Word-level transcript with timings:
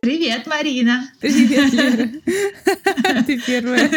Привет, 0.00 0.46
Марина. 0.46 1.12
Привет, 1.20 1.72
Лера. 1.74 2.08
Ты 3.26 3.38
первая. 3.42 3.90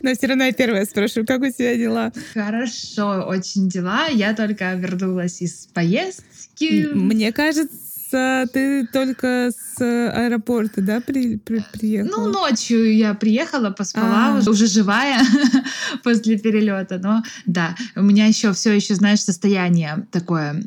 Но 0.00 0.14
все 0.14 0.28
равно 0.28 0.44
я 0.44 0.52
первая 0.52 0.84
спрошу, 0.84 1.24
как 1.26 1.40
у 1.40 1.50
тебя 1.50 1.76
дела? 1.76 2.12
Хорошо, 2.32 3.26
очень 3.26 3.68
дела. 3.68 4.06
Я 4.06 4.32
только 4.32 4.74
вернулась 4.74 5.42
из 5.42 5.66
поездки. 5.74 6.86
Мне 6.94 7.32
кажется, 7.32 7.85
ты 8.10 8.86
только 8.86 9.50
с 9.50 9.80
аэропорта, 9.80 10.80
да, 10.80 11.00
при, 11.00 11.36
при, 11.36 11.64
приехала? 11.72 12.20
Ну, 12.20 12.32
ночью 12.32 12.96
я 12.96 13.14
приехала, 13.14 13.70
поспала, 13.70 14.34
а. 14.34 14.38
уже, 14.38 14.50
уже 14.50 14.66
живая 14.66 15.20
после 16.04 16.38
перелета. 16.38 16.98
Но 16.98 17.22
да, 17.46 17.74
у 17.94 18.02
меня 18.02 18.26
еще 18.26 18.52
все 18.52 18.72
еще, 18.72 18.94
знаешь, 18.94 19.20
состояние 19.20 20.06
такое 20.12 20.62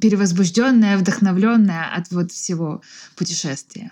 перевозбужденное, 0.00 0.96
вдохновленное 0.96 1.86
от 1.94 2.10
вот 2.10 2.32
всего 2.32 2.82
путешествия. 3.16 3.90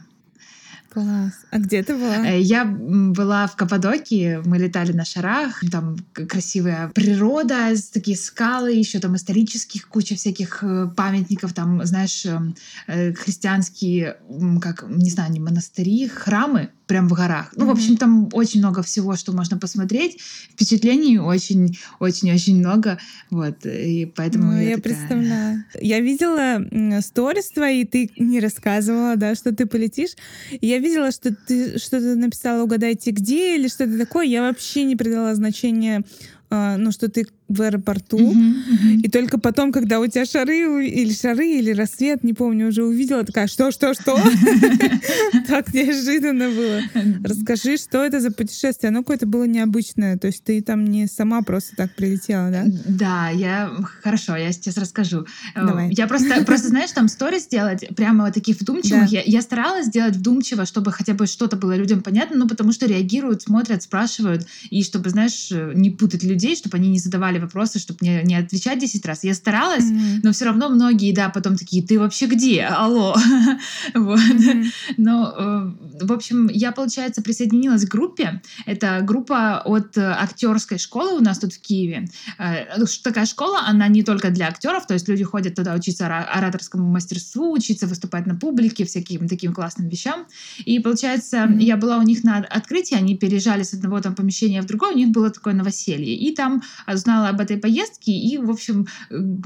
Класс. 0.98 1.32
А 1.50 1.58
где 1.58 1.82
ты 1.82 1.94
была? 1.94 2.26
Э, 2.26 2.40
я 2.40 2.64
была 2.64 3.46
в 3.46 3.54
Каппадокии, 3.54 4.40
мы 4.44 4.58
летали 4.58 4.92
на 4.92 5.04
шарах, 5.04 5.62
там 5.70 5.96
красивая 6.12 6.88
природа, 6.88 7.72
такие 7.92 8.16
скалы, 8.16 8.72
еще 8.72 8.98
там 8.98 9.14
исторических 9.14 9.88
куча 9.88 10.16
всяких 10.16 10.58
э, 10.62 10.88
памятников, 10.96 11.52
там, 11.52 11.84
знаешь, 11.86 12.26
эм, 12.26 12.56
э, 12.88 13.12
христианские, 13.12 14.16
как, 14.60 14.84
не 14.88 15.10
знаю, 15.10 15.30
не 15.32 15.40
монастыри, 15.40 16.08
храмы, 16.08 16.70
прям 16.88 17.06
в 17.08 17.12
горах. 17.12 17.52
Ну, 17.54 17.64
mm-hmm. 17.64 17.68
в 17.68 17.70
общем, 17.70 17.96
там 17.96 18.28
очень 18.32 18.60
много 18.60 18.82
всего, 18.82 19.14
что 19.14 19.32
можно 19.32 19.58
посмотреть. 19.58 20.20
Впечатлений 20.52 21.18
очень-очень-очень 21.18 22.58
много. 22.58 22.98
Вот, 23.30 23.64
и 23.66 24.10
поэтому 24.16 24.52
ну, 24.52 24.58
я, 24.58 24.70
я 24.70 24.76
такая... 24.76 24.94
представляю. 24.94 25.64
Я 25.80 26.00
видела 26.00 27.00
сторис 27.00 27.50
твои, 27.50 27.84
ты 27.84 28.10
не 28.16 28.40
рассказывала, 28.40 29.16
да, 29.16 29.34
что 29.34 29.54
ты 29.54 29.66
полетишь. 29.66 30.16
Я 30.60 30.78
видела, 30.78 31.12
что 31.12 31.34
ты 31.34 31.78
что-то 31.78 32.16
написала 32.16 32.64
«Угадайте 32.64 33.10
где» 33.10 33.56
или 33.56 33.68
что-то 33.68 33.98
такое. 33.98 34.26
Я 34.26 34.42
вообще 34.42 34.84
не 34.84 34.96
придала 34.96 35.34
значения 35.34 36.02
а, 36.50 36.76
ну, 36.78 36.92
что 36.92 37.10
ты 37.10 37.26
в 37.48 37.62
аэропорту, 37.62 38.18
uh-huh, 38.18 38.34
uh-huh. 38.34 39.00
и 39.02 39.08
только 39.08 39.38
потом, 39.40 39.72
когда 39.72 40.00
у 40.00 40.06
тебя 40.06 40.26
шары 40.26 40.86
или 40.86 41.12
шары 41.12 41.48
или 41.48 41.72
рассвет, 41.72 42.22
не 42.22 42.34
помню, 42.34 42.68
уже 42.68 42.84
увидела, 42.84 43.24
такая, 43.24 43.46
что, 43.46 43.70
что, 43.70 43.94
что? 43.94 44.18
Так 45.48 45.72
неожиданно 45.72 46.50
было. 46.50 46.82
Расскажи, 47.24 47.78
что 47.78 48.04
это 48.04 48.20
за 48.20 48.30
путешествие? 48.30 48.88
Оно 48.88 49.00
какое-то 49.00 49.26
было 49.26 49.44
необычное, 49.44 50.18
то 50.18 50.26
есть 50.26 50.44
ты 50.44 50.60
там 50.60 50.84
не 50.84 51.06
сама 51.06 51.42
просто 51.42 51.74
так 51.74 51.94
прилетела, 51.94 52.50
да? 52.50 52.64
Да, 52.86 53.30
я... 53.30 53.70
Хорошо, 54.02 54.36
я 54.36 54.52
сейчас 54.52 54.76
расскажу. 54.76 55.26
Э, 55.54 55.66
Давай. 55.66 55.90
Я 55.92 56.06
просто, 56.06 56.44
просто 56.44 56.68
знаешь, 56.68 56.90
там 56.92 57.08
сторис 57.08 57.44
сделать 57.44 57.88
прямо 57.96 58.26
вот 58.26 58.34
таких 58.34 58.60
вдумчивых. 58.60 59.10
Я, 59.10 59.22
я 59.24 59.40
старалась 59.40 59.86
сделать 59.86 60.16
вдумчиво, 60.16 60.66
чтобы 60.66 60.92
хотя 60.92 61.14
бы 61.14 61.26
что-то 61.26 61.56
было 61.56 61.74
людям 61.74 62.02
понятно, 62.02 62.36
ну, 62.36 62.48
потому 62.48 62.72
что 62.72 62.86
реагируют, 62.86 63.42
смотрят, 63.42 63.82
спрашивают, 63.82 64.46
и 64.68 64.82
чтобы, 64.82 65.08
знаешь, 65.10 65.50
не 65.50 65.90
путать 65.90 66.22
людей, 66.24 66.56
чтобы 66.56 66.76
они 66.76 66.90
не 66.90 66.98
задавали 66.98 67.37
задавали 67.38 67.40
вопросы, 67.40 67.78
чтобы 67.78 67.98
не, 68.02 68.22
не 68.24 68.36
отвечать 68.36 68.78
10 68.78 69.06
раз. 69.06 69.24
Я 69.24 69.34
старалась, 69.34 69.84
mm-hmm. 69.84 70.20
но 70.22 70.32
все 70.32 70.44
равно 70.44 70.68
многие, 70.68 71.12
да, 71.12 71.28
потом 71.28 71.56
такие, 71.56 71.82
ты 71.82 71.98
вообще 71.98 72.26
где? 72.26 72.62
Алло. 72.64 73.14
вот. 73.94 74.18
Mm-hmm. 74.18 74.64
Но, 74.96 75.34
э, 75.36 76.04
в 76.04 76.12
общем, 76.12 76.48
я, 76.52 76.72
получается, 76.72 77.22
присоединилась 77.22 77.84
к 77.84 77.90
группе. 77.90 78.42
Это 78.66 79.00
группа 79.02 79.62
от 79.64 79.96
актерской 79.98 80.78
школы 80.78 81.18
у 81.18 81.20
нас 81.20 81.38
тут 81.38 81.52
в 81.52 81.60
Киеве. 81.60 82.08
Э, 82.38 82.84
такая 83.02 83.26
школа, 83.26 83.60
она 83.66 83.88
не 83.88 84.02
только 84.02 84.30
для 84.30 84.48
актеров, 84.48 84.86
то 84.86 84.94
есть 84.94 85.08
люди 85.08 85.24
ходят 85.24 85.54
туда 85.54 85.74
учиться 85.74 86.06
ораторскому 86.06 86.88
мастерству, 86.88 87.52
учиться 87.52 87.86
выступать 87.86 88.26
на 88.26 88.34
публике, 88.34 88.84
всяким 88.84 89.28
таким 89.28 89.52
классным 89.52 89.88
вещам. 89.88 90.26
И, 90.66 90.78
получается, 90.80 91.36
mm-hmm. 91.36 91.62
я 91.62 91.76
была 91.76 91.98
у 91.98 92.02
них 92.02 92.24
на 92.24 92.38
открытии, 92.38 92.96
они 92.96 93.16
переезжали 93.16 93.62
с 93.62 93.74
одного 93.74 94.00
там 94.00 94.14
помещения 94.14 94.62
в 94.62 94.66
другое, 94.66 94.92
у 94.92 94.96
них 94.96 95.08
было 95.08 95.30
такое 95.30 95.54
новоселье. 95.54 96.14
И 96.14 96.34
там 96.34 96.62
узнала 96.86 97.27
об 97.28 97.40
этой 97.40 97.56
поездке 97.58 98.12
и, 98.12 98.38
в 98.38 98.50
общем, 98.50 98.86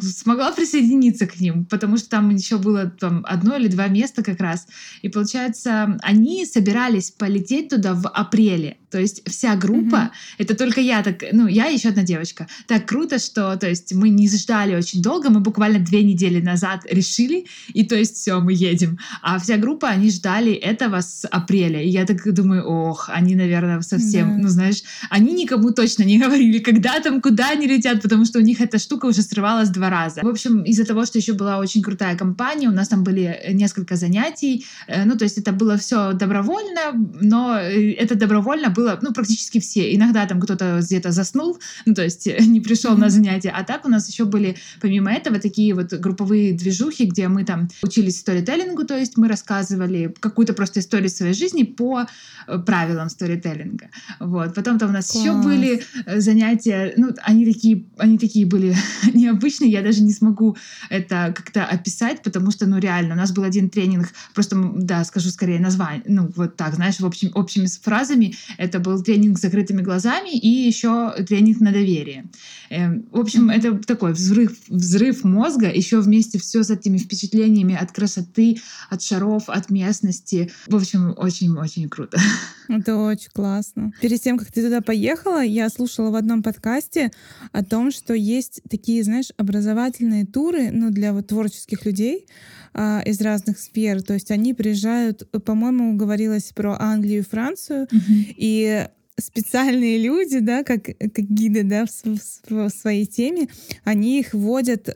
смогла 0.00 0.53
присоединиться 0.53 1.26
к 1.26 1.41
ним, 1.41 1.65
потому 1.66 1.97
что 1.97 2.09
там 2.10 2.31
еще 2.31 2.59
было 2.59 2.87
там 2.87 3.25
одно 3.28 3.56
или 3.56 3.69
два 3.69 3.88
места 3.88 4.22
как 4.22 4.41
раз. 4.41 4.66
И 5.03 5.09
получается, 5.09 5.98
они 6.03 6.47
собирались 6.47 7.10
полететь 7.10 7.69
туда 7.69 7.94
в 7.94 8.09
апреле. 8.09 8.78
То 8.91 9.00
есть 9.00 9.28
вся 9.28 9.56
группа, 9.56 9.97
mm-hmm. 9.97 10.34
это 10.38 10.54
только 10.54 10.81
я 10.81 11.03
так, 11.03 11.22
ну, 11.32 11.47
я 11.47 11.66
еще 11.66 11.88
одна 11.88 12.03
девочка. 12.03 12.47
Так 12.66 12.87
круто, 12.87 13.19
что, 13.19 13.56
то 13.56 13.66
есть 13.66 13.94
мы 13.94 14.10
не 14.10 14.28
ждали 14.28 14.75
очень 14.76 15.00
долго, 15.00 15.31
мы 15.31 15.41
буквально 15.41 15.78
две 15.78 16.03
недели 16.03 16.41
назад 16.41 16.82
решили, 16.91 17.47
и 17.72 17.84
то 17.84 17.97
есть 17.97 18.16
все, 18.16 18.38
мы 18.41 18.53
едем. 18.53 18.99
А 19.22 19.38
вся 19.38 19.56
группа, 19.56 19.88
они 19.88 20.10
ждали 20.10 20.53
этого 20.53 21.00
с 21.00 21.26
апреля. 21.26 21.82
И 21.82 21.88
я 21.88 22.04
так 22.04 22.22
думаю, 22.34 22.64
ох, 22.64 23.09
они, 23.09 23.34
наверное, 23.34 23.81
совсем, 23.81 24.32
yeah. 24.32 24.43
ну, 24.43 24.49
знаешь, 24.49 24.82
они 25.09 25.32
никому 25.32 25.70
точно 25.70 26.03
не 26.03 26.19
говорили, 26.19 26.59
когда 26.59 27.00
там, 27.00 27.22
куда 27.22 27.50
они 27.50 27.66
летят, 27.76 28.02
потому 28.02 28.24
что 28.24 28.38
у 28.38 28.42
них 28.42 28.60
эта 28.60 28.78
штука 28.78 29.06
уже 29.06 29.22
срывалась 29.22 29.68
два 29.68 29.90
раза. 29.90 30.20
В 30.22 30.28
общем, 30.28 30.62
из-за 30.62 30.84
того, 30.84 31.06
что 31.06 31.18
еще 31.18 31.32
была 31.32 31.58
очень 31.58 31.82
крутая 31.82 32.16
компания, 32.16 32.68
у 32.68 32.72
нас 32.72 32.88
там 32.88 33.04
были 33.04 33.40
несколько 33.50 33.96
занятий, 33.96 34.64
э, 34.86 35.04
ну, 35.04 35.16
то 35.16 35.24
есть 35.24 35.38
это 35.38 35.52
было 35.52 35.76
все 35.76 36.12
добровольно, 36.12 36.92
но 37.20 37.58
э, 37.58 37.92
это 37.92 38.14
добровольно 38.14 38.70
было 38.70 38.98
ну, 39.02 39.12
практически 39.12 39.60
все. 39.60 39.94
Иногда 39.94 40.26
там 40.26 40.40
кто-то 40.40 40.80
где-то 40.82 41.10
заснул, 41.12 41.58
ну, 41.86 41.94
то 41.94 42.02
есть 42.02 42.26
не 42.26 42.60
пришел 42.60 42.94
mm-hmm. 42.94 43.00
на 43.00 43.10
занятия. 43.10 43.50
А 43.50 43.64
так 43.64 43.84
у 43.84 43.88
нас 43.88 44.08
еще 44.08 44.24
были, 44.24 44.56
помимо 44.80 45.12
этого, 45.12 45.38
такие 45.38 45.74
вот 45.74 45.92
групповые 45.92 46.52
движухи, 46.52 47.04
где 47.06 47.28
мы 47.28 47.44
там 47.44 47.68
учились 47.82 48.18
сторителлингу, 48.18 48.84
то 48.84 48.96
есть 48.96 49.16
мы 49.16 49.28
рассказывали 49.28 50.14
какую-то 50.20 50.52
просто 50.52 50.80
историю 50.80 51.10
своей 51.10 51.34
жизни 51.34 51.62
по 51.64 52.06
э, 52.46 52.58
правилам 52.58 53.08
сторителлинга. 53.08 53.90
Вот. 54.20 54.54
Потом 54.54 54.78
там 54.78 54.90
у 54.90 54.92
нас 54.92 55.10
Класс. 55.10 55.24
еще 55.24 55.34
были 55.34 55.82
э, 56.06 56.20
занятия, 56.20 56.94
ну, 56.96 57.10
они 57.22 57.46
такие, 57.46 57.61
они 57.98 58.18
такие 58.18 58.46
были 58.46 58.76
необычные, 59.14 59.70
я 59.70 59.82
даже 59.82 60.02
не 60.02 60.12
смогу 60.12 60.56
это 60.90 61.32
как-то 61.36 61.64
описать, 61.64 62.22
потому 62.22 62.50
что, 62.50 62.66
ну, 62.66 62.78
реально, 62.78 63.14
у 63.14 63.16
нас 63.16 63.32
был 63.32 63.42
один 63.42 63.70
тренинг, 63.70 64.08
просто, 64.34 64.56
да, 64.76 65.04
скажу 65.04 65.30
скорее 65.30 65.60
название, 65.60 66.02
ну, 66.06 66.30
вот 66.36 66.56
так, 66.56 66.74
знаешь, 66.74 67.00
в 67.00 67.06
общем, 67.06 67.30
общими 67.34 67.66
фразами, 67.82 68.34
это 68.58 68.78
был 68.80 69.02
тренинг 69.02 69.38
с 69.38 69.42
закрытыми 69.42 69.82
глазами 69.82 70.30
и 70.30 70.48
еще 70.48 71.12
тренинг 71.26 71.60
на 71.60 71.72
доверие. 71.72 72.24
Эм, 72.70 73.06
в 73.10 73.20
общем, 73.20 73.50
это 73.50 73.76
такой 73.78 74.12
взрыв, 74.12 74.56
взрыв 74.68 75.24
мозга, 75.24 75.70
еще 75.70 76.00
вместе 76.00 76.38
все 76.38 76.62
с 76.62 76.70
этими 76.70 76.98
впечатлениями 76.98 77.74
от 77.74 77.92
красоты, 77.92 78.58
от 78.88 79.02
шаров, 79.02 79.48
от 79.48 79.70
местности. 79.70 80.50
В 80.66 80.76
общем, 80.76 81.14
очень-очень 81.16 81.88
круто. 81.88 82.18
Это 82.68 82.96
очень 82.96 83.30
классно. 83.32 83.92
Перед 84.00 84.22
тем, 84.22 84.38
как 84.38 84.50
ты 84.50 84.62
туда 84.62 84.80
поехала, 84.80 85.42
я 85.44 85.68
слушала 85.68 86.10
в 86.10 86.14
одном 86.14 86.42
подкасте 86.42 87.10
о 87.52 87.62
том, 87.62 87.90
что 87.90 88.14
есть 88.14 88.60
такие, 88.68 89.04
знаешь, 89.04 89.30
образовательные 89.36 90.26
туры, 90.26 90.70
ну, 90.70 90.90
для 90.90 91.12
вот 91.12 91.28
творческих 91.28 91.84
людей, 91.84 92.26
а, 92.74 93.02
из 93.04 93.20
разных 93.20 93.58
сфер. 93.58 94.02
То 94.02 94.14
есть 94.14 94.30
они 94.30 94.54
приезжают, 94.54 95.30
по-моему, 95.44 95.96
говорилось 95.96 96.52
про 96.54 96.76
Англию 96.80 97.20
и 97.20 97.24
Францию, 97.24 97.86
mm-hmm. 97.86 98.34
и 98.36 98.86
специальные 99.22 99.98
люди, 99.98 100.40
да, 100.40 100.62
как, 100.64 100.84
как 100.84 101.24
гиды, 101.30 101.62
да, 101.62 101.86
в, 101.86 101.90
в, 102.04 102.68
в 102.68 102.70
своей 102.70 103.06
теме, 103.06 103.48
они 103.84 104.20
их 104.20 104.34
водят 104.34 104.88
э, 104.88 104.92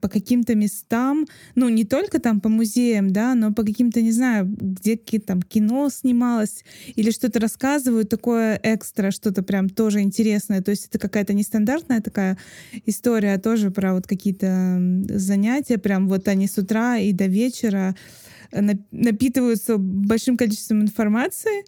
по 0.00 0.08
каким-то 0.08 0.54
местам, 0.54 1.26
ну, 1.54 1.68
не 1.68 1.84
только 1.84 2.20
там 2.20 2.40
по 2.40 2.48
музеям, 2.48 3.10
да, 3.10 3.34
но 3.34 3.52
по 3.52 3.64
каким-то, 3.64 4.00
не 4.00 4.12
знаю, 4.12 4.46
где 4.46 4.96
там 4.96 5.42
кино 5.42 5.88
снималось 5.90 6.64
или 6.94 7.10
что-то 7.10 7.40
рассказывают, 7.40 8.08
такое 8.08 8.58
экстра, 8.62 9.10
что-то 9.10 9.42
прям 9.42 9.68
тоже 9.68 10.00
интересное. 10.00 10.62
То 10.62 10.70
есть 10.70 10.86
это 10.86 10.98
какая-то 10.98 11.32
нестандартная 11.32 12.00
такая 12.00 12.38
история, 12.86 13.34
а 13.34 13.40
тоже 13.40 13.70
про 13.70 13.94
вот 13.94 14.06
какие-то 14.06 14.78
занятия, 15.08 15.78
прям 15.78 16.08
вот 16.08 16.28
они 16.28 16.46
с 16.46 16.58
утра 16.58 16.98
и 16.98 17.12
до 17.12 17.26
вечера 17.26 17.96
напитываются 18.52 19.78
большим 19.78 20.36
количеством 20.36 20.82
информации 20.82 21.64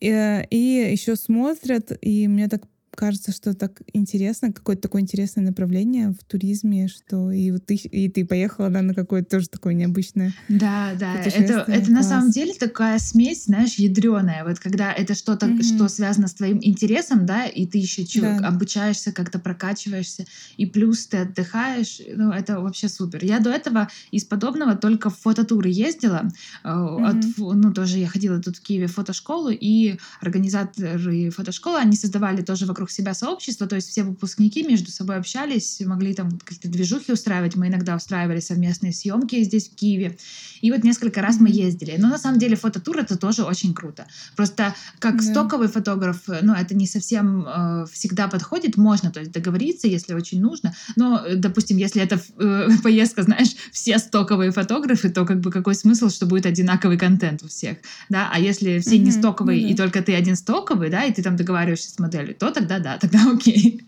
и, 0.00 0.08
э, 0.08 0.44
и 0.50 0.90
еще 0.92 1.16
смотрят, 1.16 1.92
и 2.00 2.28
мне 2.28 2.48
так 2.48 2.62
кажется, 2.98 3.30
что 3.30 3.54
так 3.54 3.80
интересно, 3.92 4.52
какое-то 4.52 4.82
такое 4.82 5.02
интересное 5.02 5.44
направление 5.44 6.10
в 6.10 6.24
туризме, 6.24 6.88
что 6.88 7.30
и 7.30 7.52
вот 7.52 7.64
ты, 7.64 7.76
и 7.76 8.08
ты 8.08 8.26
поехала 8.26 8.70
да, 8.70 8.82
на 8.82 8.92
какое-то 8.92 9.36
тоже 9.36 9.48
такое 9.48 9.74
необычное 9.74 10.34
Да, 10.48 10.94
да, 10.98 11.14
это, 11.14 11.64
это 11.68 11.92
на 11.92 12.02
самом 12.02 12.32
деле 12.32 12.54
такая 12.54 12.98
смесь, 12.98 13.44
знаешь, 13.44 13.74
ядреная. 13.74 14.44
Вот 14.44 14.58
когда 14.58 14.92
это 14.92 15.14
что-то, 15.14 15.46
mm-hmm. 15.46 15.62
что 15.62 15.88
связано 15.88 16.26
с 16.26 16.34
твоим 16.34 16.58
интересом, 16.60 17.24
да, 17.24 17.46
и 17.46 17.66
ты 17.66 17.78
еще 17.78 18.04
да. 18.20 18.38
обучаешься, 18.38 19.12
как-то 19.12 19.38
прокачиваешься, 19.38 20.26
и 20.56 20.66
плюс 20.66 21.06
ты 21.06 21.18
отдыхаешь, 21.18 22.00
ну, 22.16 22.32
это 22.32 22.60
вообще 22.60 22.88
супер. 22.88 23.24
Я 23.24 23.38
до 23.38 23.50
этого 23.50 23.88
из 24.10 24.24
подобного 24.24 24.74
только 24.74 25.08
в 25.10 25.16
фототуры 25.16 25.70
ездила. 25.70 26.28
Mm-hmm. 26.64 27.06
От, 27.06 27.38
ну, 27.38 27.72
тоже 27.72 27.98
я 27.98 28.08
ходила 28.08 28.42
тут 28.42 28.56
в 28.56 28.60
Киеве 28.60 28.88
в 28.88 28.94
фотошколу, 28.94 29.50
и 29.50 29.98
организаторы 30.20 31.30
фотошколы, 31.30 31.78
они 31.78 31.96
создавали 31.96 32.42
тоже 32.42 32.66
вокруг 32.66 32.87
себя 32.90 33.14
сообщество, 33.14 33.66
то 33.66 33.76
есть 33.76 33.88
все 33.88 34.02
выпускники 34.02 34.62
между 34.62 34.90
собой 34.90 35.16
общались, 35.16 35.80
могли 35.80 36.14
там 36.14 36.38
какие-то 36.38 36.68
движухи 36.68 37.12
устраивать. 37.12 37.56
Мы 37.56 37.68
иногда 37.68 37.96
устраивали 37.96 38.40
совместные 38.40 38.92
съемки 38.92 39.42
здесь, 39.42 39.68
в 39.68 39.74
Киеве. 39.74 40.16
И 40.60 40.70
вот 40.70 40.84
несколько 40.84 41.22
раз 41.22 41.40
мы 41.40 41.48
ездили. 41.50 41.96
Но 41.98 42.08
на 42.08 42.18
самом 42.18 42.38
деле 42.38 42.56
фототур 42.56 42.98
это 42.98 43.16
тоже 43.16 43.44
очень 43.44 43.74
круто. 43.74 44.06
Просто 44.36 44.74
как 44.98 45.16
да. 45.16 45.22
стоковый 45.22 45.68
фотограф, 45.68 46.22
ну, 46.42 46.54
это 46.54 46.74
не 46.74 46.86
совсем 46.86 47.46
э, 47.46 47.86
всегда 47.92 48.28
подходит. 48.28 48.76
Можно, 48.76 49.10
то 49.10 49.20
есть 49.20 49.32
договориться, 49.32 49.88
если 49.88 50.14
очень 50.14 50.40
нужно. 50.40 50.74
Но, 50.96 51.22
допустим, 51.36 51.76
если 51.76 52.02
это 52.02 52.20
э, 52.38 52.68
поездка, 52.82 53.22
знаешь, 53.22 53.54
все 53.72 53.98
стоковые 53.98 54.50
фотографы, 54.50 55.10
то 55.10 55.24
как 55.24 55.40
бы 55.40 55.50
какой 55.50 55.74
смысл, 55.74 56.08
что 56.08 56.26
будет 56.26 56.46
одинаковый 56.46 56.98
контент 56.98 57.42
у 57.42 57.48
всех, 57.48 57.78
да? 58.08 58.30
А 58.32 58.38
если 58.38 58.78
все 58.78 58.96
mm-hmm. 58.96 58.98
не 58.98 59.10
стоковые, 59.12 59.62
mm-hmm. 59.62 59.72
и 59.72 59.76
только 59.76 60.02
ты 60.02 60.14
один 60.14 60.36
стоковый, 60.36 60.90
да, 60.90 61.04
и 61.04 61.12
ты 61.12 61.22
там 61.22 61.36
договариваешься 61.36 61.90
с 61.90 61.98
моделью, 61.98 62.34
то 62.34 62.50
тогда 62.50 62.77
да, 62.78 62.98
тогда 62.98 63.30
окей. 63.32 63.86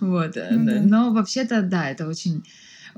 вот. 0.00 0.36
Mm-hmm. 0.36 0.80
Но 0.82 1.12
вообще-то, 1.12 1.62
да, 1.62 1.90
это 1.90 2.06
очень 2.06 2.44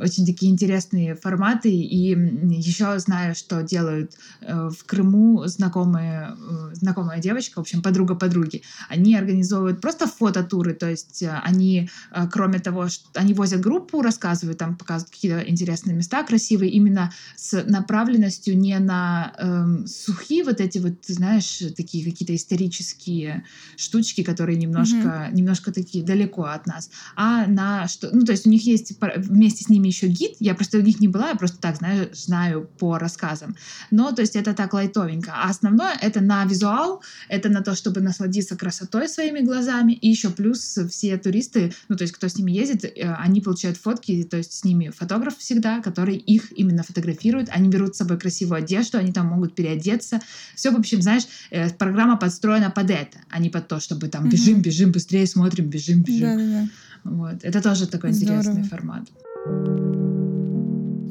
очень 0.01 0.27
такие 0.27 0.51
интересные 0.51 1.15
форматы. 1.15 1.71
И 1.71 2.11
еще 2.11 2.99
знаю, 2.99 3.35
что 3.35 3.63
делают 3.63 4.13
э, 4.41 4.69
в 4.69 4.85
Крыму 4.85 5.47
знакомые, 5.47 6.37
э, 6.37 6.75
знакомая 6.75 7.21
девочка, 7.21 7.59
в 7.59 7.61
общем, 7.61 7.83
подруга 7.83 8.15
подруги. 8.15 8.63
Они 8.89 9.15
организовывают 9.15 9.81
просто 9.81 10.07
фототуры, 10.07 10.75
то 10.75 10.89
есть 10.89 11.23
э, 11.23 11.41
они, 11.45 11.91
кроме 12.31 12.59
того, 12.59 12.89
что 12.89 13.09
они 13.15 13.35
возят 13.35 13.61
группу, 13.61 14.03
рассказывают, 14.03 14.59
там 14.59 14.77
показывают 14.77 15.15
какие-то 15.15 15.41
интересные 15.41 15.95
места 15.95 16.23
красивые, 16.23 16.71
именно 16.71 17.13
с 17.37 17.65
направленностью 17.67 18.59
не 18.59 18.79
на 18.79 19.33
эм, 19.39 19.87
сухие 19.87 20.45
вот 20.45 20.61
эти 20.61 20.79
вот, 20.79 20.95
знаешь, 21.07 21.63
такие 21.77 22.05
какие-то 22.05 22.35
исторические 22.35 23.45
штучки, 23.77 24.23
которые 24.23 24.57
немножко, 24.57 24.97
mm-hmm. 24.97 25.35
немножко 25.35 25.73
такие 25.73 26.05
далеко 26.05 26.45
от 26.45 26.67
нас, 26.67 26.91
а 27.17 27.47
на 27.47 27.89
что, 27.89 28.11
ну, 28.13 28.25
то 28.25 28.33
есть 28.33 28.47
у 28.47 28.51
них 28.51 28.65
есть 28.65 28.99
вместе 29.17 29.65
с 29.65 29.69
ними 29.69 29.90
еще 29.91 30.07
гид, 30.09 30.37
я 30.41 30.55
просто 30.55 30.79
у 30.79 30.81
них 30.81 31.01
не 31.01 31.09
была, 31.09 31.31
я 31.31 31.35
просто 31.35 31.59
так 31.59 31.77
знаю, 31.77 32.11
знаю 32.13 32.69
по 32.79 32.99
рассказам. 32.99 33.57
Но, 33.91 34.13
то 34.13 34.23
есть, 34.23 34.37
это 34.37 34.55
так 34.55 34.73
лайтовенько. 34.73 35.33
А 35.35 35.51
основное— 35.51 35.95
это 36.01 36.21
на 36.21 36.45
визуал, 36.45 37.03
это 37.29 37.49
на 37.49 37.63
то, 37.63 37.75
чтобы 37.75 38.01
насладиться 38.01 38.57
красотой 38.57 39.09
своими 39.09 39.41
глазами. 39.41 39.93
И 39.93 40.09
еще 40.09 40.31
плюс 40.31 40.79
все 40.91 41.17
туристы, 41.19 41.73
ну, 41.89 41.97
то 41.97 42.03
есть, 42.03 42.15
кто 42.15 42.29
с 42.29 42.37
ними 42.37 42.53
ездит, 42.53 42.85
э, 42.85 43.15
они 43.19 43.41
получают 43.41 43.77
фотки, 43.77 44.23
то 44.23 44.37
есть, 44.37 44.53
с 44.53 44.65
ними 44.65 44.91
фотограф 44.97 45.37
всегда, 45.39 45.81
который 45.81 46.17
их 46.17 46.53
именно 46.59 46.83
фотографирует. 46.83 47.49
Они 47.51 47.69
берут 47.69 47.95
с 47.95 47.99
собой 47.99 48.19
красивую 48.19 48.59
одежду, 48.59 48.99
они 48.99 49.13
там 49.13 49.27
могут 49.27 49.55
переодеться. 49.55 50.21
Все, 50.55 50.71
в 50.71 50.77
общем, 50.77 51.03
знаешь, 51.03 51.27
э, 51.51 51.71
программа 51.71 52.17
подстроена 52.17 52.71
под 52.71 52.91
это, 52.91 53.19
а 53.31 53.39
не 53.39 53.51
под 53.51 53.69
то, 53.69 53.81
чтобы 53.81 54.09
там 54.09 54.29
бежим, 54.29 54.63
бежим, 54.63 54.93
быстрее 54.93 55.27
смотрим, 55.27 55.67
бежим, 55.67 56.03
бежим. 56.03 56.21
Да, 56.21 56.37
да, 56.37 56.45
да. 56.45 56.69
Вот. 57.05 57.45
Это 57.45 57.63
тоже 57.63 57.87
такой 57.87 58.13
Здорово. 58.13 58.41
интересный 58.41 58.65
формат. 58.65 59.09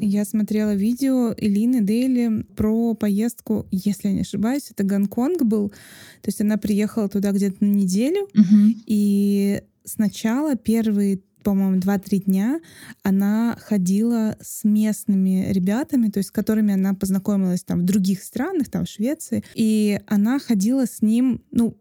Я 0.02 0.26
смотрела 0.26 0.74
видео 0.76 1.34
Элины 1.38 1.82
Дейли 1.82 2.44
про 2.56 2.94
поездку, 2.94 3.68
если 3.72 4.08
я 4.08 4.14
не 4.14 4.22
ошибаюсь, 4.22 4.72
это 4.72 4.84
Гонконг 4.84 5.44
был. 5.44 5.70
То 5.70 6.28
есть 6.28 6.42
она 6.42 6.58
приехала 6.58 7.10
туда 7.10 7.32
где-то 7.32 7.64
на 7.64 7.72
неделю, 7.72 8.24
угу. 8.24 8.74
и 8.86 9.62
сначала 9.84 10.56
первые 10.56 11.22
по-моему, 11.44 11.80
два-три 11.80 12.20
дня 12.20 12.60
она 13.02 13.58
ходила 13.62 14.38
с 14.42 14.66
местными 14.66 15.52
ребятами, 15.52 16.10
то 16.10 16.18
есть 16.18 16.30
с 16.30 16.32
которыми 16.32 16.74
она 16.74 16.94
познакомилась 16.94 17.64
там 17.64 17.80
в 17.80 17.86
других 17.86 18.24
странах, 18.24 18.70
там 18.70 18.86
в 18.86 18.90
Швеции, 18.90 19.44
и 19.56 20.02
она 20.06 20.40
ходила 20.40 20.86
с 20.86 21.02
ним, 21.02 21.42
ну, 21.52 21.78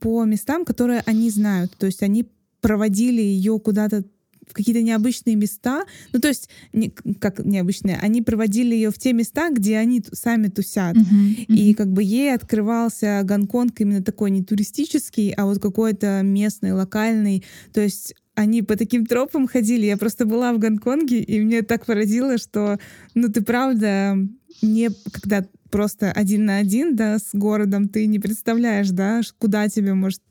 по 0.00 0.24
местам, 0.24 0.64
которые 0.64 1.02
они 1.04 1.30
знают, 1.30 1.76
то 1.76 1.86
есть 1.86 2.02
они 2.02 2.28
проводили 2.60 3.20
ее 3.20 3.58
куда-то 3.60 4.04
в 4.50 4.54
какие-то 4.54 4.82
необычные 4.82 5.36
места. 5.36 5.84
Ну, 6.12 6.20
то 6.20 6.28
есть, 6.28 6.48
не, 6.72 6.90
как 7.20 7.44
необычные, 7.44 7.96
они 7.96 8.22
проводили 8.22 8.74
ее 8.74 8.90
в 8.90 8.98
те 8.98 9.12
места, 9.12 9.50
где 9.50 9.76
они 9.78 10.02
сами 10.12 10.48
тусят. 10.48 10.96
Uh-huh, 10.96 11.02
uh-huh. 11.02 11.54
И 11.54 11.74
как 11.74 11.88
бы 11.88 12.02
ей 12.02 12.34
открывался 12.34 13.20
Гонконг 13.24 13.80
именно 13.80 14.02
такой 14.02 14.30
не 14.30 14.42
туристический, 14.42 15.30
а 15.32 15.46
вот 15.46 15.60
какой-то 15.60 16.22
местный, 16.22 16.72
локальный. 16.72 17.44
То 17.72 17.80
есть 17.80 18.14
они 18.34 18.62
по 18.62 18.76
таким 18.76 19.04
тропам 19.04 19.48
ходили. 19.48 19.86
Я 19.86 19.96
просто 19.96 20.24
была 20.24 20.52
в 20.52 20.58
Гонконге, 20.58 21.20
и 21.20 21.40
мне 21.40 21.62
так 21.62 21.86
поразило, 21.86 22.38
что, 22.38 22.78
ну, 23.14 23.28
ты 23.28 23.42
правда 23.42 24.16
не 24.62 24.90
когда 25.12 25.44
просто 25.70 26.12
один 26.12 26.46
на 26.46 26.58
один, 26.58 26.96
да, 26.96 27.18
с 27.18 27.30
городом, 27.32 27.88
ты 27.88 28.06
не 28.06 28.18
представляешь, 28.18 28.90
да, 28.90 29.20
куда 29.38 29.68
тебе 29.68 29.94
может 29.94 30.22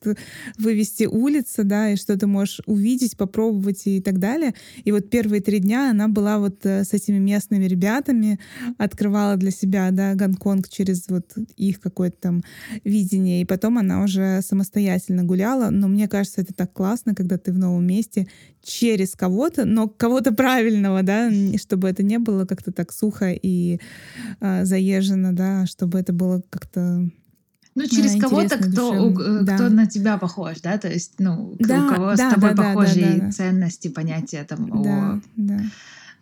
вывести 0.57 1.05
улица, 1.05 1.63
да, 1.63 1.91
и 1.91 1.95
что 1.95 2.17
ты 2.17 2.27
можешь 2.27 2.61
увидеть, 2.65 3.17
попробовать 3.17 3.83
и 3.85 4.01
так 4.01 4.19
далее. 4.19 4.53
И 4.83 4.91
вот 4.91 5.09
первые 5.09 5.41
три 5.41 5.59
дня 5.59 5.91
она 5.91 6.07
была 6.07 6.39
вот 6.39 6.65
э, 6.65 6.83
с 6.83 6.93
этими 6.93 7.17
местными 7.17 7.65
ребятами, 7.65 8.39
открывала 8.77 9.35
для 9.37 9.51
себя, 9.51 9.89
да, 9.91 10.15
Гонконг 10.15 10.69
через 10.69 11.07
вот 11.07 11.33
их 11.55 11.79
какое-то 11.79 12.17
там 12.19 12.43
видение, 12.83 13.41
и 13.41 13.45
потом 13.45 13.77
она 13.77 14.03
уже 14.03 14.41
самостоятельно 14.41 15.23
гуляла, 15.23 15.69
но 15.69 15.87
мне 15.87 16.07
кажется, 16.07 16.41
это 16.41 16.53
так 16.53 16.73
классно, 16.73 17.15
когда 17.15 17.37
ты 17.37 17.51
в 17.51 17.57
новом 17.57 17.85
месте 17.85 18.27
через 18.67 19.15
кого-то, 19.15 19.65
но 19.65 19.87
кого-то 19.87 20.33
правильного, 20.33 21.01
да, 21.01 21.31
чтобы 21.57 21.87
это 21.87 22.03
не 22.03 22.19
было 22.19 22.45
как-то 22.45 22.71
так 22.71 22.91
сухо 22.91 23.31
и 23.31 23.79
э, 24.41 24.65
заезжено, 24.65 25.33
да, 25.33 25.65
чтобы 25.65 25.99
это 25.99 26.11
было 26.11 26.43
как-то 26.49 27.09
ну, 27.75 27.87
через 27.87 28.15
а, 28.15 28.19
кого-то, 28.19 28.57
кто, 28.57 28.91
у, 28.91 29.19
э, 29.19 29.43
да. 29.43 29.55
кто 29.55 29.69
на 29.69 29.87
тебя 29.87 30.17
похож, 30.17 30.59
да, 30.61 30.77
то 30.77 30.89
есть, 30.89 31.13
ну, 31.19 31.55
да, 31.59 31.85
у 31.85 31.89
кого 31.89 32.15
да, 32.15 32.29
с 32.29 32.33
тобой 32.33 32.53
да, 32.55 32.63
похожие 32.63 33.05
да, 33.05 33.13
да, 33.13 33.25
да. 33.25 33.31
ценности, 33.31 33.87
понятия 33.87 34.43
там 34.43 34.83
да, 34.83 35.13
о... 35.13 35.21
Да. 35.35 35.59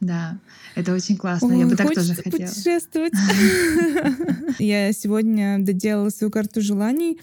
Да, 0.01 0.37
это 0.75 0.93
очень 0.93 1.15
классно. 1.15 1.47
Ой, 1.47 1.59
Я 1.59 1.67
бы 1.67 1.75
так 1.75 1.93
тоже 1.93 2.13
хотела. 2.13 2.45
путешествовать. 2.47 3.13
Я 4.59 4.91
сегодня 4.91 5.57
доделала 5.59 6.09
свою 6.09 6.29
карту 6.29 6.61
желаний. 6.61 7.19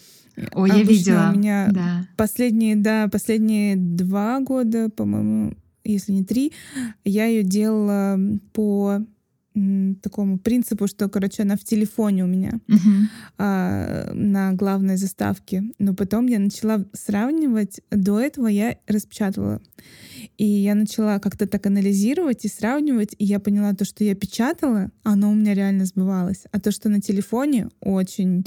Ой, 0.52 0.70
я 0.70 0.82
видела. 0.82 1.30
У 1.34 1.38
меня 1.38 1.68
да. 1.72 2.06
последние, 2.16 2.76
да, 2.76 3.08
последние 3.08 3.76
два 3.76 4.40
года, 4.40 4.88
по-моему, 4.90 5.54
если 5.84 6.12
не 6.12 6.24
три, 6.24 6.52
я 7.04 7.26
ее 7.26 7.42
делала 7.42 8.18
по 8.52 9.04
такому 10.02 10.38
принципу, 10.38 10.86
что, 10.86 11.08
короче, 11.08 11.42
она 11.42 11.56
в 11.56 11.64
телефоне 11.64 12.24
у 12.24 12.26
меня 12.26 12.52
uh-huh. 12.68 13.02
а, 13.38 14.10
на 14.14 14.52
главной 14.52 14.96
заставке. 14.96 15.64
Но 15.78 15.94
потом 15.94 16.26
я 16.26 16.38
начала 16.38 16.86
сравнивать. 16.94 17.80
До 17.90 18.18
этого 18.18 18.46
я 18.46 18.78
распечатывала. 18.86 19.60
И 20.38 20.46
я 20.46 20.74
начала 20.74 21.18
как-то 21.18 21.46
так 21.46 21.66
анализировать 21.66 22.44
и 22.44 22.48
сравнивать, 22.48 23.14
и 23.18 23.24
я 23.24 23.40
поняла 23.40 23.74
то, 23.74 23.84
что 23.84 24.04
я 24.04 24.14
печатала, 24.14 24.90
оно 25.02 25.30
у 25.30 25.34
меня 25.34 25.52
реально 25.52 25.84
сбывалось. 25.84 26.44
А 26.50 26.60
то, 26.60 26.70
что 26.70 26.88
на 26.88 27.00
телефоне, 27.00 27.68
очень 27.80 28.46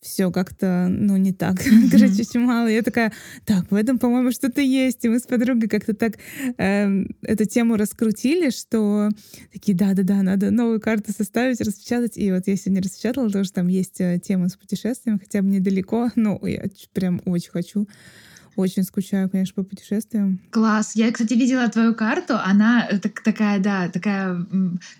все 0.00 0.30
как-то, 0.30 0.88
ну, 0.88 1.16
не 1.16 1.32
так. 1.32 1.56
Mm-hmm. 1.56 1.88
Короче, 1.90 2.22
очень 2.22 2.40
мало. 2.40 2.66
Я 2.68 2.82
такая, 2.82 3.12
так, 3.44 3.70
в 3.70 3.74
этом, 3.74 3.98
по-моему, 3.98 4.32
что-то 4.32 4.60
есть. 4.60 5.04
И 5.04 5.08
мы 5.08 5.18
с 5.18 5.24
подругой 5.24 5.68
как-то 5.68 5.94
так 5.94 6.14
э, 6.56 7.04
эту 7.22 7.44
тему 7.44 7.76
раскрутили, 7.76 8.50
что 8.50 9.10
такие, 9.52 9.76
да-да-да, 9.76 10.22
надо 10.22 10.50
новую 10.50 10.80
карту 10.80 11.12
составить, 11.12 11.60
распечатать. 11.60 12.16
И 12.16 12.32
вот 12.32 12.46
я 12.46 12.56
сегодня 12.56 12.82
распечатала, 12.82 13.28
что 13.28 13.52
там 13.52 13.68
есть 13.68 14.00
э, 14.00 14.18
тема 14.22 14.48
с 14.48 14.56
путешествием, 14.56 15.18
хотя 15.18 15.42
бы 15.42 15.48
недалеко, 15.48 16.10
но 16.16 16.38
я 16.46 16.64
прям 16.92 17.20
очень 17.26 17.50
хочу 17.50 17.86
очень 18.56 18.82
скучаю, 18.84 19.28
конечно, 19.28 19.62
по 19.62 19.68
путешествиям. 19.68 20.40
Класс. 20.50 20.92
Я, 20.94 21.10
кстати, 21.12 21.34
видела 21.34 21.68
твою 21.68 21.94
карту. 21.94 22.34
Она 22.42 22.86
э, 22.88 22.98
так, 22.98 23.20
такая, 23.22 23.58
да, 23.58 23.88
такая 23.88 24.46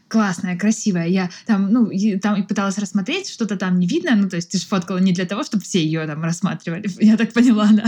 классная, 0.09 0.59
красивая. 0.59 1.07
Я 1.07 1.31
там, 1.47 1.73
ну, 1.73 1.91
там 2.21 2.37
и 2.37 2.47
пыталась 2.47 2.79
рассмотреть, 2.79 3.29
что-то 3.29 3.57
там 3.57 3.79
не 3.79 3.87
видно. 3.87 4.15
Ну, 4.17 4.29
то 4.29 4.37
есть 4.37 4.51
ты 4.51 4.59
же 4.59 4.67
фоткала 4.67 4.99
не 4.99 5.13
для 5.13 5.25
того, 5.25 5.45
чтобы 5.45 5.63
все 5.63 5.83
ее 5.83 6.07
там 6.07 6.23
рассматривали. 6.23 6.89
Я 7.05 7.17
так 7.17 7.33
поняла, 7.33 7.69
да. 7.73 7.87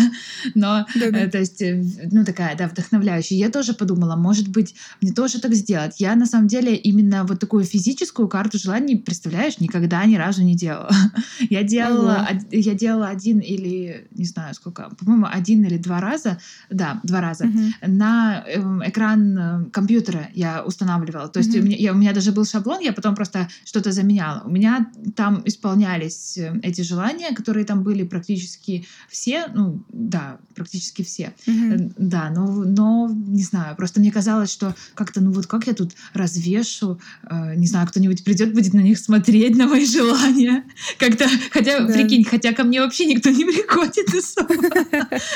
Но, 0.54 0.86
Да-да. 0.94 1.18
Э, 1.18 1.30
то 1.30 1.38
есть, 1.38 1.60
э, 1.62 1.82
ну, 2.10 2.24
такая, 2.24 2.56
да, 2.56 2.68
вдохновляющая. 2.68 3.38
Я 3.38 3.50
тоже 3.50 3.74
подумала, 3.74 4.16
может 4.16 4.48
быть, 4.48 4.74
мне 5.00 5.12
тоже 5.12 5.40
так 5.40 5.54
сделать. 5.54 5.96
Я, 5.98 6.14
на 6.14 6.26
самом 6.26 6.48
деле, 6.48 6.76
именно 6.76 7.24
вот 7.24 7.40
такую 7.40 7.64
физическую 7.64 8.28
карту 8.28 8.58
желаний, 8.58 8.96
представляешь, 8.96 9.58
никогда 9.58 10.04
ни 10.04 10.16
разу 10.16 10.42
не 10.42 10.54
делала. 10.54 10.90
Я 11.50 11.62
делала, 11.62 12.28
я 12.50 12.74
делала 12.74 13.08
один 13.08 13.38
или, 13.40 14.06
не 14.12 14.24
знаю 14.24 14.54
сколько, 14.54 14.90
по-моему, 14.98 15.26
один 15.30 15.51
один 15.52 15.64
или 15.64 15.78
два 15.78 16.00
раза, 16.00 16.38
да, 16.70 17.00
два 17.02 17.20
раза, 17.20 17.44
mm-hmm. 17.44 17.88
на 17.88 18.44
эм, 18.46 18.82
экран 18.88 19.38
э, 19.38 19.70
компьютера 19.70 20.28
я 20.34 20.64
устанавливала. 20.64 21.28
То 21.28 21.40
есть 21.40 21.54
mm-hmm. 21.54 21.60
у, 21.60 21.64
меня, 21.64 21.76
я, 21.76 21.92
у 21.92 21.96
меня 21.96 22.12
даже 22.12 22.32
был 22.32 22.44
шаблон, 22.44 22.80
я 22.80 22.92
потом 22.92 23.14
просто 23.14 23.48
что-то 23.64 23.92
заменяла. 23.92 24.42
У 24.44 24.50
меня 24.50 24.90
там 25.16 25.42
исполнялись 25.44 26.38
э, 26.38 26.60
эти 26.62 26.82
желания, 26.82 27.34
которые 27.34 27.64
там 27.64 27.82
были 27.82 28.04
практически 28.04 28.86
все, 29.08 29.46
ну 29.54 29.84
да, 29.88 30.31
практически 30.62 31.02
все. 31.02 31.32
Mm-hmm. 31.46 31.94
Да, 31.98 32.30
но, 32.30 32.46
но 32.46 33.10
не 33.12 33.42
знаю, 33.42 33.76
просто 33.76 34.00
мне 34.00 34.12
казалось, 34.12 34.52
что 34.52 34.74
как-то, 34.94 35.20
ну 35.20 35.32
вот 35.32 35.46
как 35.46 35.66
я 35.66 35.74
тут 35.74 35.92
развешу, 36.14 37.00
э, 37.28 37.54
не 37.56 37.66
знаю, 37.66 37.88
кто-нибудь 37.88 38.22
придет, 38.24 38.54
будет 38.54 38.74
на 38.74 38.80
них 38.80 38.98
смотреть, 38.98 39.56
на 39.56 39.66
мои 39.66 39.84
желания. 39.84 40.64
Как-то, 40.98 41.26
хотя, 41.50 41.80
да. 41.80 41.92
прикинь, 41.92 42.24
хотя 42.24 42.52
ко 42.52 42.62
мне 42.62 42.80
вообще 42.80 43.06
никто 43.06 43.30
не 43.30 43.44
приходит 43.44 44.08
особо. 44.08 44.54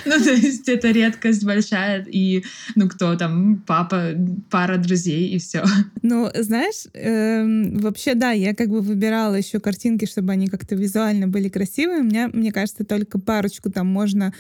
Ну, 0.04 0.12
то 0.22 0.32
есть 0.32 0.68
это 0.68 0.90
редкость 0.90 1.44
большая, 1.44 2.04
и, 2.04 2.44
ну, 2.74 2.88
кто 2.88 3.16
там, 3.16 3.62
папа, 3.66 4.12
пара 4.50 4.76
друзей, 4.76 5.28
и 5.28 5.38
все. 5.38 5.64
Ну, 6.02 6.30
знаешь, 6.38 6.86
эм, 6.94 7.78
вообще, 7.78 8.14
да, 8.14 8.30
я 8.30 8.54
как 8.54 8.68
бы 8.68 8.80
выбирала 8.80 9.34
еще 9.34 9.58
картинки, 9.58 10.06
чтобы 10.06 10.32
они 10.32 10.46
как-то 10.46 10.76
визуально 10.76 11.26
были 11.26 11.48
красивые. 11.48 12.00
У 12.00 12.04
меня, 12.04 12.30
мне 12.32 12.52
кажется, 12.52 12.84
только 12.84 13.18
парочку 13.18 13.70
там 13.70 13.86
можно 13.86 14.32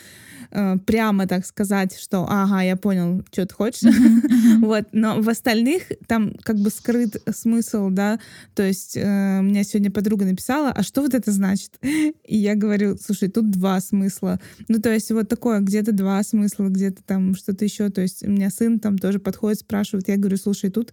э, 0.50 0.76
прямо 0.84 1.26
так 1.26 1.46
сказать, 1.46 1.96
что 1.98 2.26
ага, 2.28 2.62
я 2.62 2.76
понял, 2.76 3.24
что 3.32 3.46
ты 3.46 3.54
хочешь. 3.54 3.82
вот, 4.60 4.86
но 4.92 5.20
в 5.20 5.28
остальных 5.28 5.82
там 6.06 6.34
как 6.42 6.56
бы 6.56 6.70
скрыт 6.70 7.16
смысл, 7.34 7.90
да, 7.90 8.18
то 8.54 8.62
есть 8.62 8.96
э, 8.96 9.40
меня 9.42 9.64
сегодня 9.64 9.90
подруга 9.90 10.24
написала, 10.24 10.70
а 10.70 10.82
что 10.82 11.02
вот 11.02 11.14
это 11.14 11.30
значит? 11.30 11.72
И 11.82 12.36
я 12.36 12.54
говорю, 12.54 12.96
слушай, 12.98 13.28
тут 13.28 13.50
два 13.50 13.80
смысла. 13.80 14.40
Ну, 14.68 14.80
то 14.80 14.92
есть 14.92 15.10
вот 15.10 15.28
такое, 15.28 15.60
где-то 15.60 15.92
два 15.92 16.22
смысла, 16.22 16.68
где-то 16.68 17.02
там 17.04 17.34
что-то 17.34 17.64
еще. 17.64 17.90
То 17.90 18.02
есть 18.02 18.22
у 18.22 18.30
меня 18.30 18.50
сын 18.50 18.78
там 18.78 18.98
тоже 18.98 19.18
подходит, 19.18 19.60
спрашивает, 19.60 20.08
я 20.08 20.16
говорю, 20.16 20.36
слушай, 20.36 20.70
тут 20.70 20.92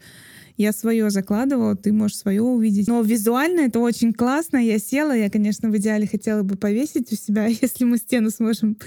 я 0.57 0.72
свое 0.72 1.10
закладывала, 1.10 1.75
ты 1.75 1.91
можешь 1.91 2.17
свое 2.17 2.41
увидеть. 2.41 2.88
Но 2.88 3.01
визуально 3.01 3.62
это 3.62 3.79
очень 3.79 4.13
классно. 4.13 4.57
Я 4.57 4.77
села, 4.79 5.13
я, 5.13 5.29
конечно, 5.29 5.69
в 5.69 5.77
идеале 5.77 6.07
хотела 6.07 6.43
бы 6.43 6.55
повесить 6.55 7.12
у 7.12 7.15
себя, 7.15 7.45
если 7.62 7.86
мы 7.86 7.98
стену 7.98 8.29
сможем 8.29 8.77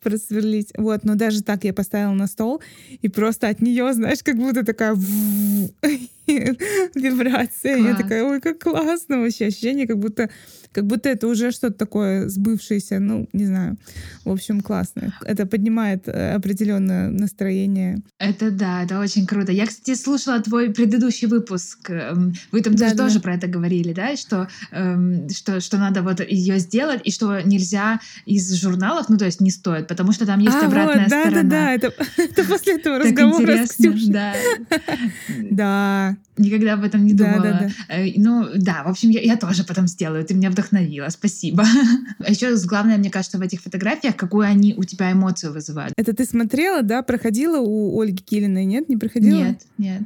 просверлить. 0.00 0.72
Вот, 0.76 1.04
но 1.04 1.14
даже 1.14 1.42
так 1.42 1.64
я 1.64 1.72
поставила 1.72 2.12
на 2.12 2.26
стол, 2.26 2.60
и 3.02 3.08
просто 3.08 3.48
от 3.48 3.60
нее, 3.60 3.92
знаешь, 3.92 4.22
как 4.22 4.36
будто 4.36 4.64
такая 4.64 4.94
вибрация. 6.94 7.76
Класс. 7.76 7.86
Я 7.86 7.96
такая, 7.96 8.24
ой, 8.24 8.40
как 8.40 8.58
классно 8.58 9.20
вообще. 9.20 9.46
Ощущение, 9.46 9.86
как 9.86 9.98
будто 9.98 10.30
как 10.76 10.84
будто 10.84 11.08
это 11.08 11.26
уже 11.26 11.52
что-то 11.52 11.78
такое 11.78 12.28
сбывшееся, 12.28 12.98
ну, 13.00 13.26
не 13.32 13.46
знаю. 13.46 13.78
В 14.24 14.30
общем, 14.30 14.60
классно. 14.60 15.14
Это 15.24 15.46
поднимает 15.46 16.06
э, 16.06 16.34
определенное 16.34 17.08
настроение. 17.08 18.02
Это 18.18 18.50
да, 18.50 18.82
это 18.82 19.00
очень 19.00 19.26
круто. 19.26 19.52
Я, 19.52 19.66
кстати, 19.66 19.96
слушала 19.96 20.38
твой 20.40 20.74
предыдущий 20.74 21.28
выпуск. 21.28 21.88
Эм, 21.88 22.34
вы 22.52 22.60
там 22.60 22.74
да, 22.74 22.90
тоже 22.94 23.14
да. 23.14 23.20
про 23.20 23.34
это 23.36 23.46
говорили, 23.46 23.94
да, 23.94 24.16
что, 24.16 24.48
эм, 24.70 25.30
что, 25.30 25.60
что 25.60 25.78
надо 25.78 26.02
вот 26.02 26.20
ее 26.20 26.58
сделать, 26.58 27.00
и 27.04 27.10
что 27.10 27.40
нельзя 27.40 27.98
из 28.26 28.52
журналов, 28.60 29.08
ну, 29.08 29.16
то 29.16 29.24
есть 29.24 29.40
не 29.40 29.50
стоит, 29.50 29.88
потому 29.88 30.12
что 30.12 30.26
там 30.26 30.40
есть 30.40 30.56
а, 30.56 30.66
обратная 30.66 31.04
вот, 31.04 31.08
да, 31.08 31.20
сторона. 31.22 31.42
Да, 31.42 31.48
да, 31.48 31.72
это, 31.72 31.92
это 32.18 32.44
после 32.44 32.74
этого 32.74 32.98
разговора 32.98 33.64
с 33.64 33.70
Ксюшей. 33.70 34.12
Да. 34.12 34.34
да. 35.50 36.16
Никогда 36.38 36.74
об 36.74 36.84
этом 36.84 37.06
не 37.06 37.14
думала. 37.14 37.40
Да, 37.40 37.52
да, 37.60 37.72
да. 37.88 37.96
Ну, 38.16 38.46
да, 38.56 38.82
в 38.84 38.88
общем, 38.88 39.08
я, 39.08 39.22
я 39.22 39.36
тоже 39.36 39.64
потом 39.64 39.86
сделаю. 39.86 40.22
Ты 40.24 40.34
меня 40.34 40.50
вдохновила, 40.50 40.65
спасибо. 41.10 41.64
А 42.18 42.30
еще 42.30 42.56
главное, 42.66 42.96
мне 42.96 43.10
кажется, 43.10 43.38
в 43.38 43.42
этих 43.42 43.60
фотографиях, 43.60 44.16
какую 44.16 44.46
они 44.46 44.74
у 44.74 44.84
тебя 44.84 45.12
эмоцию 45.12 45.52
вызывают. 45.52 45.92
Это 45.96 46.14
ты 46.14 46.24
смотрела, 46.24 46.82
да, 46.82 47.02
проходила 47.02 47.58
у 47.58 48.00
Ольги 48.00 48.22
Килиной, 48.22 48.64
нет? 48.64 48.88
Не 48.88 48.96
проходила? 48.96 49.38
Нет, 49.38 49.62
нет 49.78 50.02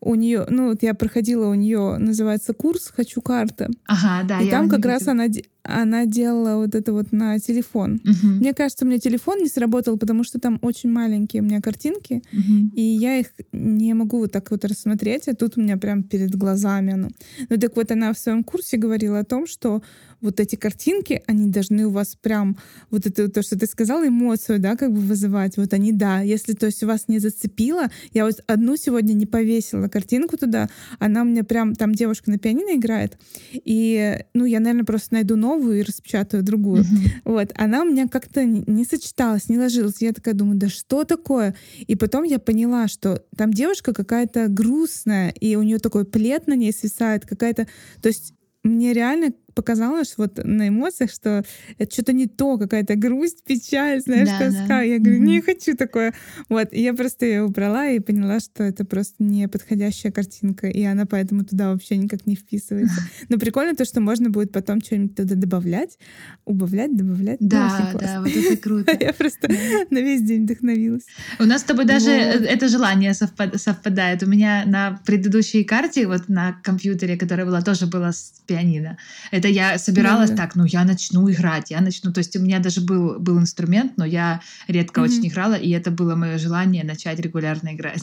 у 0.00 0.14
нее, 0.14 0.46
ну 0.48 0.68
вот 0.68 0.82
я 0.82 0.94
проходила 0.94 1.48
у 1.48 1.54
нее, 1.54 1.96
называется 1.98 2.54
курс 2.54 2.92
«Хочу 2.94 3.20
карта». 3.20 3.68
Ага, 3.86 4.26
да. 4.28 4.40
И 4.40 4.50
там 4.50 4.68
как 4.68 4.84
раз 4.84 5.08
она, 5.08 5.26
она 5.64 6.06
делала 6.06 6.56
вот 6.62 6.74
это 6.74 6.92
вот 6.92 7.10
на 7.12 7.38
телефон. 7.38 8.00
Угу. 8.04 8.26
Мне 8.40 8.54
кажется, 8.54 8.84
у 8.84 8.88
меня 8.88 8.98
телефон 8.98 9.38
не 9.38 9.48
сработал, 9.48 9.98
потому 9.98 10.24
что 10.24 10.38
там 10.38 10.58
очень 10.62 10.90
маленькие 10.90 11.42
у 11.42 11.44
меня 11.44 11.60
картинки, 11.60 12.22
угу. 12.32 12.70
и 12.74 12.80
я 12.80 13.18
их 13.18 13.26
не 13.52 13.92
могу 13.94 14.18
вот 14.18 14.32
так 14.32 14.50
вот 14.50 14.64
рассмотреть, 14.64 15.28
а 15.28 15.34
тут 15.34 15.58
у 15.58 15.60
меня 15.60 15.76
прям 15.76 16.04
перед 16.04 16.34
глазами 16.34 16.92
оно. 16.92 17.08
Ну 17.48 17.56
так 17.58 17.74
вот 17.76 17.90
она 17.90 18.12
в 18.12 18.18
своем 18.18 18.44
курсе 18.44 18.76
говорила 18.76 19.18
о 19.18 19.24
том, 19.24 19.46
что 19.46 19.82
вот 20.20 20.40
эти 20.40 20.56
картинки, 20.56 21.22
они 21.26 21.50
должны 21.50 21.86
у 21.86 21.90
вас 21.90 22.16
прям, 22.20 22.56
вот 22.90 23.06
это 23.06 23.28
то, 23.28 23.42
что 23.42 23.58
ты 23.58 23.66
сказала, 23.66 24.06
эмоцию, 24.06 24.58
да, 24.58 24.76
как 24.76 24.92
бы 24.92 25.00
вызывать. 25.00 25.56
Вот 25.56 25.72
они, 25.72 25.92
да. 25.92 26.20
Если, 26.20 26.54
то 26.54 26.66
есть, 26.66 26.82
у 26.82 26.86
вас 26.86 27.08
не 27.08 27.18
зацепило, 27.18 27.88
я 28.12 28.24
вот 28.24 28.42
одну 28.46 28.76
сегодня 28.76 29.12
не 29.12 29.26
повесила 29.26 29.88
картинку 29.88 30.36
туда, 30.36 30.68
она 30.98 31.22
у 31.22 31.24
меня 31.24 31.44
прям, 31.44 31.74
там 31.74 31.94
девушка 31.94 32.30
на 32.30 32.38
пианино 32.38 32.76
играет, 32.76 33.18
и, 33.52 34.18
ну, 34.34 34.44
я, 34.44 34.60
наверное, 34.60 34.84
просто 34.84 35.14
найду 35.14 35.36
новую 35.36 35.80
и 35.80 35.82
распечатаю 35.82 36.42
другую. 36.42 36.82
Mm-hmm. 36.82 37.20
Вот. 37.24 37.52
Она 37.54 37.82
у 37.82 37.84
меня 37.84 38.08
как-то 38.08 38.44
не 38.44 38.84
сочеталась, 38.84 39.48
не 39.48 39.58
ложилась. 39.58 40.00
Я 40.00 40.12
такая 40.12 40.34
думаю, 40.34 40.58
да 40.58 40.68
что 40.68 41.04
такое? 41.04 41.54
И 41.86 41.94
потом 41.94 42.24
я 42.24 42.38
поняла, 42.38 42.88
что 42.88 43.22
там 43.36 43.52
девушка 43.52 43.92
какая-то 43.92 44.48
грустная, 44.48 45.30
и 45.30 45.56
у 45.56 45.62
нее 45.62 45.78
такой 45.78 46.04
плед 46.04 46.46
на 46.46 46.54
ней 46.54 46.72
свисает, 46.72 47.26
какая-то... 47.26 47.66
То 48.02 48.08
есть 48.08 48.34
мне 48.62 48.92
реально 48.92 49.32
показалось 49.54 50.14
вот 50.16 50.38
на 50.44 50.68
эмоциях, 50.68 51.10
что 51.10 51.44
это 51.78 51.92
что-то 51.92 52.12
не 52.12 52.26
то, 52.26 52.58
какая-то 52.58 52.94
грусть, 52.96 53.44
печаль, 53.44 54.00
знаешь, 54.00 54.28
да, 54.28 54.38
тоска. 54.38 54.66
Да. 54.68 54.82
Я 54.82 54.98
говорю, 54.98 55.20
не 55.20 55.40
хочу 55.40 55.76
такое. 55.76 56.14
Вот, 56.48 56.68
и 56.72 56.82
я 56.82 56.94
просто 56.94 57.26
ее 57.26 57.42
убрала 57.42 57.86
и 57.88 57.98
поняла, 57.98 58.40
что 58.40 58.62
это 58.62 58.84
просто 58.84 59.22
не 59.22 59.48
подходящая 59.48 60.12
картинка, 60.12 60.68
и 60.68 60.82
она 60.84 61.06
поэтому 61.06 61.44
туда 61.44 61.72
вообще 61.72 61.96
никак 61.96 62.26
не 62.26 62.36
вписывается. 62.36 63.00
Но 63.28 63.38
прикольно 63.38 63.74
то, 63.74 63.84
что 63.84 64.00
можно 64.00 64.30
будет 64.30 64.52
потом 64.52 64.80
что-нибудь 64.80 65.16
туда 65.16 65.34
добавлять, 65.34 65.98
убавлять, 66.44 66.96
добавлять. 66.96 67.38
Да, 67.40 67.90
да, 67.92 67.98
да 67.98 68.20
вот 68.20 68.30
это 68.30 68.56
круто. 68.56 68.96
Я 69.00 69.12
просто 69.12 69.48
на 69.90 69.98
весь 69.98 70.22
день 70.22 70.44
вдохновилась. 70.44 71.04
У 71.38 71.44
нас 71.44 71.62
с 71.62 71.64
тобой 71.64 71.84
даже 71.84 72.10
это 72.10 72.68
желание 72.68 73.14
совпадает. 73.14 74.22
У 74.22 74.26
меня 74.26 74.64
на 74.66 75.00
предыдущей 75.04 75.64
карте, 75.64 76.06
вот 76.06 76.28
на 76.28 76.60
компьютере, 76.62 77.16
которая 77.16 77.46
была, 77.46 77.62
тоже 77.62 77.86
была 77.86 78.12
с 78.12 78.34
пианино. 78.46 78.98
Это 79.38 79.46
я 79.46 79.78
собиралась 79.78 80.30
да, 80.30 80.36
так, 80.36 80.56
ну 80.56 80.64
я 80.64 80.84
начну 80.84 81.30
играть, 81.30 81.70
я 81.70 81.80
начну. 81.80 82.12
То 82.12 82.18
есть 82.18 82.34
у 82.34 82.40
меня 82.40 82.58
даже 82.58 82.80
был, 82.80 83.20
был 83.20 83.38
инструмент, 83.38 83.92
но 83.96 84.04
я 84.04 84.40
редко 84.66 85.00
mm-hmm. 85.00 85.04
очень 85.04 85.28
играла, 85.28 85.54
и 85.54 85.70
это 85.70 85.92
было 85.92 86.16
мое 86.16 86.38
желание 86.38 86.82
начать 86.82 87.20
регулярно 87.20 87.72
играть. 87.72 88.02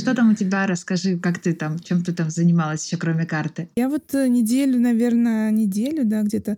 Что 0.00 0.16
там 0.16 0.32
у 0.32 0.34
тебя? 0.34 0.66
Расскажи, 0.66 1.16
как 1.16 1.38
ты 1.38 1.52
там, 1.52 1.78
чем 1.78 2.02
ты 2.02 2.12
там 2.12 2.28
занималась 2.28 2.84
еще, 2.84 2.96
кроме 2.96 3.24
карты? 3.24 3.68
Я 3.76 3.88
вот 3.88 4.12
э, 4.14 4.26
неделю, 4.26 4.80
наверное, 4.80 5.52
неделю, 5.52 6.04
да, 6.04 6.22
где-то 6.22 6.56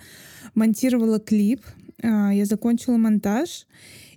монтировала 0.55 1.21
клип. 1.21 1.61
А, 2.02 2.33
я 2.33 2.47
закончила 2.47 2.97
монтаж, 2.97 3.67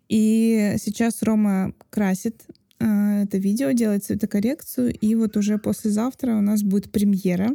и 0.08 0.76
сейчас 0.78 1.22
Рома 1.24 1.74
красит 1.90 2.44
а, 2.80 3.24
это 3.24 3.38
видео, 3.38 3.72
делает 3.72 4.06
цветокоррекцию, 4.06 4.94
и 4.94 5.14
вот 5.16 5.36
уже 5.36 5.58
послезавтра 5.58 6.38
у 6.38 6.42
нас 6.42 6.64
будет 6.64 6.90
премьера 6.90 7.50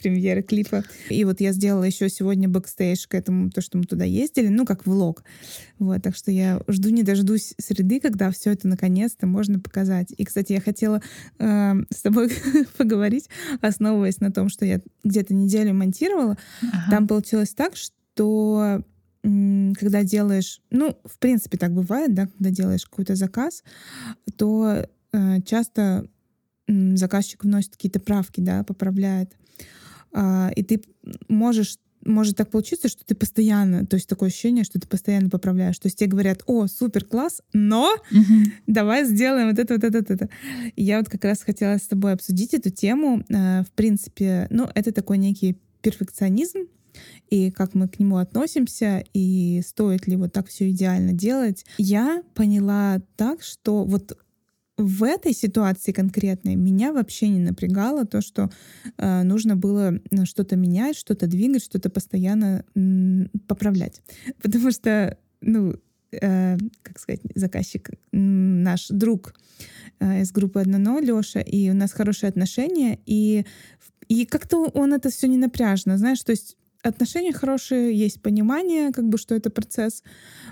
премьера 0.00 0.42
клипа. 0.42 0.84
И 1.08 1.24
вот 1.24 1.40
я 1.40 1.52
сделала 1.52 1.84
еще 1.84 2.08
сегодня 2.08 2.48
бэкстейдж 2.48 3.06
к 3.08 3.14
этому, 3.14 3.50
то, 3.50 3.60
что 3.60 3.78
мы 3.78 3.84
туда 3.84 4.04
ездили, 4.04 4.48
ну, 4.48 4.64
как 4.64 4.86
влог. 4.86 5.24
Вот, 5.78 6.02
так 6.02 6.16
что 6.16 6.30
я 6.30 6.60
жду 6.68 6.90
не 6.90 7.02
дождусь 7.02 7.54
среды, 7.58 8.00
когда 8.00 8.30
все 8.30 8.52
это 8.52 8.68
наконец-то 8.68 9.26
можно 9.26 9.58
показать. 9.58 10.12
И, 10.16 10.24
кстати, 10.24 10.52
я 10.52 10.60
хотела 10.60 11.02
э, 11.38 11.72
с 11.90 12.02
тобой 12.02 12.30
поговорить, 12.78 13.28
основываясь 13.60 14.20
на 14.20 14.30
том, 14.30 14.48
что 14.48 14.64
я 14.64 14.80
где-то 15.02 15.34
неделю 15.34 15.74
монтировала. 15.74 16.36
Ага. 16.62 16.90
Там 16.90 17.08
получилось 17.08 17.54
так, 17.54 17.76
что 17.76 18.84
когда 19.24 20.02
делаешь, 20.02 20.60
ну, 20.70 20.98
в 21.04 21.18
принципе, 21.18 21.56
так 21.56 21.72
бывает, 21.72 22.12
да, 22.12 22.26
когда 22.26 22.50
делаешь 22.50 22.84
какой-то 22.84 23.14
заказ, 23.14 23.64
то 24.36 24.86
э, 25.12 25.40
часто 25.46 26.06
заказчик 26.68 27.44
вносит 27.44 27.72
какие-то 27.72 28.00
правки, 28.00 28.40
да, 28.40 28.64
поправляет. 28.64 29.36
А, 30.12 30.50
и 30.54 30.62
ты 30.62 30.82
можешь 31.28 31.78
может 32.06 32.36
так 32.36 32.50
получиться, 32.50 32.88
что 32.88 33.04
ты 33.04 33.14
постоянно, 33.14 33.86
то 33.86 33.94
есть 33.94 34.08
такое 34.08 34.28
ощущение, 34.28 34.64
что 34.64 34.78
ты 34.78 34.86
постоянно 34.86 35.30
поправляешь. 35.30 35.78
То 35.78 35.86
есть 35.86 35.98
тебе 35.98 36.10
говорят, 36.10 36.42
о, 36.46 36.66
супер, 36.66 37.04
класс, 37.04 37.40
но 37.52 37.94
давай 38.66 39.04
сделаем 39.04 39.48
вот 39.48 39.58
это, 39.58 39.74
вот 39.74 39.84
это, 39.84 39.98
вот 39.98 40.10
это. 40.10 40.28
И 40.76 40.82
я 40.82 40.98
вот 40.98 41.08
как 41.08 41.24
раз 41.24 41.42
хотела 41.42 41.78
с 41.78 41.88
тобой 41.88 42.12
обсудить 42.12 42.54
эту 42.54 42.70
тему. 42.70 43.24
А, 43.32 43.64
в 43.64 43.70
принципе, 43.72 44.46
ну, 44.50 44.68
это 44.74 44.92
такой 44.92 45.18
некий 45.18 45.56
перфекционизм, 45.80 46.66
и 47.28 47.50
как 47.50 47.74
мы 47.74 47.88
к 47.88 47.98
нему 47.98 48.18
относимся, 48.18 49.04
и 49.12 49.62
стоит 49.66 50.06
ли 50.06 50.16
вот 50.16 50.32
так 50.32 50.48
все 50.48 50.70
идеально 50.70 51.12
делать. 51.12 51.64
Я 51.78 52.22
поняла 52.34 53.00
так, 53.16 53.42
что 53.42 53.84
вот 53.84 54.16
в 54.76 55.04
этой 55.04 55.32
ситуации 55.32 55.92
конкретной 55.92 56.56
меня 56.56 56.92
вообще 56.92 57.28
не 57.28 57.38
напрягало 57.38 58.06
то, 58.06 58.20
что 58.20 58.50
э, 58.98 59.22
нужно 59.22 59.56
было 59.56 60.00
ну, 60.10 60.26
что-то 60.26 60.56
менять, 60.56 60.96
что-то 60.96 61.26
двигать, 61.26 61.64
что-то 61.64 61.90
постоянно 61.90 62.64
м, 62.74 63.30
поправлять. 63.46 64.02
Потому 64.42 64.72
что, 64.72 65.16
ну, 65.40 65.76
э, 66.12 66.56
как 66.82 66.98
сказать, 66.98 67.20
заказчик, 67.34 67.90
наш 68.10 68.88
друг 68.88 69.34
э, 70.00 70.22
из 70.22 70.32
группы 70.32 70.60
1.0, 70.60 71.04
Лёша, 71.04 71.40
и 71.40 71.70
у 71.70 71.74
нас 71.74 71.92
хорошие 71.92 72.28
отношения, 72.28 72.98
и, 73.06 73.46
и 74.08 74.26
как-то 74.26 74.64
он 74.74 74.92
это 74.92 75.10
все 75.10 75.28
не 75.28 75.36
напряжно, 75.36 75.98
знаешь, 75.98 76.22
то 76.22 76.32
есть 76.32 76.56
отношения 76.84 77.32
хорошие, 77.32 77.96
есть 77.96 78.20
понимание, 78.20 78.92
как 78.92 79.08
бы, 79.08 79.18
что 79.18 79.34
это 79.34 79.50
процесс. 79.50 80.02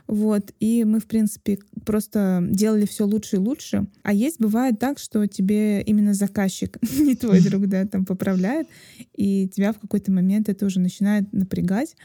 Вот. 0.06 0.52
И 0.60 0.84
мы, 0.84 0.98
в 0.98 1.06
принципе, 1.06 1.58
просто 1.84 2.44
делали 2.50 2.86
все 2.86 3.06
лучше 3.06 3.36
и 3.36 3.38
лучше. 3.38 3.86
А 4.02 4.12
есть, 4.12 4.40
бывает 4.40 4.78
так, 4.78 4.98
что 4.98 5.26
тебе 5.26 5.82
именно 5.82 6.14
заказчик, 6.14 6.78
не 6.98 7.14
твой 7.14 7.40
друг, 7.40 7.66
да, 7.66 7.86
там 7.86 8.04
поправляет, 8.04 8.66
и 9.14 9.48
тебя 9.48 9.72
в 9.72 9.78
какой-то 9.78 10.10
момент 10.10 10.48
это 10.48 10.66
уже 10.66 10.80
начинает 10.80 11.32
напрягать, 11.32 11.96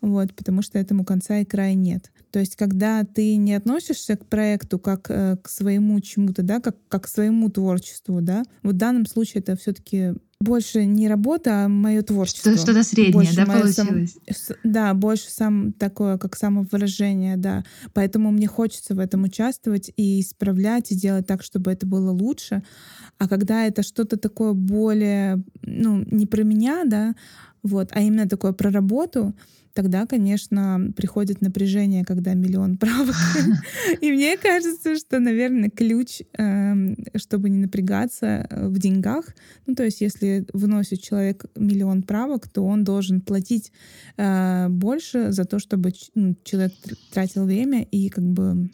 вот, 0.00 0.34
потому 0.34 0.62
что 0.62 0.78
этому 0.78 1.04
конца 1.04 1.38
и 1.38 1.44
края 1.44 1.74
нет. 1.74 2.10
То 2.30 2.40
есть, 2.40 2.56
когда 2.56 3.04
ты 3.04 3.36
не 3.36 3.54
относишься 3.54 4.16
к 4.16 4.26
проекту 4.26 4.78
как 4.78 5.10
э, 5.10 5.36
к 5.42 5.48
своему 5.48 5.98
чему-то, 6.00 6.42
да, 6.42 6.60
как, 6.60 6.76
как 6.88 7.04
к 7.04 7.08
своему 7.08 7.50
творчеству, 7.50 8.20
да, 8.20 8.42
вот 8.62 8.74
в 8.74 8.78
данном 8.78 9.06
случае 9.06 9.40
это 9.40 9.56
все-таки 9.56 10.14
больше 10.40 10.84
не 10.84 11.08
работа, 11.08 11.64
а 11.64 11.68
мое 11.68 12.02
творчество. 12.02 12.56
Что-то 12.56 12.82
среднее, 12.82 13.12
больше 13.12 13.36
да, 13.36 13.46
получилось? 13.46 14.16
Сам, 14.30 14.56
да, 14.64 14.94
больше 14.94 15.30
сам 15.30 15.72
такое, 15.72 16.18
как 16.18 16.36
самовыражение, 16.36 17.36
да. 17.36 17.64
Поэтому 17.94 18.30
мне 18.30 18.46
хочется 18.46 18.94
в 18.94 18.98
этом 18.98 19.24
участвовать 19.24 19.90
и 19.96 20.20
исправлять, 20.20 20.92
и 20.92 20.96
делать 20.96 21.26
так, 21.26 21.42
чтобы 21.42 21.72
это 21.72 21.86
было 21.86 22.10
лучше. 22.10 22.62
А 23.18 23.28
когда 23.28 23.66
это 23.66 23.82
что-то 23.82 24.16
такое 24.18 24.52
более, 24.52 25.42
ну, 25.62 26.04
не 26.10 26.26
про 26.26 26.42
меня, 26.42 26.84
да, 26.84 27.14
вот, 27.62 27.88
а 27.92 28.00
именно 28.00 28.28
такое 28.28 28.52
про 28.52 28.70
работу, 28.70 29.34
тогда, 29.76 30.06
конечно, 30.06 30.90
приходит 30.96 31.42
напряжение, 31.42 32.02
когда 32.04 32.32
миллион 32.34 32.78
правок. 32.78 33.14
И 34.00 34.10
мне 34.10 34.36
кажется, 34.38 34.96
что, 34.96 35.20
наверное, 35.20 35.68
ключ, 35.68 36.22
эм, 36.32 36.96
чтобы 37.14 37.50
не 37.50 37.58
напрягаться 37.58 38.26
э, 38.26 38.68
в 38.68 38.78
деньгах, 38.78 39.26
ну, 39.66 39.74
то 39.74 39.84
есть 39.84 40.00
если 40.00 40.46
выносит 40.54 41.02
человек 41.02 41.44
миллион 41.54 42.02
правок, 42.02 42.48
то 42.48 42.64
он 42.64 42.84
должен 42.84 43.20
платить 43.20 43.70
э, 44.16 44.68
больше 44.70 45.30
за 45.32 45.44
то, 45.44 45.58
чтобы 45.58 45.92
человек 45.92 46.72
тратил 47.12 47.44
время 47.44 47.82
и 47.82 48.08
как 48.08 48.24
бы 48.24 48.70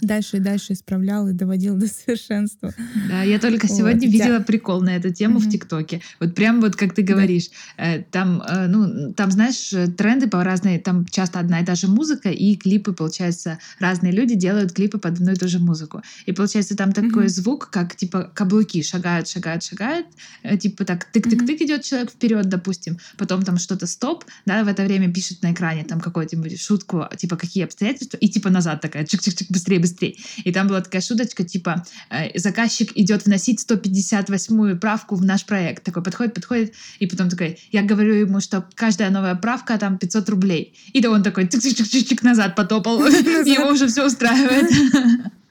дальше 0.00 0.38
и 0.38 0.40
дальше 0.40 0.72
исправлял 0.72 1.28
и 1.28 1.32
доводил 1.32 1.76
до 1.76 1.86
совершенства. 1.86 2.72
Да, 3.08 3.22
я 3.22 3.38
только 3.38 3.66
вот. 3.66 3.76
сегодня 3.76 4.08
видела 4.08 4.40
прикол 4.40 4.80
на 4.80 4.96
эту 4.96 5.12
тему 5.12 5.38
mm-hmm. 5.38 5.42
в 5.42 5.50
ТикТоке. 5.50 6.02
Вот 6.20 6.34
прям 6.34 6.60
вот 6.60 6.76
как 6.76 6.94
ты 6.94 7.02
говоришь, 7.02 7.50
да. 7.76 7.84
Э, 7.84 8.02
там, 8.02 8.42
э, 8.42 8.66
ну, 8.68 9.12
там, 9.12 9.30
знаешь, 9.30 9.70
тренды 9.96 10.28
по 10.28 10.42
разные, 10.44 10.78
там 10.78 11.06
часто 11.06 11.38
одна 11.38 11.60
и 11.60 11.64
та 11.64 11.74
же 11.74 11.88
музыка, 11.88 12.30
и 12.30 12.56
клипы, 12.56 12.92
получается, 12.92 13.58
разные 13.78 14.12
люди 14.12 14.34
делают 14.34 14.72
клипы 14.72 14.98
под 14.98 15.14
одну 15.14 15.32
и 15.32 15.36
ту 15.36 15.48
же 15.48 15.58
музыку. 15.58 16.02
И 16.26 16.32
получается 16.32 16.76
там 16.76 16.92
такой 16.92 17.24
mm-hmm. 17.24 17.28
звук, 17.28 17.70
как 17.70 17.96
типа 17.96 18.30
каблуки 18.34 18.82
шагают, 18.82 19.28
шагают, 19.28 19.62
шагают, 19.62 20.06
э, 20.42 20.56
типа 20.56 20.84
так 20.84 21.08
тык-тык-тык 21.12 21.58
mm-hmm. 21.58 21.64
идет 21.64 21.84
человек 21.84 22.10
вперед, 22.10 22.48
допустим, 22.48 22.98
потом 23.16 23.42
там 23.42 23.58
что-то 23.58 23.86
стоп, 23.86 24.24
да, 24.46 24.64
в 24.64 24.68
это 24.68 24.84
время 24.84 25.12
пишет 25.12 25.42
на 25.42 25.52
экране 25.52 25.84
там 25.84 26.00
какую-нибудь 26.00 26.60
шутку, 26.60 27.06
типа 27.16 27.36
какие 27.36 27.64
обстоятельства, 27.64 28.16
и 28.16 28.28
типа 28.28 28.50
назад 28.50 28.80
такая, 28.80 29.04
чик-чик-чик, 29.04 29.46
быстрее, 29.50 29.78
быстрее. 29.82 30.16
И 30.44 30.52
там 30.52 30.68
была 30.68 30.80
такая 30.80 31.02
шуточка, 31.02 31.44
типа, 31.44 31.84
э, 32.10 32.38
заказчик 32.38 32.90
идет 32.94 33.26
вносить 33.26 33.64
158-ю 33.68 34.78
правку 34.78 35.16
в 35.16 35.24
наш 35.24 35.44
проект. 35.44 35.84
Такой 35.84 36.02
подходит, 36.02 36.34
подходит, 36.34 36.74
и 36.98 37.06
потом 37.06 37.28
такой, 37.28 37.58
я 37.72 37.82
говорю 37.82 38.14
ему, 38.14 38.40
что 38.40 38.66
каждая 38.74 39.10
новая 39.10 39.34
правка 39.34 39.78
там 39.78 39.98
500 39.98 40.28
рублей. 40.30 40.74
И 40.92 41.02
то 41.02 41.10
он 41.10 41.22
такой 41.22 41.44
чик-чик-чик-чик 41.44 42.22
назад 42.22 42.56
потопал. 42.56 43.04
Его 43.06 43.68
уже 43.70 43.88
все 43.88 44.06
устраивает. 44.06 44.70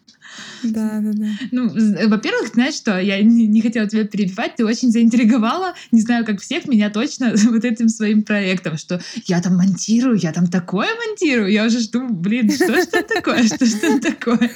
Да, 0.63 0.99
да, 1.01 1.11
да. 1.13 1.27
Ну, 1.51 1.69
во-первых, 2.07 2.53
знаешь 2.53 2.75
что, 2.75 2.99
я 2.99 3.21
не, 3.21 3.47
не 3.47 3.61
хотела 3.61 3.87
тебя 3.87 4.05
перебивать, 4.05 4.55
ты 4.55 4.65
очень 4.65 4.91
заинтриговала, 4.91 5.73
не 5.91 6.01
знаю, 6.01 6.25
как 6.25 6.41
всех, 6.41 6.67
меня 6.67 6.89
точно 6.89 7.33
вот 7.49 7.65
этим 7.65 7.89
своим 7.89 8.23
проектом, 8.23 8.77
что 8.77 9.01
я 9.25 9.41
там 9.41 9.57
монтирую, 9.57 10.17
я 10.17 10.31
там 10.31 10.47
такое 10.47 10.89
монтирую, 10.95 11.51
я 11.51 11.65
уже 11.65 11.79
жду, 11.79 12.07
блин, 12.09 12.51
что 12.51 12.73
ж 12.73 12.87
это 12.91 13.03
такое, 13.03 13.43
что 13.43 13.65
ж 13.65 13.73
это 13.81 14.11
такое. 14.11 14.51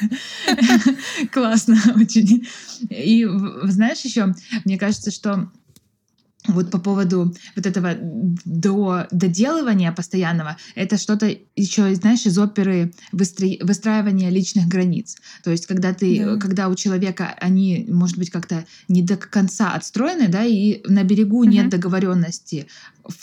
Классно 1.31 1.77
очень. 1.95 2.47
И 2.89 3.27
знаешь 3.63 4.01
еще, 4.01 4.33
мне 4.63 4.77
кажется, 4.77 5.11
что 5.11 5.49
вот 6.47 6.71
по 6.71 6.79
поводу 6.79 7.33
вот 7.55 7.65
этого 7.65 7.95
до, 7.99 9.07
доделывания 9.11 9.91
постоянного, 9.91 10.57
это 10.75 10.97
что-то 10.97 11.35
еще, 11.55 11.93
знаешь, 11.95 12.25
из 12.25 12.37
оперы 12.37 12.93
выстро, 13.11 13.47
выстраивания 13.61 14.29
личных 14.29 14.67
границ. 14.67 15.17
То 15.43 15.51
есть, 15.51 15.65
когда 15.65 15.93
ты, 15.93 16.23
да. 16.23 16.37
когда 16.37 16.69
у 16.69 16.75
человека 16.75 17.35
они, 17.39 17.85
может 17.89 18.17
быть, 18.17 18.29
как-то 18.29 18.65
не 18.87 19.01
до 19.01 19.17
конца 19.17 19.73
отстроены, 19.73 20.27
да, 20.27 20.43
и 20.43 20.81
на 20.87 21.03
берегу 21.03 21.39
угу. 21.39 21.49
нет 21.49 21.69
договоренности 21.69 22.67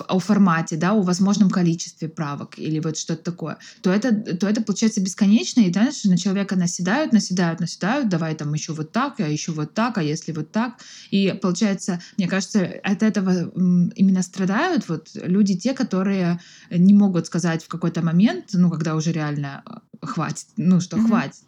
о 0.09 0.19
формате, 0.19 0.77
да, 0.77 0.93
о 0.93 1.03
возможном 1.03 1.51
количестве 1.51 2.09
правок 2.09 2.59
или 2.59 2.79
вот 2.79 2.97
что-то 2.97 3.23
такое, 3.23 3.59
то 3.81 3.91
это, 3.91 4.13
то 4.13 4.49
это 4.49 4.63
получается 4.63 5.01
бесконечно, 5.01 5.61
и 5.61 5.71
дальше 5.71 6.09
на 6.09 6.17
человека 6.17 6.57
наседают, 6.57 7.13
наседают, 7.13 7.61
наседают, 7.61 8.09
давай 8.09 8.35
там 8.35 8.53
еще 8.55 8.73
вот 8.73 8.93
так, 8.93 9.21
а 9.21 9.29
еще 9.29 9.53
вот 9.53 9.75
так, 9.75 9.99
а 9.99 10.03
если 10.03 10.33
вот 10.33 10.53
так. 10.53 10.75
И 11.11 11.39
получается, 11.41 12.01
мне 12.17 12.29
кажется, 12.29 12.65
от 12.83 13.03
этого 13.03 13.51
именно 13.95 14.23
страдают 14.23 14.89
вот 14.89 15.09
люди 15.15 15.59
те, 15.59 15.75
которые 15.75 16.41
не 16.71 16.95
могут 16.95 17.27
сказать 17.27 17.65
в 17.65 17.69
какой-то 17.69 18.03
момент, 18.03 18.51
ну, 18.53 18.71
когда 18.71 18.95
уже 18.95 19.13
реально 19.13 19.63
э, 19.67 20.07
хватит, 20.07 20.47
ну, 20.57 20.81
что 20.81 20.97
mm-hmm. 20.97 21.07
хватит. 21.07 21.45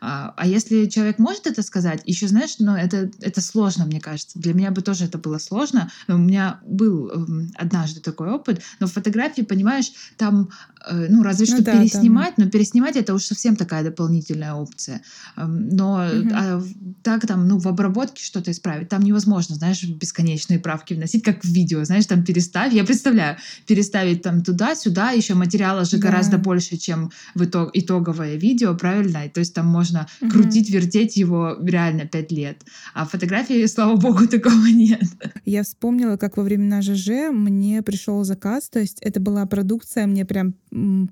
А, 0.00 0.34
а 0.36 0.46
если 0.46 0.86
человек 0.86 1.18
может 1.18 1.46
это 1.46 1.62
сказать, 1.62 2.02
еще 2.04 2.28
знаешь, 2.28 2.56
но 2.58 2.72
ну, 2.72 2.78
это, 2.78 3.10
это 3.20 3.40
сложно, 3.40 3.86
мне 3.86 4.00
кажется. 4.00 4.38
Для 4.38 4.54
меня 4.54 4.70
бы 4.70 4.82
тоже 4.82 5.04
это 5.04 5.18
было 5.18 5.38
сложно. 5.38 5.90
У 6.08 6.16
меня 6.16 6.60
был 6.64 7.10
эм, 7.10 7.50
однажды 7.76 8.00
такой 8.00 8.30
опыт, 8.30 8.62
но 8.80 8.86
в 8.86 8.92
фотографии, 8.92 9.42
понимаешь, 9.42 9.92
там, 10.16 10.50
э, 10.88 11.06
ну, 11.08 11.22
разве 11.22 11.46
ну, 11.48 11.54
что 11.54 11.64
да, 11.64 11.72
переснимать, 11.72 12.36
там... 12.36 12.44
но 12.44 12.50
переснимать 12.50 12.96
это 12.96 13.14
уж 13.14 13.24
совсем 13.24 13.56
такая 13.56 13.84
дополнительная 13.84 14.54
опция. 14.54 15.02
Эм, 15.36 15.68
но 15.68 15.94
угу. 15.94 16.30
а, 16.32 16.62
так 17.02 17.26
там, 17.26 17.48
ну, 17.48 17.58
в 17.58 17.66
обработке 17.66 18.24
что-то 18.24 18.50
исправить, 18.50 18.88
там 18.88 19.02
невозможно, 19.02 19.56
знаешь, 19.56 19.82
бесконечные 19.84 20.58
правки 20.58 20.94
вносить, 20.94 21.24
как 21.24 21.42
в 21.42 21.48
видео, 21.48 21.84
знаешь, 21.84 22.06
там 22.06 22.24
переставь, 22.24 22.72
я 22.72 22.84
представляю, 22.84 23.36
переставить 23.66 24.22
там 24.22 24.42
туда-сюда, 24.42 25.10
еще 25.10 25.34
материала 25.34 25.84
же 25.84 25.98
да. 25.98 26.08
гораздо 26.08 26.38
больше, 26.38 26.76
чем 26.76 27.10
в 27.34 27.44
итог, 27.44 27.70
итоговое 27.74 28.36
видео, 28.36 28.74
правильно? 28.74 29.28
То 29.32 29.40
есть 29.40 29.54
там 29.54 29.66
можно 29.66 29.86
можно 29.86 30.06
угу. 30.20 30.30
крутить, 30.30 30.70
вертеть 30.70 31.16
его 31.16 31.56
реально 31.62 32.06
пять 32.06 32.32
лет. 32.32 32.62
А 32.94 33.04
фотографии, 33.04 33.66
слава 33.66 33.96
богу, 33.96 34.26
такого 34.30 34.66
нет. 34.66 35.02
Я 35.44 35.62
вспомнила, 35.62 36.16
как 36.16 36.36
во 36.36 36.42
времена 36.42 36.82
ЖЖ 36.82 37.30
мне 37.32 37.65
пришел 37.84 38.24
заказ, 38.24 38.68
то 38.68 38.78
есть 38.78 38.98
это 39.00 39.20
была 39.20 39.46
продукция, 39.46 40.06
мне 40.06 40.24
прям 40.24 40.54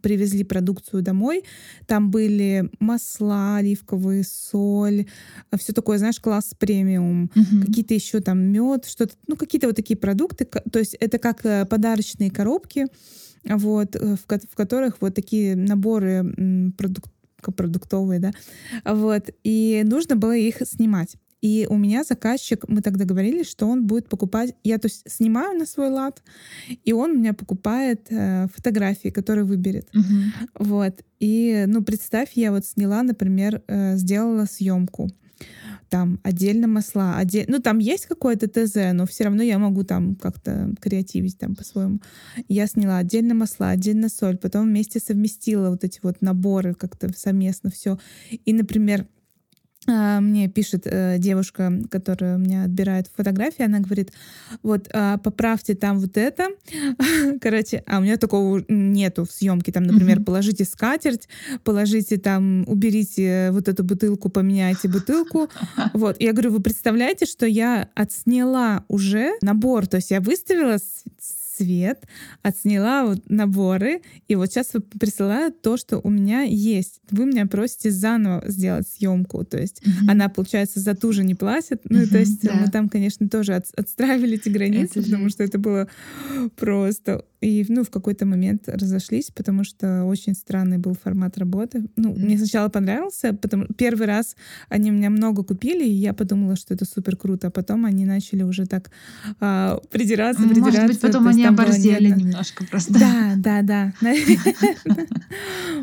привезли 0.02 0.44
продукцию 0.44 1.02
домой. 1.02 1.44
Там 1.86 2.10
были 2.10 2.70
масла 2.80 3.56
оливковые, 3.56 4.24
соль, 4.24 5.06
все 5.56 5.72
такое, 5.72 5.98
знаешь, 5.98 6.20
класс 6.20 6.54
премиум, 6.58 7.30
угу. 7.34 7.66
какие-то 7.66 7.94
еще 7.94 8.20
там 8.20 8.38
мед, 8.40 8.86
что-то, 8.86 9.14
ну 9.26 9.36
какие-то 9.36 9.66
вот 9.66 9.76
такие 9.76 9.96
продукты. 9.96 10.44
То 10.44 10.78
есть 10.78 10.94
это 11.00 11.18
как 11.18 11.44
э, 11.44 11.66
подарочные 11.66 12.30
коробки 12.30 12.86
вот, 13.44 13.96
э, 13.96 14.16
в, 14.16 14.26
в 14.26 14.54
которых 14.54 14.96
вот 15.00 15.14
такие 15.14 15.56
наборы 15.56 16.72
продуктов 16.76 17.12
продуктовые, 17.52 18.20
да, 18.20 18.32
вот, 18.86 19.28
и 19.42 19.82
нужно 19.84 20.16
было 20.16 20.34
их 20.34 20.62
снимать. 20.64 21.16
И 21.44 21.66
у 21.68 21.76
меня 21.76 22.04
заказчик, 22.04 22.64
мы 22.68 22.80
так 22.80 22.96
договорились, 22.96 23.50
что 23.50 23.66
он 23.68 23.86
будет 23.86 24.08
покупать, 24.08 24.54
я 24.64 24.78
то 24.78 24.86
есть 24.86 25.02
снимаю 25.06 25.58
на 25.58 25.66
свой 25.66 25.90
лад, 25.90 26.22
и 26.86 26.94
он 26.94 27.10
у 27.10 27.14
меня 27.16 27.34
покупает 27.34 28.06
э, 28.08 28.46
фотографии, 28.54 29.10
которые 29.10 29.44
выберет. 29.44 29.86
Uh-huh. 29.94 30.48
Вот. 30.58 31.02
И, 31.20 31.64
ну, 31.66 31.84
представь, 31.84 32.30
я 32.34 32.50
вот 32.50 32.64
сняла, 32.64 33.02
например, 33.02 33.62
э, 33.66 33.96
сделала 33.96 34.46
съемку 34.46 35.10
там 35.90 36.18
отдельно 36.24 36.66
масла, 36.66 37.18
отдель... 37.18 37.44
ну 37.46 37.60
там 37.60 37.78
есть 37.78 38.06
какое-то 38.06 38.48
ТЗ, 38.48 38.92
но 38.94 39.04
все 39.06 39.24
равно 39.24 39.42
я 39.42 39.58
могу 39.58 39.84
там 39.84 40.16
как-то 40.16 40.74
креативить 40.80 41.38
там 41.38 41.54
по-своему. 41.54 42.00
Я 42.48 42.66
сняла 42.66 42.98
отдельно 42.98 43.34
масла, 43.34 43.68
отдельно 43.68 44.08
соль, 44.08 44.38
потом 44.38 44.66
вместе 44.66 44.98
совместила 44.98 45.70
вот 45.70 45.84
эти 45.84 46.00
вот 46.02 46.22
наборы 46.22 46.74
как-то 46.74 47.12
совместно 47.14 47.70
все. 47.70 47.98
И, 48.44 48.52
например, 48.52 49.06
мне 49.86 50.48
пишет 50.48 50.86
э, 50.86 51.16
девушка, 51.18 51.72
которая 51.90 52.36
у 52.36 52.38
меня 52.38 52.64
отбирает 52.64 53.10
фотографии, 53.14 53.64
она 53.64 53.80
говорит, 53.80 54.12
вот 54.62 54.88
э, 54.92 55.18
поправьте 55.22 55.74
там 55.74 55.98
вот 55.98 56.16
это, 56.16 56.48
короче, 57.40 57.82
а 57.86 57.98
у 57.98 58.02
меня 58.02 58.16
такого 58.16 58.64
нету 58.68 59.24
в 59.24 59.32
съемке, 59.32 59.72
там, 59.72 59.84
например, 59.84 60.20
mm-hmm. 60.20 60.24
положите 60.24 60.64
скатерть, 60.64 61.28
положите 61.64 62.18
там, 62.18 62.64
уберите 62.66 63.50
вот 63.52 63.68
эту 63.68 63.84
бутылку, 63.84 64.28
поменяйте 64.28 64.88
бутылку, 64.88 65.48
вот. 65.92 66.16
Я 66.20 66.32
говорю, 66.32 66.52
вы 66.52 66.60
представляете, 66.60 67.26
что 67.26 67.46
я 67.46 67.88
отсняла 67.94 68.84
уже 68.88 69.32
набор, 69.42 69.86
то 69.86 69.96
есть 69.96 70.10
я 70.10 70.20
выставила 70.20 70.78
свет, 71.56 72.06
отсняла 72.42 73.06
вот 73.06 73.28
наборы, 73.28 74.02
и 74.28 74.34
вот 74.34 74.50
сейчас 74.50 74.72
присылаю 74.98 75.52
то, 75.52 75.76
что 75.76 76.00
у 76.02 76.10
меня 76.10 76.42
есть. 76.42 77.00
Вы 77.10 77.26
меня 77.26 77.46
просите 77.46 77.90
заново 77.90 78.42
сделать 78.46 78.88
съемку, 78.88 79.44
то 79.44 79.60
есть 79.60 79.82
mm-hmm. 79.82 80.10
она, 80.10 80.28
получается, 80.28 80.80
за 80.80 80.94
ту 80.94 81.12
же 81.12 81.24
не 81.24 81.34
платит. 81.34 81.82
Ну, 81.88 82.02
mm-hmm, 82.02 82.06
то 82.06 82.18
есть 82.18 82.42
да. 82.42 82.54
мы 82.54 82.70
там, 82.70 82.88
конечно, 82.88 83.28
тоже 83.28 83.54
от, 83.54 83.66
отстраивали 83.76 84.34
эти 84.34 84.48
границы, 84.48 85.00
это 85.00 85.04
потому 85.04 85.24
же. 85.24 85.30
что 85.30 85.44
это 85.44 85.58
было 85.58 85.88
просто 86.56 87.24
и 87.44 87.64
ну, 87.68 87.84
в 87.84 87.90
какой-то 87.90 88.24
момент 88.26 88.68
разошлись, 88.68 89.30
потому 89.30 89.64
что 89.64 90.04
очень 90.04 90.34
странный 90.34 90.78
был 90.78 90.94
формат 90.94 91.36
работы. 91.36 91.84
Ну, 91.96 92.10
mm-hmm. 92.10 92.24
мне 92.24 92.38
сначала 92.38 92.68
понравился, 92.68 93.34
потому 93.34 93.66
первый 93.76 94.06
раз 94.06 94.34
они 94.68 94.90
меня 94.90 95.10
много 95.10 95.42
купили, 95.42 95.84
и 95.84 95.92
я 95.92 96.14
подумала, 96.14 96.56
что 96.56 96.72
это 96.74 96.86
супер 96.86 97.16
круто. 97.16 97.48
А 97.48 97.50
потом 97.50 97.84
они 97.84 98.06
начали 98.06 98.42
уже 98.42 98.66
так 98.66 98.90
а, 99.40 99.78
придираться, 99.90 100.42
придираться. 100.42 100.80
Может 100.80 100.86
быть, 100.86 101.00
потом 101.00 101.28
они 101.28 101.44
оборзели 101.44 102.08
немножко 102.08 102.64
просто. 102.64 102.94
Да, 102.94 103.34
да, 103.36 103.62
да. 103.62 103.92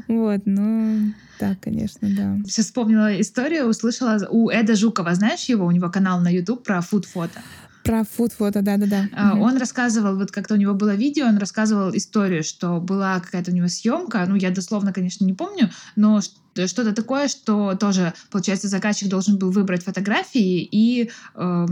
Вот, 0.07 0.41
ну... 0.45 1.13
Да, 1.39 1.57
конечно, 1.59 2.07
да. 2.15 2.37
Сейчас 2.45 2.67
вспомнила 2.67 3.19
историю, 3.19 3.65
услышала 3.65 4.27
у 4.29 4.49
Эда 4.49 4.75
Жукова, 4.75 5.15
знаешь 5.15 5.45
его? 5.45 5.65
У 5.65 5.71
него 5.71 5.89
канал 5.89 6.21
на 6.21 6.29
YouTube 6.29 6.63
про 6.63 6.81
фуд-фото. 6.81 7.41
Про 7.83 8.03
фуд-фото, 8.03 8.61
да-да-да. 8.61 9.09
А, 9.15 9.35
он 9.35 9.57
рассказывал, 9.57 10.15
вот 10.15 10.31
как-то 10.31 10.53
у 10.53 10.57
него 10.57 10.73
было 10.73 10.95
видео, 10.95 11.25
он 11.25 11.37
рассказывал 11.37 11.95
историю, 11.95 12.43
что 12.43 12.79
была 12.79 13.19
какая-то 13.19 13.51
у 13.51 13.53
него 13.53 13.67
съемка, 13.67 14.25
ну, 14.27 14.35
я 14.35 14.51
дословно, 14.51 14.93
конечно, 14.93 15.25
не 15.25 15.33
помню, 15.33 15.71
но 15.95 16.21
что-то 16.55 16.93
такое, 16.93 17.27
что 17.27 17.75
тоже, 17.75 18.13
получается, 18.29 18.67
заказчик 18.67 19.09
должен 19.09 19.37
был 19.37 19.51
выбрать 19.51 19.83
фотографии 19.83 20.67
и 20.71 21.09
э, 21.35 21.65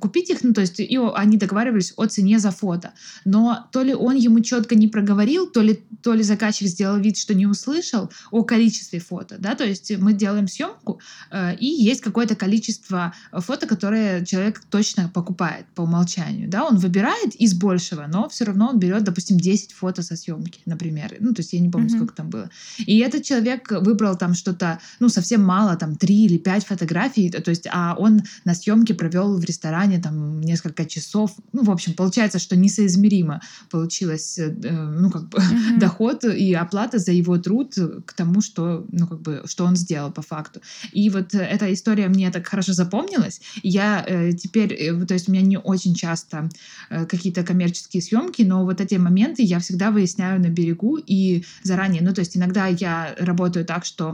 купить 0.00 0.30
их, 0.30 0.42
ну, 0.42 0.52
то 0.52 0.60
есть 0.60 0.80
и 0.80 0.98
они 1.14 1.36
договаривались 1.36 1.92
о 1.96 2.06
цене 2.06 2.38
за 2.38 2.50
фото. 2.50 2.92
Но 3.24 3.66
то 3.72 3.82
ли 3.82 3.94
он 3.94 4.16
ему 4.16 4.40
четко 4.40 4.74
не 4.74 4.88
проговорил, 4.88 5.46
то 5.46 5.60
ли, 5.60 5.82
то 6.02 6.14
ли 6.14 6.22
заказчик 6.22 6.68
сделал 6.68 6.98
вид, 6.98 7.16
что 7.16 7.34
не 7.34 7.46
услышал 7.46 8.10
о 8.30 8.44
количестве 8.44 9.00
фото, 9.00 9.36
да, 9.38 9.54
то 9.54 9.64
есть 9.64 9.96
мы 9.98 10.12
делаем 10.12 10.48
съемку, 10.48 11.00
э, 11.30 11.56
и 11.56 11.66
есть 11.66 12.00
какое-то 12.00 12.34
количество 12.34 13.14
фото, 13.32 13.66
которое 13.66 14.24
человек 14.24 14.60
точно 14.70 15.10
покупает 15.12 15.66
по 15.74 15.82
умолчанию, 15.82 16.48
да, 16.48 16.64
он 16.64 16.76
выбирает 16.76 17.34
из 17.36 17.54
большего, 17.54 18.06
но 18.06 18.28
все 18.28 18.44
равно 18.44 18.68
он 18.68 18.78
берет, 18.78 19.04
допустим, 19.04 19.38
10 19.38 19.72
фото 19.72 20.02
со 20.02 20.16
съемки, 20.16 20.60
например, 20.66 21.16
ну, 21.20 21.32
то 21.32 21.40
есть 21.40 21.52
я 21.52 21.60
не 21.60 21.68
помню, 21.68 21.88
mm-hmm. 21.88 21.96
сколько 21.96 22.14
там 22.14 22.30
было. 22.30 22.50
И 22.78 22.98
этот 22.98 23.24
человек 23.24 23.70
выбрал 23.70 24.16
там 24.24 24.34
что-то, 24.34 24.78
ну, 25.00 25.10
совсем 25.10 25.42
мало, 25.44 25.76
там, 25.76 25.96
три 25.96 26.24
или 26.24 26.38
пять 26.38 26.64
фотографий, 26.64 27.30
то 27.30 27.50
есть, 27.50 27.66
а 27.70 27.94
он 27.98 28.22
на 28.46 28.54
съемке 28.54 28.94
провел 28.94 29.36
в 29.36 29.44
ресторане 29.44 29.98
там 29.98 30.40
несколько 30.40 30.86
часов, 30.86 31.32
ну, 31.52 31.62
в 31.62 31.70
общем, 31.70 31.92
получается, 31.92 32.38
что 32.38 32.56
несоизмеримо 32.56 33.42
получилось, 33.70 34.38
э, 34.38 34.50
ну, 34.50 35.10
как 35.10 35.28
бы, 35.28 35.38
mm-hmm. 35.38 35.78
доход 35.78 36.24
и 36.24 36.54
оплата 36.54 36.98
за 36.98 37.12
его 37.12 37.36
труд 37.36 37.74
к 38.06 38.12
тому, 38.14 38.40
что, 38.40 38.86
ну, 38.92 39.06
как 39.06 39.20
бы, 39.20 39.42
что 39.44 39.66
он 39.66 39.76
сделал 39.76 40.10
по 40.10 40.22
факту. 40.22 40.60
И 40.92 41.10
вот 41.10 41.34
эта 41.34 41.70
история 41.70 42.08
мне 42.08 42.30
так 42.30 42.46
хорошо 42.46 42.72
запомнилась, 42.72 43.42
я 43.62 44.02
э, 44.08 44.32
теперь, 44.32 44.72
э, 44.72 45.06
то 45.06 45.12
есть, 45.12 45.28
у 45.28 45.32
меня 45.32 45.42
не 45.42 45.58
очень 45.58 45.94
часто 45.94 46.48
э, 46.88 47.04
какие-то 47.04 47.42
коммерческие 47.42 48.00
съемки, 48.00 48.42
но 48.42 48.64
вот 48.64 48.80
эти 48.80 48.94
моменты 48.94 49.42
я 49.42 49.58
всегда 49.58 49.90
выясняю 49.90 50.40
на 50.40 50.48
берегу 50.48 50.96
и 50.96 51.44
заранее, 51.62 52.02
ну, 52.02 52.14
то 52.14 52.20
есть, 52.20 52.38
иногда 52.38 52.68
я 52.68 53.14
работаю 53.18 53.66
так, 53.66 53.84
что 53.84 54.13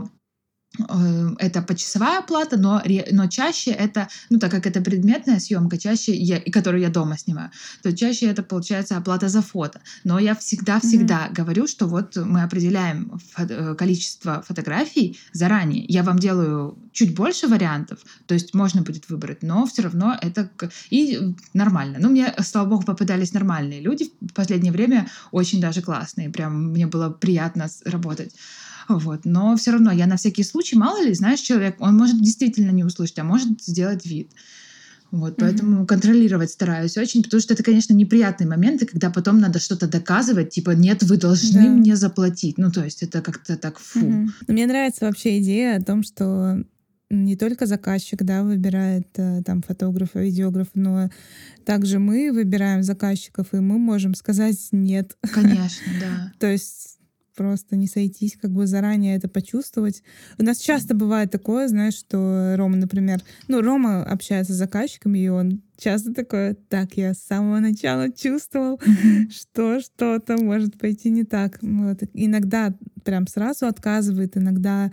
это 1.39 1.61
почасовая 1.61 2.19
оплата, 2.19 2.57
но, 2.57 2.81
но 3.11 3.27
чаще 3.27 3.71
это, 3.71 4.07
ну 4.29 4.39
так 4.39 4.51
как 4.51 4.65
это 4.65 4.81
предметная 4.81 5.39
съемка, 5.39 5.77
чаще 5.77 6.13
я, 6.13 6.39
которую 6.39 6.81
я 6.81 6.89
дома 6.89 7.17
снимаю, 7.17 7.51
то 7.83 7.95
чаще 7.95 8.27
это 8.27 8.41
получается 8.41 8.95
оплата 8.97 9.27
за 9.27 9.41
фото. 9.41 9.81
Но 10.05 10.17
я 10.17 10.33
всегда-всегда 10.33 11.27
mm-hmm. 11.27 11.33
говорю, 11.33 11.67
что 11.67 11.87
вот 11.87 12.15
мы 12.15 12.43
определяем 12.43 13.19
фо- 13.35 13.47
э, 13.49 13.75
количество 13.75 14.43
фотографий 14.47 15.19
заранее. 15.33 15.85
Я 15.87 16.03
вам 16.03 16.19
делаю 16.19 16.77
чуть 16.93 17.15
больше 17.15 17.47
вариантов, 17.47 17.99
то 18.25 18.33
есть 18.33 18.53
можно 18.53 18.81
будет 18.81 19.09
выбрать, 19.09 19.43
но 19.43 19.65
все 19.65 19.81
равно 19.81 20.17
это 20.21 20.49
и 20.89 21.35
нормально. 21.53 21.97
Ну, 21.99 22.09
мне, 22.09 22.33
слава 22.43 22.69
богу, 22.69 22.83
попадались 22.83 23.33
нормальные 23.33 23.81
люди 23.81 24.11
в 24.21 24.33
последнее 24.33 24.71
время, 24.71 25.07
очень 25.31 25.59
даже 25.59 25.81
классные, 25.81 26.29
прям 26.29 26.69
мне 26.69 26.87
было 26.87 27.09
приятно 27.09 27.67
работать. 27.85 28.33
Вот. 28.87 29.25
Но 29.25 29.55
все 29.55 29.71
равно 29.71 29.91
я 29.91 30.07
на 30.07 30.17
всякий 30.17 30.43
случай, 30.43 30.75
мало 30.75 31.03
ли, 31.03 31.13
знаешь, 31.13 31.39
человек, 31.39 31.75
он 31.79 31.97
может 31.97 32.21
действительно 32.21 32.71
не 32.71 32.83
услышать, 32.83 33.19
а 33.19 33.23
может 33.23 33.61
сделать 33.61 34.05
вид. 34.05 34.31
Вот, 35.11 35.35
поэтому 35.37 35.81
mm-hmm. 35.81 35.87
контролировать 35.87 36.51
стараюсь 36.51 36.97
очень, 36.97 37.21
потому 37.21 37.41
что 37.41 37.53
это, 37.53 37.63
конечно, 37.63 37.93
неприятные 37.93 38.47
моменты, 38.47 38.85
когда 38.85 39.09
потом 39.09 39.39
надо 39.39 39.59
что-то 39.59 39.87
доказывать, 39.87 40.51
типа, 40.51 40.71
нет, 40.71 41.03
вы 41.03 41.17
должны 41.17 41.63
да. 41.65 41.69
мне 41.69 41.97
заплатить. 41.97 42.57
Ну, 42.57 42.71
то 42.71 42.81
есть 42.81 43.03
это 43.03 43.21
как-то 43.21 43.57
так 43.57 43.77
фу. 43.77 43.99
Mm-hmm. 43.99 44.29
Но 44.47 44.53
мне 44.53 44.65
нравится 44.67 45.05
вообще 45.05 45.39
идея 45.39 45.77
о 45.77 45.83
том, 45.83 46.03
что 46.03 46.63
не 47.09 47.35
только 47.35 47.65
заказчик, 47.65 48.23
да, 48.23 48.41
выбирает 48.41 49.07
э, 49.17 49.41
там 49.45 49.61
фотографа, 49.61 50.19
видеографа, 50.19 50.71
но 50.75 51.09
также 51.65 51.99
мы 51.99 52.31
выбираем 52.31 52.83
заказчиков, 52.83 53.53
и 53.53 53.57
мы 53.57 53.77
можем 53.77 54.15
сказать 54.15 54.57
нет. 54.71 55.17
Конечно, 55.33 55.91
да. 55.99 56.31
То 56.39 56.47
есть 56.47 57.00
просто 57.41 57.75
не 57.75 57.87
сойтись, 57.87 58.37
как 58.39 58.51
бы 58.51 58.67
заранее 58.67 59.17
это 59.17 59.27
почувствовать. 59.27 60.03
У 60.37 60.43
нас 60.43 60.59
часто 60.59 60.93
бывает 60.93 61.31
такое, 61.31 61.67
знаешь, 61.67 61.95
что 61.95 62.53
Рома, 62.55 62.75
например, 62.75 63.21
ну, 63.47 63.61
Рома 63.61 64.03
общается 64.03 64.53
с 64.53 64.57
заказчиками, 64.57 65.17
и 65.17 65.27
он 65.27 65.63
часто 65.81 66.13
такое, 66.13 66.55
так, 66.69 66.93
я 66.95 67.13
с 67.13 67.19
самого 67.19 67.59
начала 67.59 68.09
чувствовал, 68.11 68.79
что 69.29 69.81
что-то 69.81 70.37
может 70.37 70.77
пойти 70.77 71.09
не 71.09 71.23
так. 71.23 71.57
Вот. 71.61 72.03
Иногда 72.13 72.73
прям 73.03 73.27
сразу 73.27 73.65
отказывает, 73.65 74.37
иногда 74.37 74.91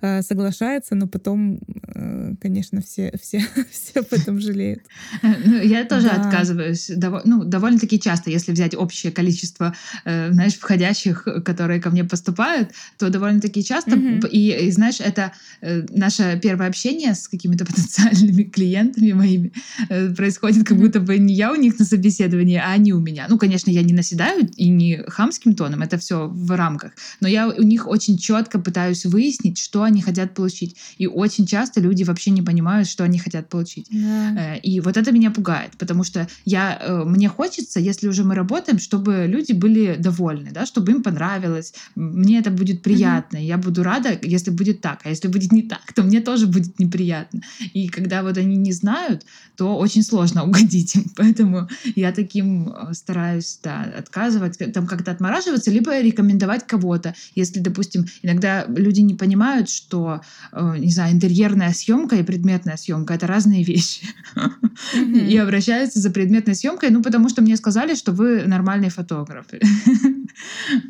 э, 0.00 0.22
соглашается, 0.22 0.94
но 0.94 1.06
потом, 1.06 1.60
э, 1.94 2.34
конечно, 2.40 2.80
все, 2.80 3.12
все, 3.20 3.38
все 3.70 4.00
об 4.00 4.12
этом 4.12 4.40
жалеют. 4.40 4.80
Ну, 5.22 5.60
я 5.62 5.84
тоже 5.84 6.08
да. 6.08 6.20
отказываюсь. 6.20 6.90
Дов- 6.90 7.22
ну, 7.24 7.44
довольно-таки 7.44 8.00
часто, 8.00 8.30
если 8.30 8.52
взять 8.52 8.74
общее 8.74 9.12
количество, 9.12 9.74
э, 10.04 10.32
знаешь, 10.32 10.54
входящих, 10.54 11.26
которые 11.44 11.80
ко 11.80 11.90
мне 11.90 12.04
поступают, 12.04 12.70
то 12.98 13.08
довольно-таки 13.08 13.62
часто. 13.62 13.92
Mm-hmm. 13.92 14.28
И, 14.30 14.66
и, 14.66 14.70
знаешь, 14.70 15.00
это 15.00 15.32
э, 15.60 15.82
наше 15.90 16.38
первое 16.42 16.68
общение 16.68 17.14
с 17.14 17.28
какими-то 17.28 17.64
потенциальными 17.66 18.42
клиентами 18.42 19.12
моими 19.12 19.52
э, 19.88 20.08
происходит 20.24 20.66
как 20.66 20.78
будто 20.78 21.00
бы 21.00 21.18
не 21.18 21.34
я 21.34 21.52
у 21.52 21.54
них 21.54 21.78
на 21.78 21.84
собеседовании, 21.84 22.56
а 22.56 22.72
они 22.72 22.94
у 22.94 22.98
меня. 22.98 23.26
Ну, 23.28 23.36
конечно, 23.36 23.70
я 23.70 23.82
не 23.82 23.92
наседаю 23.92 24.48
и 24.56 24.70
не 24.70 25.04
хамским 25.06 25.54
тоном, 25.54 25.82
это 25.82 25.98
все 25.98 26.28
в 26.28 26.56
рамках. 26.56 26.92
Но 27.20 27.28
я 27.28 27.48
у 27.48 27.62
них 27.62 27.86
очень 27.86 28.16
четко 28.16 28.58
пытаюсь 28.58 29.04
выяснить, 29.04 29.58
что 29.58 29.82
они 29.82 30.00
хотят 30.00 30.32
получить. 30.32 30.76
И 30.96 31.06
очень 31.06 31.44
часто 31.44 31.82
люди 31.82 32.04
вообще 32.04 32.30
не 32.30 32.40
понимают, 32.40 32.88
что 32.88 33.04
они 33.04 33.18
хотят 33.18 33.50
получить. 33.50 33.86
Yeah. 33.92 34.38
Э, 34.38 34.58
и 34.60 34.80
вот 34.80 34.96
это 34.96 35.12
меня 35.12 35.30
пугает, 35.30 35.72
потому 35.78 36.04
что 36.04 36.26
я, 36.46 36.78
э, 36.80 37.04
мне 37.04 37.28
хочется, 37.28 37.80
если 37.80 38.08
уже 38.08 38.24
мы 38.24 38.34
работаем, 38.34 38.78
чтобы 38.78 39.26
люди 39.28 39.52
были 39.52 39.96
довольны, 39.98 40.52
да, 40.52 40.64
чтобы 40.64 40.92
им 40.92 41.02
понравилось. 41.02 41.74
Мне 41.96 42.38
это 42.38 42.50
будет 42.50 42.82
приятно. 42.82 43.36
Mm-hmm. 43.36 43.46
Я 43.46 43.58
буду 43.58 43.82
рада, 43.82 44.18
если 44.22 44.50
будет 44.50 44.80
так. 44.80 45.00
А 45.04 45.10
если 45.10 45.28
будет 45.28 45.52
не 45.52 45.62
так, 45.62 45.92
то 45.94 46.02
мне 46.02 46.20
тоже 46.20 46.46
будет 46.46 46.78
неприятно. 46.78 47.42
И 47.74 47.88
когда 47.88 48.22
вот 48.22 48.38
они 48.38 48.56
не 48.56 48.72
знают, 48.72 49.26
то 49.56 49.76
очень 49.76 50.02
сложно 50.02 50.13
сложно 50.14 50.44
угодить 50.44 50.94
им. 50.94 51.04
Поэтому 51.16 51.68
я 51.96 52.12
таким 52.12 52.68
э, 52.68 52.94
стараюсь 52.94 53.58
да, 53.62 53.82
отказывать, 53.98 54.58
там 54.72 54.86
как-то 54.86 55.10
отмораживаться, 55.10 55.72
либо 55.72 56.00
рекомендовать 56.00 56.66
кого-то. 56.66 57.14
Если, 57.34 57.58
допустим, 57.58 58.06
иногда 58.22 58.64
люди 58.68 59.00
не 59.00 59.14
понимают, 59.14 59.68
что, 59.68 60.20
э, 60.52 60.74
не 60.78 60.92
знаю, 60.92 61.14
интерьерная 61.14 61.72
съемка 61.72 62.16
и 62.16 62.22
предметная 62.22 62.76
съемка 62.76 63.14
это 63.14 63.26
разные 63.26 63.64
вещи. 63.64 64.06
Mm-hmm. 64.36 65.28
И 65.30 65.36
обращаются 65.36 65.98
за 65.98 66.10
предметной 66.10 66.54
съемкой, 66.54 66.90
ну, 66.90 67.02
потому 67.02 67.28
что 67.28 67.42
мне 67.42 67.56
сказали, 67.56 67.96
что 67.96 68.12
вы 68.12 68.44
нормальный 68.46 68.90
фотограф. 68.90 69.46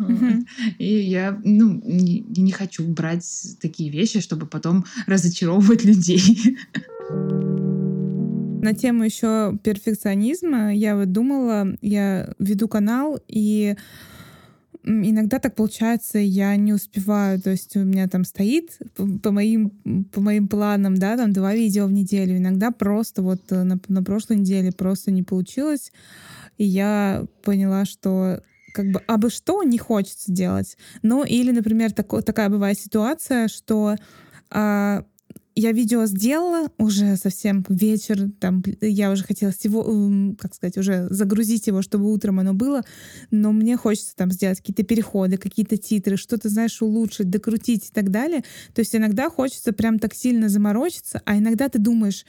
Mm-hmm. 0.00 0.46
И 0.78 1.00
я 1.00 1.38
ну, 1.44 1.82
не, 1.84 2.20
не 2.20 2.50
хочу 2.50 2.82
брать 2.88 3.26
такие 3.60 3.90
вещи, 3.90 4.20
чтобы 4.20 4.46
потом 4.46 4.86
разочаровывать 5.06 5.84
людей. 5.84 6.56
На 8.64 8.72
тему 8.72 9.04
еще 9.04 9.58
перфекционизма. 9.62 10.74
Я 10.74 10.96
вот 10.96 11.12
думала, 11.12 11.76
я 11.82 12.32
веду 12.38 12.66
канал, 12.66 13.18
и 13.28 13.76
иногда 14.82 15.38
так 15.38 15.54
получается, 15.54 16.18
я 16.18 16.56
не 16.56 16.72
успеваю, 16.72 17.42
то 17.42 17.50
есть 17.50 17.76
у 17.76 17.80
меня 17.80 18.08
там 18.08 18.24
стоит 18.24 18.78
по 19.22 19.30
моим, 19.30 19.68
по 20.12 20.22
моим 20.22 20.48
планам, 20.48 20.94
да, 20.94 21.18
там 21.18 21.34
два 21.34 21.54
видео 21.54 21.84
в 21.86 21.92
неделю, 21.92 22.38
иногда 22.38 22.70
просто 22.70 23.20
вот 23.20 23.40
э, 23.50 23.64
на, 23.64 23.78
на 23.88 24.02
прошлой 24.02 24.38
неделе 24.38 24.72
просто 24.72 25.10
не 25.10 25.22
получилось, 25.22 25.92
и 26.56 26.64
я 26.64 27.26
поняла, 27.42 27.84
что 27.84 28.42
как 28.72 28.90
бы 28.90 29.00
абы 29.06 29.28
что 29.28 29.62
не 29.62 29.76
хочется 29.76 30.32
делать. 30.32 30.78
Ну 31.02 31.22
или, 31.22 31.50
например, 31.50 31.92
тако, 31.92 32.22
такая 32.22 32.48
бывает 32.48 32.78
ситуация, 32.78 33.48
что 33.48 33.96
а, 34.50 35.04
я 35.54 35.72
видео 35.72 36.06
сделала 36.06 36.68
уже 36.78 37.16
совсем 37.16 37.64
вечер, 37.68 38.30
там 38.40 38.62
я 38.80 39.10
уже 39.10 39.24
хотела 39.24 39.52
его, 39.62 40.34
как 40.38 40.54
сказать, 40.54 40.76
уже 40.76 41.06
загрузить 41.10 41.66
его, 41.68 41.80
чтобы 41.80 42.12
утром 42.12 42.40
оно 42.40 42.54
было, 42.54 42.82
но 43.30 43.52
мне 43.52 43.76
хочется 43.76 44.16
там 44.16 44.32
сделать 44.32 44.58
какие-то 44.58 44.82
переходы, 44.82 45.36
какие-то 45.36 45.76
титры, 45.76 46.16
что-то, 46.16 46.48
знаешь, 46.48 46.82
улучшить, 46.82 47.30
докрутить 47.30 47.88
и 47.88 47.92
так 47.92 48.10
далее. 48.10 48.42
То 48.74 48.80
есть 48.80 48.94
иногда 48.96 49.30
хочется 49.30 49.72
прям 49.72 49.98
так 49.98 50.14
сильно 50.14 50.48
заморочиться, 50.48 51.22
а 51.24 51.38
иногда 51.38 51.68
ты 51.68 51.78
думаешь, 51.78 52.24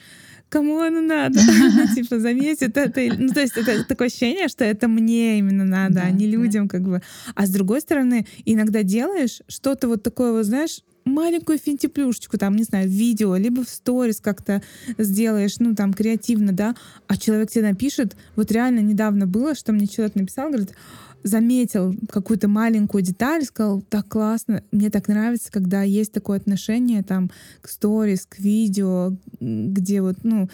кому 0.48 0.80
оно 0.80 1.00
надо? 1.00 1.40
Типа 1.94 2.20
заметит 2.20 2.76
это. 2.76 3.00
Ну, 3.18 3.32
то 3.32 3.40
есть 3.40 3.56
это 3.56 3.84
такое 3.84 4.08
ощущение, 4.08 4.48
что 4.48 4.64
это 4.64 4.86
мне 4.86 5.38
именно 5.38 5.64
надо, 5.64 6.02
а 6.02 6.10
не 6.10 6.26
людям 6.26 6.68
как 6.68 6.82
бы. 6.82 7.02
А 7.34 7.46
с 7.46 7.50
другой 7.50 7.80
стороны, 7.80 8.26
иногда 8.44 8.82
делаешь 8.82 9.42
что-то 9.48 9.88
вот 9.88 10.02
такое, 10.02 10.32
вот 10.32 10.44
знаешь, 10.44 10.82
маленькую 11.06 11.58
финтиплюшечку, 11.58 12.36
там, 12.36 12.56
не 12.56 12.64
знаю, 12.64 12.90
видео, 12.90 13.36
либо 13.36 13.64
в 13.64 13.68
сторис 13.68 14.20
как-то 14.20 14.62
сделаешь, 14.98 15.58
ну, 15.58 15.74
там, 15.74 15.94
креативно, 15.94 16.52
да, 16.52 16.74
а 17.06 17.16
человек 17.16 17.50
тебе 17.50 17.62
напишет, 17.62 18.16
вот 18.34 18.50
реально 18.52 18.80
недавно 18.80 19.26
было, 19.26 19.54
что 19.54 19.72
мне 19.72 19.86
человек 19.86 20.16
написал, 20.16 20.48
говорит, 20.48 20.74
заметил 21.22 21.94
какую-то 22.10 22.48
маленькую 22.48 23.02
деталь, 23.02 23.44
сказал, 23.44 23.82
так 23.82 24.08
классно, 24.08 24.62
мне 24.72 24.90
так 24.90 25.08
нравится, 25.08 25.50
когда 25.50 25.82
есть 25.82 26.12
такое 26.12 26.38
отношение 26.38 27.02
там 27.02 27.30
к 27.62 27.68
сторис, 27.68 28.26
к 28.26 28.38
видео, 28.38 29.16
где 29.40 30.02
вот, 30.02 30.18
ну, 30.24 30.48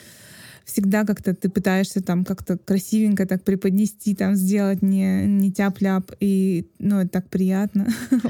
всегда 0.65 1.05
как-то 1.05 1.35
ты 1.35 1.49
пытаешься 1.49 2.03
там 2.03 2.25
как-то 2.25 2.59
красивенько 2.59 3.27
так 3.27 3.45
преподнести, 3.45 4.15
там 4.15 4.35
сделать 4.35 4.83
не, 4.83 5.27
не 5.27 5.53
тяп-ляп, 5.53 6.13
и, 6.21 6.69
ну, 6.79 7.01
это 7.01 7.09
так 7.09 7.29
приятно. 7.29 7.89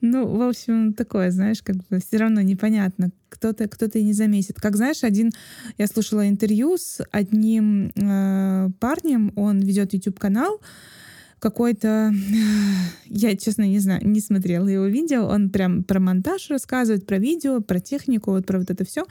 Ну, 0.00 0.26
в 0.26 0.42
общем, 0.42 0.92
такое, 0.92 1.30
знаешь, 1.30 1.60
как 1.62 1.76
бы 1.88 1.98
все 1.98 2.18
равно 2.18 2.40
непонятно, 2.40 3.10
кто-то 3.28 3.66
кто 3.68 3.86
и 3.86 4.04
не 4.04 4.12
заметит. 4.12 4.60
Как 4.60 4.76
знаешь, 4.76 5.02
один, 5.02 5.32
я 5.76 5.86
слушала 5.86 6.28
интервью 6.28 6.76
с 6.76 7.02
одним 7.10 7.90
э, 7.96 8.70
парнем, 8.78 9.32
он 9.34 9.60
ведет 9.60 9.94
YouTube-канал, 9.94 10.60
какой-то... 11.38 12.12
Я, 13.06 13.36
честно, 13.36 13.62
не 13.62 13.78
знаю, 13.78 14.06
не 14.06 14.20
смотрела 14.20 14.68
его 14.68 14.86
видео. 14.86 15.26
Он 15.26 15.50
прям 15.50 15.82
про 15.82 16.00
монтаж 16.00 16.50
рассказывает, 16.50 17.06
про 17.06 17.18
видео, 17.18 17.60
про 17.60 17.80
технику, 17.80 18.32
вот 18.32 18.46
про 18.46 18.58
вот 18.58 18.70
это 18.70 18.84
все. 18.84 19.06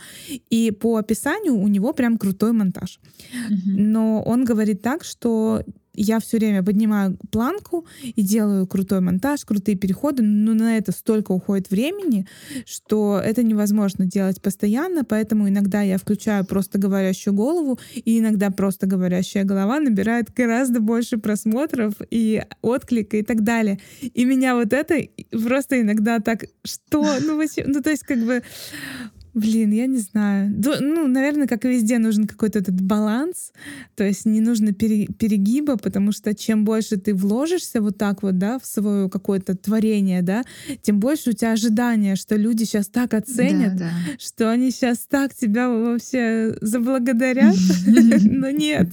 И 0.50 0.72
по 0.72 0.98
описанию 0.98 1.56
у 1.56 1.68
него 1.68 1.94
прям 1.94 2.18
крутой 2.18 2.52
монтаж. 2.52 3.00
Mm-hmm. 3.00 3.76
Но 3.76 4.22
он 4.22 4.46
говорит 4.46 4.82
так, 4.82 5.04
что 5.04 5.64
я 6.02 6.20
все 6.20 6.38
время 6.38 6.64
поднимаю 6.64 7.18
планку 7.32 7.86
и 8.04 8.22
делаю 8.22 8.68
крутой 8.68 9.02
монтаж, 9.02 9.44
крутые 9.46 9.78
переходы, 9.78 10.24
но 10.24 10.54
на 10.54 10.78
это 10.78 10.92
столько 10.92 11.32
уходит 11.32 11.70
времени, 11.70 12.28
что 12.66 13.20
это 13.24 13.44
невозможно 13.44 14.06
делать 14.06 14.42
постоянно, 14.42 15.04
поэтому 15.04 15.50
иногда 15.50 15.82
я 15.82 15.98
включаю 15.98 16.46
просто 16.46 16.78
говорящую 16.78 17.34
голову, 17.34 17.80
и 17.94 18.20
иногда 18.20 18.52
просто 18.52 18.88
говорящая 18.88 19.44
голова 19.44 19.80
набирает 19.80 20.34
гораздо 20.34 20.80
больше 20.80 21.18
просмотров 21.18 21.94
и 22.12 22.44
отклика 22.62 23.18
и 23.18 23.24
так 23.24 23.44
далее. 23.44 23.80
И 24.02 24.26
меня 24.26 24.56
вот 24.56 24.74
это 24.74 24.96
просто 25.32 25.82
иногда 25.82 26.20
так, 26.20 26.46
что, 26.64 27.04
ну, 27.22 27.42
ну, 27.66 27.82
то 27.82 27.90
есть 27.90 28.04
как 28.04 28.20
бы 28.20 28.44
Блин, 29.38 29.72
я 29.72 29.86
не 29.86 30.00
знаю. 30.00 30.52
Ну, 30.80 31.08
наверное, 31.08 31.46
как 31.46 31.64
и 31.64 31.68
везде, 31.68 32.00
нужен 32.00 32.26
какой-то 32.26 32.58
этот 32.58 32.82
баланс. 32.82 33.52
То 33.96 34.04
есть 34.04 34.26
не 34.26 34.42
нужно 34.42 34.74
перегиба, 34.74 35.78
потому 35.78 36.12
что 36.12 36.34
чем 36.34 36.66
больше 36.66 36.98
ты 36.98 37.14
вложишься 37.14 37.80
вот 37.80 38.00
так 38.00 38.24
вот, 38.24 38.40
да, 38.40 38.58
в 38.58 38.66
свое 38.66 39.12
какое-то 39.12 39.56
творение, 39.56 40.24
да, 40.24 40.44
тем 40.82 41.00
больше 41.00 41.30
у 41.30 41.34
тебя 41.34 41.52
ожидания, 41.52 42.16
что 42.16 42.36
люди 42.36 42.64
сейчас 42.64 42.88
так 42.88 43.14
оценят, 43.14 43.76
да, 43.78 43.92
да. 43.92 44.18
что 44.18 44.50
они 44.50 44.72
сейчас 44.72 45.06
так 45.08 45.36
тебя 45.36 45.70
вообще 45.70 46.58
заблагодарят. 46.62 47.56
Но 47.86 48.50
нет. 48.50 48.90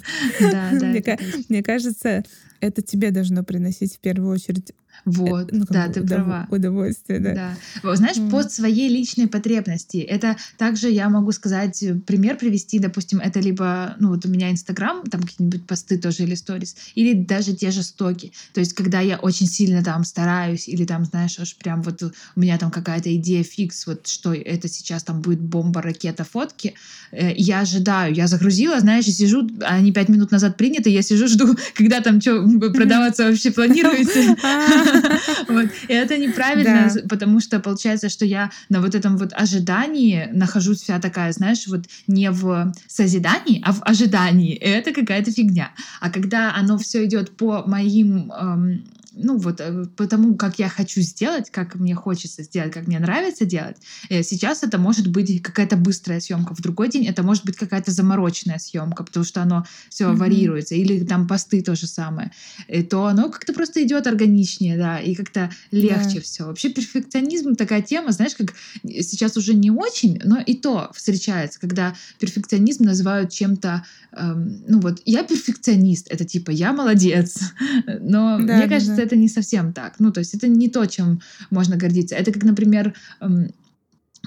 Мне 1.48 1.62
кажется, 1.62 2.22
это 2.60 2.82
тебе 2.82 3.12
должно 3.12 3.44
приносить 3.44 3.96
в 3.96 4.00
первую 4.00 4.30
очередь 4.30 4.74
вот, 5.04 5.52
ну, 5.52 5.64
да, 5.68 5.88
ты 5.88 6.00
удов... 6.00 6.16
права. 6.16 6.46
Удовольствие, 6.50 7.20
да. 7.20 7.56
да. 7.82 7.96
Знаешь, 7.96 8.16
mm. 8.16 8.30
под 8.30 8.52
своей 8.52 8.88
личной 8.88 9.28
потребности. 9.28 9.98
Это 9.98 10.36
также 10.56 10.90
я 10.90 11.08
могу 11.08 11.32
сказать, 11.32 11.82
э, 11.82 11.94
пример 11.94 12.36
привести, 12.36 12.78
допустим, 12.78 13.20
это 13.20 13.40
либо, 13.40 13.96
ну 13.98 14.08
вот 14.10 14.24
у 14.24 14.28
меня 14.28 14.50
Инстаграм, 14.50 15.02
там 15.04 15.22
какие-нибудь 15.22 15.66
посты 15.66 15.98
тоже 15.98 16.22
или 16.22 16.34
сторис, 16.34 16.76
или 16.94 17.12
даже 17.12 17.54
те 17.54 17.70
же 17.70 17.82
стоки. 17.82 18.32
То 18.52 18.60
есть, 18.60 18.74
когда 18.74 19.00
я 19.00 19.16
очень 19.18 19.46
сильно 19.46 19.82
там 19.82 20.04
стараюсь, 20.04 20.68
или 20.68 20.84
там, 20.84 21.04
знаешь, 21.04 21.38
аж 21.38 21.56
прям 21.56 21.82
вот 21.82 22.02
у 22.02 22.40
меня 22.40 22.58
там 22.58 22.70
какая-то 22.70 23.14
идея 23.16 23.42
фикс, 23.42 23.86
вот 23.86 24.06
что 24.06 24.32
это 24.32 24.68
сейчас 24.68 25.02
там 25.04 25.20
будет 25.20 25.40
бомба, 25.40 25.82
ракета, 25.82 26.24
фотки, 26.24 26.74
э, 27.12 27.32
я 27.36 27.60
ожидаю, 27.60 28.14
я 28.14 28.26
загрузила, 28.26 28.80
знаешь, 28.80 29.04
сижу, 29.04 29.48
они 29.60 29.92
пять 29.92 30.08
минут 30.08 30.30
назад 30.30 30.56
приняты, 30.56 30.90
я 30.90 31.02
сижу, 31.02 31.28
жду, 31.28 31.56
когда 31.74 32.00
там 32.00 32.20
что 32.20 32.42
продаваться 32.74 33.24
вообще 33.24 33.50
планируете. 33.50 34.36
И 35.88 35.92
это 35.92 36.18
неправильно, 36.18 36.90
потому 37.08 37.40
что 37.40 37.60
получается, 37.60 38.08
что 38.08 38.24
я 38.24 38.50
на 38.68 38.80
вот 38.80 38.94
этом 38.94 39.16
вот 39.16 39.32
ожидании 39.32 40.28
нахожусь 40.32 40.82
вся 40.82 40.98
такая, 40.98 41.32
знаешь, 41.32 41.66
вот 41.66 41.84
не 42.06 42.30
в 42.30 42.72
созидании, 42.86 43.62
а 43.64 43.72
в 43.72 43.82
ожидании. 43.82 44.54
И 44.54 44.66
это 44.66 44.92
какая-то 44.92 45.30
фигня. 45.30 45.70
А 46.00 46.10
когда 46.10 46.54
оно 46.54 46.78
все 46.78 47.04
идет 47.04 47.36
по 47.36 47.64
моим 47.66 48.32
эм, 48.32 48.84
ну 49.16 49.38
вот 49.38 49.60
э, 49.60 49.84
потому, 49.96 50.34
как 50.34 50.58
я 50.58 50.68
хочу 50.68 51.00
сделать, 51.00 51.50
как 51.50 51.74
мне 51.76 51.94
хочется 51.94 52.42
сделать, 52.42 52.72
как 52.72 52.86
мне 52.86 52.98
нравится 52.98 53.44
делать. 53.44 53.76
Э, 54.08 54.22
сейчас 54.22 54.62
это 54.62 54.78
может 54.78 55.08
быть 55.08 55.42
какая-то 55.42 55.76
быстрая 55.76 56.20
съемка, 56.20 56.54
в 56.54 56.60
другой 56.60 56.88
день 56.88 57.06
это 57.06 57.22
может 57.22 57.44
быть 57.44 57.56
какая-то 57.56 57.90
замороченная 57.90 58.58
съемка, 58.58 59.04
потому 59.04 59.24
что 59.24 59.42
оно 59.42 59.64
все 59.88 60.04
mm-hmm. 60.04 60.16
варьируется, 60.16 60.74
или 60.74 61.04
там 61.04 61.26
посты 61.28 61.62
то 61.62 61.74
же 61.74 61.86
самое. 61.86 62.32
И 62.68 62.82
то 62.82 63.06
оно 63.06 63.30
как-то 63.30 63.52
просто 63.52 63.82
идет 63.82 64.06
органичнее, 64.06 64.76
да, 64.76 64.98
и 64.98 65.14
как-то 65.14 65.50
легче 65.70 66.18
yeah. 66.18 66.22
все. 66.22 66.44
Вообще 66.44 66.70
перфекционизм 66.70 67.54
такая 67.54 67.82
тема, 67.82 68.12
знаешь, 68.12 68.34
как 68.34 68.54
сейчас 68.82 69.36
уже 69.36 69.54
не 69.54 69.70
очень, 69.70 70.20
но 70.24 70.40
и 70.40 70.54
то 70.54 70.90
встречается, 70.94 71.60
когда 71.60 71.94
перфекционизм 72.18 72.84
называют 72.84 73.30
чем-то, 73.30 73.84
эм, 74.12 74.64
ну 74.66 74.80
вот 74.80 75.00
я 75.04 75.22
перфекционист, 75.22 76.08
это 76.10 76.24
типа 76.24 76.50
я 76.50 76.72
молодец, 76.72 77.38
но 78.00 78.38
да, 78.40 78.56
мне 78.56 78.68
кажется 78.68 79.03
это 79.04 79.16
не 79.16 79.28
совсем 79.28 79.72
так. 79.72 80.00
Ну, 80.00 80.10
то 80.12 80.20
есть 80.20 80.34
это 80.34 80.48
не 80.48 80.68
то, 80.68 80.86
чем 80.86 81.20
можно 81.50 81.76
гордиться. 81.76 82.16
Это 82.16 82.32
как, 82.32 82.44
например, 82.44 82.94
эм, 83.20 83.50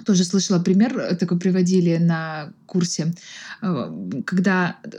тоже 0.05 0.23
слышала 0.23 0.59
пример, 0.59 0.97
э, 0.97 1.15
такой 1.15 1.39
приводили 1.39 1.97
на 1.97 2.53
курсе, 2.65 3.13
э, 3.61 4.21
когда, 4.25 4.77
э, 4.83 4.89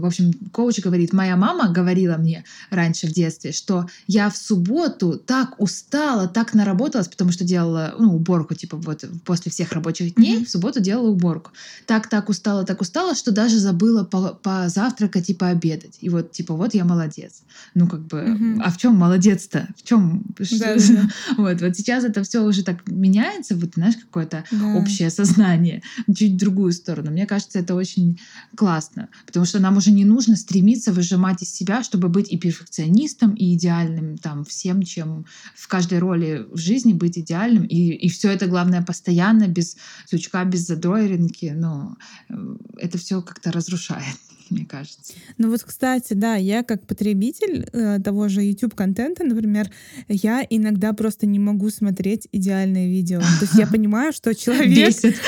в 0.00 0.04
общем, 0.04 0.32
коуч 0.52 0.80
говорит, 0.80 1.12
моя 1.12 1.36
мама 1.36 1.72
говорила 1.72 2.16
мне 2.16 2.44
раньше 2.70 3.06
в 3.06 3.12
детстве, 3.12 3.52
что 3.52 3.86
я 4.06 4.30
в 4.30 4.36
субботу 4.36 5.18
так 5.18 5.60
устала, 5.60 6.28
так 6.28 6.54
наработалась, 6.54 7.08
потому 7.08 7.32
что 7.32 7.44
делала 7.44 7.94
ну, 7.98 8.14
уборку, 8.14 8.54
типа 8.54 8.76
вот 8.76 9.04
после 9.24 9.52
всех 9.52 9.72
рабочих 9.72 10.14
дней 10.14 10.38
mm-hmm. 10.38 10.46
в 10.46 10.50
субботу 10.50 10.80
делала 10.80 11.08
уборку. 11.08 11.50
Так, 11.86 12.08
так 12.08 12.28
устала, 12.28 12.64
так 12.64 12.80
устала, 12.80 13.14
что 13.14 13.32
даже 13.32 13.58
забыла 13.58 14.04
позавтракать 14.04 15.30
и 15.30 15.34
пообедать. 15.34 15.98
И 16.00 16.08
вот, 16.08 16.32
типа, 16.32 16.54
вот 16.54 16.74
я 16.74 16.84
молодец. 16.84 17.42
Ну, 17.74 17.86
как 17.86 18.00
бы, 18.00 18.18
mm-hmm. 18.18 18.62
а 18.64 18.70
в 18.70 18.78
чем 18.78 18.96
молодец-то? 18.96 19.68
В 19.76 19.82
чем? 19.82 20.24
Да, 20.38 20.74
да. 20.88 21.08
Вот, 21.36 21.60
вот 21.60 21.76
сейчас 21.76 22.04
это 22.04 22.22
все 22.22 22.42
уже 22.42 22.64
так 22.64 22.86
меняется, 22.86 23.54
вот, 23.54 23.74
знаешь, 23.74 23.96
какое-то 23.96 24.39
да. 24.50 24.74
общее 24.76 25.10
сознание, 25.10 25.82
чуть 26.14 26.32
в 26.32 26.36
другую 26.36 26.72
сторону. 26.72 27.10
Мне 27.10 27.26
кажется, 27.26 27.58
это 27.58 27.74
очень 27.74 28.20
классно, 28.56 29.08
потому 29.26 29.46
что 29.46 29.60
нам 29.60 29.76
уже 29.76 29.90
не 29.90 30.04
нужно 30.04 30.36
стремиться 30.36 30.92
выжимать 30.92 31.42
из 31.42 31.52
себя, 31.52 31.82
чтобы 31.82 32.08
быть 32.08 32.32
и 32.32 32.38
перфекционистом, 32.38 33.34
и 33.34 33.54
идеальным 33.54 34.18
там 34.18 34.44
всем, 34.44 34.82
чем 34.82 35.26
в 35.54 35.68
каждой 35.68 35.98
роли 35.98 36.46
в 36.50 36.58
жизни 36.58 36.92
быть 36.92 37.18
идеальным. 37.18 37.64
И, 37.64 37.90
и 37.92 38.08
все 38.08 38.30
это, 38.30 38.46
главное, 38.46 38.82
постоянно, 38.82 39.46
без 39.46 39.76
сучка, 40.08 40.44
без 40.44 40.66
задойринки. 40.66 41.52
Но 41.54 41.96
э, 42.28 42.34
это 42.78 42.98
все 42.98 43.22
как-то 43.22 43.52
разрушает. 43.52 44.16
Мне 44.50 44.64
кажется. 44.64 45.14
Ну 45.38 45.50
вот, 45.50 45.62
кстати, 45.62 46.14
да, 46.14 46.34
я 46.34 46.62
как 46.62 46.86
потребитель 46.86 47.68
э, 47.72 47.98
того 48.00 48.28
же 48.28 48.42
YouTube-контента, 48.42 49.24
например, 49.24 49.70
я 50.08 50.44
иногда 50.48 50.92
просто 50.92 51.26
не 51.26 51.38
могу 51.38 51.70
смотреть 51.70 52.28
идеальные 52.32 52.88
видео. 52.88 53.20
То 53.20 53.42
есть 53.42 53.54
я 53.54 53.66
понимаю, 53.72 54.12
что 54.12 54.34
человек... 54.34 54.76
Бесит. 54.76 55.16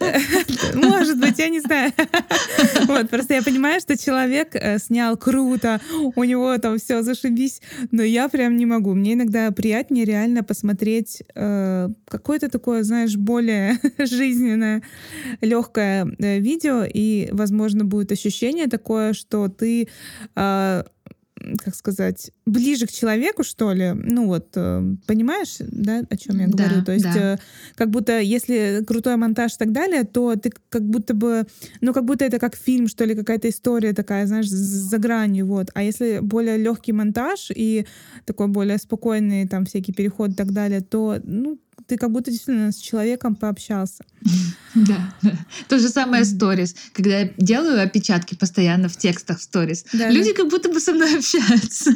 Э, 0.00 0.76
может 0.76 1.18
быть, 1.18 1.38
я 1.38 1.48
не 1.48 1.60
знаю. 1.60 1.92
Вот, 2.86 3.10
просто 3.10 3.34
я 3.34 3.42
понимаю, 3.42 3.80
что 3.80 3.96
человек 3.96 4.54
э, 4.54 4.78
снял 4.78 5.16
круто, 5.16 5.80
у 6.16 6.24
него 6.24 6.56
там 6.58 6.78
все 6.78 7.02
зашибись, 7.02 7.60
но 7.90 8.02
я 8.02 8.28
прям 8.28 8.56
не 8.56 8.66
могу. 8.66 8.94
Мне 8.94 9.14
иногда 9.14 9.50
приятнее 9.50 10.04
реально 10.04 10.42
посмотреть 10.42 11.22
э, 11.34 11.88
какое-то 12.08 12.48
такое, 12.48 12.82
знаешь, 12.82 13.16
более 13.16 13.78
жизненное, 13.98 14.82
легкое 15.40 16.06
видео, 16.18 16.84
и, 16.84 17.28
возможно, 17.32 17.84
будет 17.84 18.11
ощущение 18.12 18.66
такое, 18.66 19.12
что 19.12 19.48
ты 19.48 19.88
э, 20.36 20.82
как 21.58 21.74
сказать, 21.74 22.30
ближе 22.46 22.86
к 22.86 22.92
человеку, 22.92 23.42
что 23.42 23.72
ли. 23.72 23.92
Ну 23.92 24.26
вот, 24.26 24.48
э, 24.54 24.94
понимаешь, 25.06 25.56
да, 25.58 26.02
о 26.08 26.16
чем 26.16 26.38
я 26.40 26.46
да, 26.46 26.64
говорю? 26.64 26.84
То 26.84 26.92
есть, 26.92 27.04
да. 27.04 27.34
Э, 27.34 27.38
как 27.74 27.90
будто, 27.90 28.20
если 28.20 28.84
крутой 28.86 29.16
монтаж 29.16 29.54
и 29.54 29.58
так 29.58 29.72
далее, 29.72 30.04
то 30.04 30.36
ты 30.36 30.52
как 30.68 30.82
будто 30.82 31.14
бы, 31.14 31.44
ну, 31.80 31.92
как 31.92 32.04
будто 32.04 32.24
это 32.24 32.38
как 32.38 32.56
фильм, 32.56 32.88
что 32.88 33.04
ли, 33.04 33.14
какая-то 33.14 33.48
история 33.48 33.92
такая, 33.92 34.26
знаешь, 34.26 34.48
за 34.48 34.98
гранью, 34.98 35.46
вот. 35.46 35.70
А 35.74 35.82
если 35.82 36.20
более 36.20 36.56
легкий 36.56 36.92
монтаж 36.92 37.50
и 37.54 37.86
такой 38.24 38.48
более 38.48 38.78
спокойный, 38.78 39.48
там, 39.48 39.64
всякий 39.64 39.92
переход 39.92 40.30
и 40.30 40.34
так 40.34 40.52
далее, 40.52 40.80
то, 40.80 41.18
ну, 41.24 41.58
ты 41.86 41.96
как 41.96 42.10
будто 42.10 42.30
действительно 42.30 42.72
с 42.72 42.76
человеком 42.76 43.34
пообщался. 43.34 44.04
Да, 44.74 45.12
То 45.68 45.78
же 45.78 45.90
самое 45.90 46.24
сторис. 46.24 46.74
Когда 46.94 47.18
я 47.18 47.30
делаю 47.36 47.82
опечатки 47.82 48.34
постоянно 48.34 48.88
в 48.88 48.96
текстах 48.96 49.38
в 49.38 49.42
сторис, 49.42 49.84
люди 49.92 50.32
как 50.32 50.48
будто 50.48 50.70
бы 50.70 50.80
со 50.80 50.94
мной 50.94 51.18
общаются. 51.18 51.94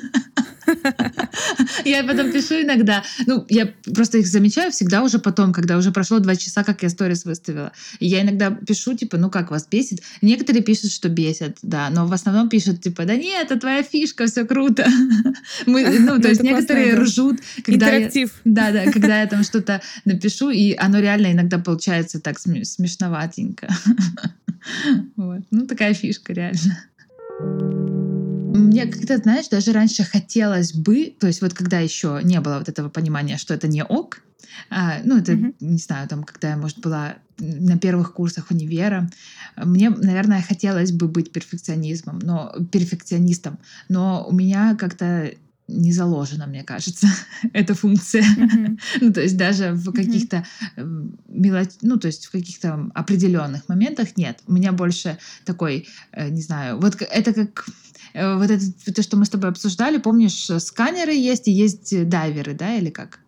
Я 1.84 2.04
потом 2.04 2.32
пишу 2.32 2.62
иногда. 2.62 3.02
Ну, 3.26 3.44
я 3.48 3.72
просто 3.94 4.18
их 4.18 4.26
замечаю 4.26 4.72
всегда 4.72 5.02
уже 5.02 5.18
потом, 5.18 5.52
когда 5.52 5.76
уже 5.76 5.92
прошло 5.92 6.18
два 6.18 6.36
часа, 6.36 6.64
как 6.64 6.82
я 6.82 6.88
сторис 6.88 7.24
выставила. 7.24 7.72
И 8.00 8.06
я 8.06 8.22
иногда 8.22 8.50
пишу, 8.50 8.94
типа, 8.94 9.16
ну 9.16 9.30
как 9.30 9.50
вас 9.50 9.66
бесит? 9.70 10.02
Некоторые 10.22 10.62
пишут, 10.62 10.92
что 10.92 11.08
бесит, 11.08 11.58
да, 11.62 11.88
но 11.90 12.06
в 12.06 12.12
основном 12.12 12.48
пишут, 12.48 12.82
типа, 12.82 13.04
да 13.04 13.16
нет, 13.16 13.46
это 13.46 13.60
твоя 13.60 13.82
фишка, 13.82 14.26
все 14.26 14.44
круто. 14.44 14.86
Мы, 15.66 15.98
ну, 16.00 16.20
то 16.20 16.28
есть 16.28 16.42
некоторые 16.42 16.94
ржут, 16.94 17.40
когда 17.64 17.94
Интерактив. 17.96 18.32
да, 18.44 18.72
да, 18.72 18.90
когда 18.90 19.20
я 19.20 19.26
там 19.26 19.44
что-то 19.44 19.75
напишу, 20.04 20.50
и 20.50 20.74
оно 20.74 20.98
реально 20.98 21.32
иногда 21.32 21.58
получается 21.58 22.20
так 22.20 22.38
смешноватенько. 22.38 23.68
Вот. 25.14 25.42
Ну, 25.52 25.64
такая 25.64 25.94
фишка, 25.94 26.32
реально. 26.32 26.76
Мне 28.58 28.86
как-то, 28.86 29.18
знаешь, 29.18 29.48
даже 29.48 29.72
раньше 29.72 30.02
хотелось 30.02 30.72
бы, 30.72 31.14
то 31.20 31.28
есть 31.28 31.40
вот 31.40 31.54
когда 31.54 31.78
еще 31.78 32.20
не 32.24 32.40
было 32.40 32.58
вот 32.58 32.68
этого 32.68 32.88
понимания, 32.88 33.36
что 33.36 33.54
это 33.54 33.68
не 33.68 33.84
ок, 33.84 34.22
а, 34.70 34.98
ну, 35.04 35.18
это, 35.18 35.32
mm-hmm. 35.32 35.54
не 35.60 35.78
знаю, 35.78 36.08
там, 36.08 36.24
когда 36.24 36.50
я, 36.50 36.56
может, 36.56 36.78
была 36.80 37.16
на 37.38 37.78
первых 37.78 38.14
курсах 38.14 38.50
универа, 38.50 39.10
мне, 39.56 39.90
наверное, 39.90 40.42
хотелось 40.42 40.92
бы 40.92 41.08
быть 41.08 41.32
перфекционизмом, 41.32 42.18
но 42.18 42.54
перфекционистом, 42.72 43.58
но 43.88 44.26
у 44.26 44.32
меня 44.32 44.74
как-то 44.74 45.32
не 45.68 45.92
заложена, 45.92 46.46
мне 46.46 46.62
кажется, 46.62 47.08
эта 47.52 47.74
функция. 47.74 48.22
Mm-hmm. 48.22 48.80
ну, 49.00 49.12
то 49.12 49.22
есть 49.22 49.36
даже 49.36 49.72
в 49.72 49.92
каких-то 49.92 50.44
mm-hmm. 50.76 51.20
мелоч... 51.28 51.68
ну, 51.82 51.96
то 51.96 52.06
есть 52.06 52.26
в 52.26 52.30
каких-то 52.30 52.90
определенных 52.94 53.68
моментах 53.68 54.16
нет. 54.16 54.40
У 54.46 54.52
меня 54.52 54.72
больше 54.72 55.18
такой, 55.44 55.88
э, 56.12 56.28
не 56.28 56.42
знаю, 56.42 56.78
вот 56.80 56.96
это 57.00 57.32
как 57.32 57.66
э, 58.14 58.36
вот 58.36 58.50
это 58.50 58.92
то, 58.92 59.02
что 59.02 59.16
мы 59.16 59.24
с 59.24 59.30
тобой 59.30 59.50
обсуждали, 59.50 59.98
помнишь, 59.98 60.50
сканеры 60.62 61.14
есть 61.14 61.48
и 61.48 61.52
есть 61.52 62.08
дайверы, 62.08 62.54
да, 62.54 62.76
или 62.76 62.90
как? 62.90 63.20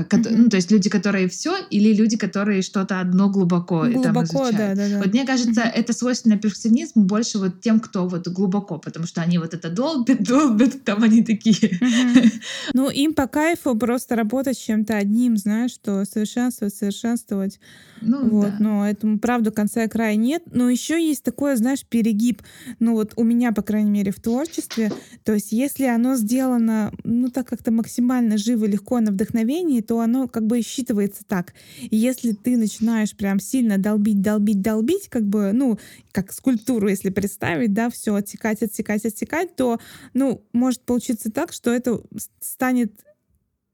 Mm-hmm. 0.00 0.36
Ну, 0.36 0.48
то 0.48 0.56
есть 0.56 0.70
люди, 0.70 0.90
которые 0.90 1.28
все, 1.28 1.56
или 1.70 1.92
люди, 1.92 2.16
которые 2.16 2.62
что-то 2.62 3.00
одно 3.00 3.30
глубоко, 3.30 3.84
глубоко 3.84 4.02
там 4.02 4.24
изучают. 4.24 4.56
Да, 4.56 4.74
да, 4.74 4.88
да. 4.88 4.98
Вот 4.98 5.08
мне 5.08 5.24
кажется, 5.24 5.62
mm-hmm. 5.62 5.72
это 5.74 5.92
свойственно 5.92 6.36
перфекционизму 6.38 7.04
больше 7.04 7.38
вот 7.38 7.60
тем, 7.60 7.80
кто 7.80 8.06
вот 8.08 8.28
глубоко, 8.28 8.78
потому 8.78 9.06
что 9.06 9.22
они 9.22 9.38
вот 9.38 9.54
это 9.54 9.70
долбят, 9.70 10.22
долбят, 10.28 10.84
там 10.84 11.02
они 11.02 11.22
такие. 11.22 11.70
Mm-hmm. 11.70 12.32
Ну, 12.72 12.90
им 12.90 13.14
по 13.14 13.26
кайфу 13.26 13.76
просто 13.76 14.16
работать 14.16 14.58
чем-то 14.58 14.96
одним, 14.96 15.36
знаешь, 15.36 15.72
что 15.72 16.04
совершенствовать, 16.04 16.74
совершенствовать. 16.74 17.58
Ну, 18.00 18.28
вот, 18.28 18.50
да. 18.50 18.56
но 18.58 18.86
этому, 18.86 19.18
правда, 19.18 19.50
конца 19.50 19.84
и 19.84 19.88
края 19.88 20.16
нет. 20.16 20.42
Но 20.52 20.68
еще 20.68 21.02
есть 21.02 21.22
такое, 21.22 21.56
знаешь, 21.56 21.84
перегиб. 21.84 22.42
Ну, 22.78 22.94
вот 22.94 23.12
у 23.16 23.24
меня, 23.24 23.52
по 23.52 23.62
крайней 23.62 23.90
мере, 23.90 24.12
в 24.12 24.20
творчестве. 24.20 24.92
То 25.24 25.32
есть, 25.32 25.52
если 25.52 25.84
оно 25.84 26.16
сделано, 26.16 26.92
ну, 27.04 27.30
так 27.30 27.48
как-то 27.48 27.70
максимально 27.70 28.36
живо, 28.36 28.66
легко, 28.66 29.00
на 29.00 29.12
вдохновении, 29.12 29.80
то 29.86 30.00
оно 30.00 30.28
как 30.28 30.46
бы 30.46 30.60
считывается 30.60 31.22
так. 31.26 31.54
И 31.80 31.96
если 31.96 32.32
ты 32.32 32.56
начинаешь 32.56 33.16
прям 33.16 33.40
сильно 33.40 33.78
долбить, 33.78 34.20
долбить, 34.20 34.60
долбить, 34.60 35.08
как 35.08 35.24
бы, 35.24 35.52
ну, 35.52 35.78
как 36.12 36.32
скульптуру, 36.32 36.88
если 36.88 37.10
представить, 37.10 37.72
да, 37.72 37.90
все 37.90 38.14
отсекать, 38.14 38.62
отсекать, 38.62 39.04
отсекать, 39.04 39.56
то, 39.56 39.78
ну, 40.14 40.44
может 40.52 40.80
получиться 40.82 41.30
так, 41.30 41.52
что 41.52 41.72
это 41.72 42.02
станет 42.40 42.92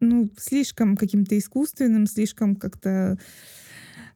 ну, 0.00 0.28
слишком 0.36 0.96
каким-то 0.96 1.38
искусственным, 1.38 2.06
слишком 2.06 2.56
как-то 2.56 3.18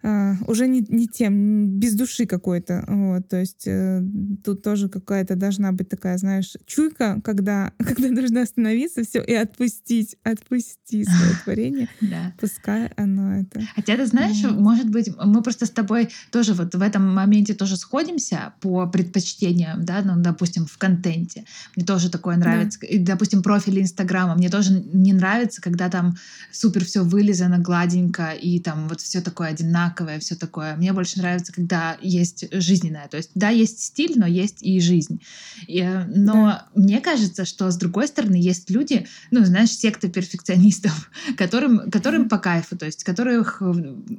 а, 0.02 0.35
уже 0.46 0.68
не, 0.68 0.85
не 0.88 1.09
тем, 1.09 1.78
без 1.78 1.94
души 1.94 2.26
какой-то. 2.26 2.85
Вот, 2.87 3.28
то 3.28 3.40
есть 3.40 3.66
э, 3.66 4.02
тут 4.44 4.62
тоже 4.62 4.88
какая-то 4.88 5.35
должна 5.37 5.72
быть 5.72 5.88
такая, 5.88 6.16
знаешь, 6.18 6.54
чуйка, 6.66 7.20
когда, 7.24 7.72
когда 7.78 8.09
нужно 8.11 8.42
остановиться 8.42 9.02
все 9.02 9.22
и 9.22 9.35
отпустить, 9.35 10.16
отпустить 10.22 11.09
свое 11.09 11.32
творение. 11.44 11.88
Да. 12.00 12.32
Пускай 12.38 12.88
оно 12.96 13.37
это. 13.38 13.62
Хотя 13.74 13.96
ты 13.96 14.06
знаешь, 14.06 14.42
вот. 14.42 14.59
может 14.59 14.90
быть, 14.90 15.11
мы 15.24 15.42
просто 15.42 15.66
с 15.66 15.70
тобой 15.70 16.11
тоже 16.30 16.54
вот 16.54 16.74
в 16.74 16.82
этом 16.82 17.14
моменте 17.14 17.54
тоже 17.54 17.76
сходимся 17.76 18.54
по 18.61 18.87
предпочтениям, 18.87 19.85
да, 19.85 20.02
ну, 20.04 20.22
допустим, 20.22 20.66
в 20.66 20.78
контенте. 20.78 21.44
Мне 21.74 21.85
тоже 21.85 22.11
такое 22.11 22.37
нравится. 22.37 22.78
Да. 22.80 22.87
И, 22.87 22.98
допустим, 22.98 23.42
профиль 23.42 23.80
Инстаграма. 23.80 24.35
Мне 24.35 24.50
тоже 24.50 24.72
не 24.92 25.12
нравится, 25.12 25.61
когда 25.61 25.88
там 25.88 26.16
супер 26.52 26.85
все 26.85 27.02
вылизано 27.02 27.59
гладенько 27.59 28.30
и 28.30 28.61
там 28.61 28.88
вот 28.88 29.00
все 29.00 29.20
такое 29.20 29.48
одинаковое 29.48 29.86
одинаковое, 29.87 30.18
все 30.18 30.35
такое. 30.35 30.77
Мне 30.77 30.92
больше 30.92 31.18
нравится, 31.18 31.53
когда 31.53 31.96
есть 32.01 32.46
жизненное. 32.53 33.09
То 33.09 33.16
есть, 33.16 33.31
да, 33.35 33.49
есть 33.51 33.83
стиль, 33.83 34.14
но 34.16 34.27
есть 34.27 34.59
и 34.62 34.81
жизнь. 34.81 35.20
И, 35.66 35.81
э, 35.81 36.05
но 36.07 36.33
да. 36.35 36.68
мне 36.75 37.01
кажется, 37.01 37.44
что 37.44 37.70
с 37.70 37.77
другой 37.77 38.09
стороны 38.09 38.37
есть 38.37 38.70
люди, 38.70 39.07
ну, 39.31 39.44
знаешь, 39.44 39.70
секта 39.70 40.09
перфекционистов, 40.09 41.11
которым, 41.37 41.90
которым 41.90 42.29
по 42.29 42.38
кайфу, 42.38 42.77
то 42.77 42.87
есть, 42.87 43.05
которых, 43.05 43.62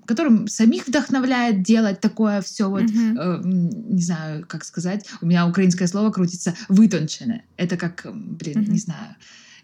которым 0.06 0.48
самих 0.48 0.88
вдохновляет 0.88 1.64
делать 1.64 2.00
такое 2.00 2.42
все 2.42 2.70
вот, 2.70 2.84
mm-hmm. 2.84 3.18
э, 3.18 3.42
не 3.44 4.02
знаю, 4.02 4.46
как 4.48 4.64
сказать, 4.64 5.06
у 5.22 5.26
меня 5.26 5.48
украинское 5.48 5.88
слово 5.88 6.12
крутится 6.12 6.56
вытонченное. 6.70 7.44
Это 7.58 7.78
как, 7.78 8.06
блин, 8.14 8.60
mm-hmm. 8.60 8.72
не 8.72 8.80
знаю, 8.80 9.16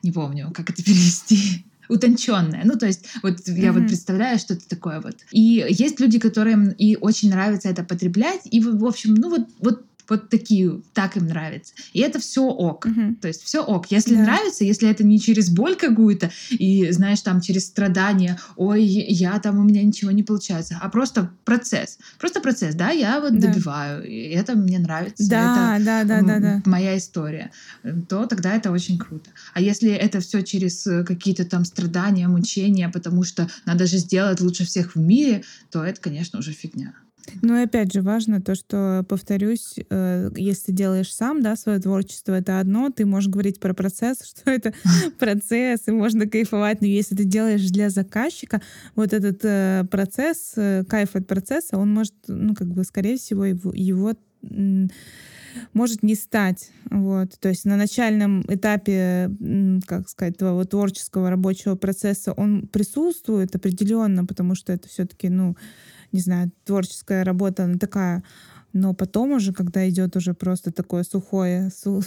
не 0.04 0.12
помню, 0.12 0.52
как 0.54 0.70
это 0.70 0.84
перевести 0.84 1.66
утонченное. 1.90 2.62
Ну, 2.66 2.78
то 2.78 2.86
есть, 2.86 3.06
вот 3.22 3.40
mm-hmm. 3.40 3.60
я 3.60 3.74
вот 3.74 3.88
представляю, 3.88 4.40
что 4.40 4.54
это 4.54 4.68
такое 4.68 5.02
вот. 5.02 5.16
И 5.32 5.66
есть 5.70 6.00
люди, 6.00 6.20
которым 6.20 6.70
и 6.70 6.96
очень 6.96 7.30
нравится 7.30 7.70
это 7.70 7.84
потреблять, 7.84 8.42
и, 8.46 8.60
в 8.60 8.86
общем, 8.86 9.16
ну, 9.16 9.30
вот, 9.30 9.48
вот 9.60 9.86
вот 10.10 10.30
такие, 10.30 10.82
так 10.94 11.18
им 11.18 11.28
нравится. 11.28 11.74
И 11.94 12.00
это 12.00 12.20
все 12.20 12.44
ок. 12.44 12.86
Угу. 12.86 13.16
То 13.22 13.28
есть 13.28 13.44
все 13.44 13.62
ок. 13.62 13.88
Если 13.90 14.16
да. 14.16 14.22
нравится, 14.22 14.64
если 14.64 14.90
это 14.90 15.04
не 15.04 15.20
через 15.20 15.50
боль 15.50 15.76
какую-то, 15.76 16.32
и 16.50 16.92
знаешь, 16.92 17.22
там 17.22 17.42
через 17.42 17.68
страдания, 17.68 18.40
ой, 18.56 18.84
я 18.84 19.40
там, 19.40 19.60
у 19.60 19.64
меня 19.64 19.84
ничего 19.84 20.12
не 20.12 20.24
получается, 20.24 20.78
а 20.82 20.90
просто 20.90 21.32
процесс. 21.46 21.98
Просто 22.20 22.42
процесс, 22.42 22.76
да, 22.76 22.90
я 22.90 23.20
вот 23.20 23.38
да. 23.38 23.48
добиваю, 23.48 24.08
и 24.08 24.30
это 24.30 24.56
мне 24.56 24.80
нравится. 24.80 25.28
Да, 25.30 25.78
это 25.78 25.86
да, 25.86 26.04
да, 26.04 26.22
да, 26.22 26.40
да. 26.40 26.62
моя 26.66 26.98
история. 26.98 27.52
То 28.10 28.26
тогда 28.26 28.56
это 28.56 28.72
очень 28.72 28.98
круто. 28.98 29.30
А 29.54 29.62
если 29.62 29.92
это 29.92 30.20
все 30.20 30.42
через 30.42 30.84
какие-то 31.06 31.46
там 31.46 31.66
страдания, 31.66 32.28
мучения, 32.28 32.90
потому 32.90 33.24
что 33.24 33.50
надо 33.66 33.86
же 33.86 33.98
сделать 33.98 34.42
лучше 34.42 34.66
всех 34.66 34.96
в 34.96 35.00
мире, 35.00 35.44
то 35.72 35.84
это, 35.84 36.00
конечно, 36.02 36.40
уже 36.40 36.52
фигня. 36.52 36.94
Ну 37.42 37.58
и 37.58 37.64
опять 37.64 37.94
же 37.94 38.02
важно 38.02 38.42
то, 38.42 38.56
что, 38.56 39.06
повторюсь, 39.08 39.76
э, 39.90 40.30
если 40.36 40.72
делаешь 40.72 41.14
сам, 41.14 41.42
да, 41.42 41.56
свое 41.56 41.80
творчество, 41.80 42.34
это 42.34 42.60
одно, 42.60 42.90
ты 42.90 43.06
можешь 43.06 43.30
говорить 43.30 43.60
про 43.60 43.74
процесс, 43.74 44.24
что 44.26 44.52
это 44.52 44.74
процесс, 45.20 45.88
и 45.88 45.92
можно 45.92 46.28
кайфовать, 46.28 46.82
но 46.82 46.88
если 46.88 47.16
ты 47.16 47.24
делаешь 47.24 47.70
для 47.70 47.90
заказчика, 47.90 48.62
вот 48.96 49.14
этот 49.14 49.40
э, 49.44 49.86
процесс, 49.90 50.54
э, 50.56 50.84
кайф 50.88 51.16
от 51.16 51.28
процесса, 51.28 51.78
он 51.78 51.94
может, 51.94 52.14
ну 52.28 52.54
как 52.56 52.68
бы, 52.68 52.84
скорее 52.84 53.18
всего, 53.18 53.46
его, 53.46 53.72
его 53.74 54.14
может 55.74 56.04
не 56.04 56.16
стать. 56.16 56.70
Вот. 56.90 57.40
То 57.40 57.50
есть 57.50 57.66
на 57.66 57.78
начальном 57.78 58.42
этапе, 58.48 59.30
как 59.86 60.10
сказать, 60.10 60.38
твоего 60.38 60.64
творческого 60.66 61.30
рабочего 61.30 61.76
процесса 61.76 62.34
он 62.34 62.68
присутствует 62.68 63.56
определенно, 63.56 64.26
потому 64.26 64.56
что 64.56 64.74
это 64.74 64.88
все-таки, 64.88 65.30
ну, 65.30 65.56
не 66.14 66.22
знаю, 66.22 66.52
творческая 66.64 67.24
работа, 67.24 67.66
она 67.66 67.78
такая 67.78 68.24
Но 68.72 68.94
потом 68.94 69.34
уже, 69.34 69.54
когда 69.54 69.88
идет 69.90 70.16
уже 70.16 70.34
просто 70.34 70.72
такое 70.72 71.04
сухое, 71.04 71.70
су... 71.70 72.02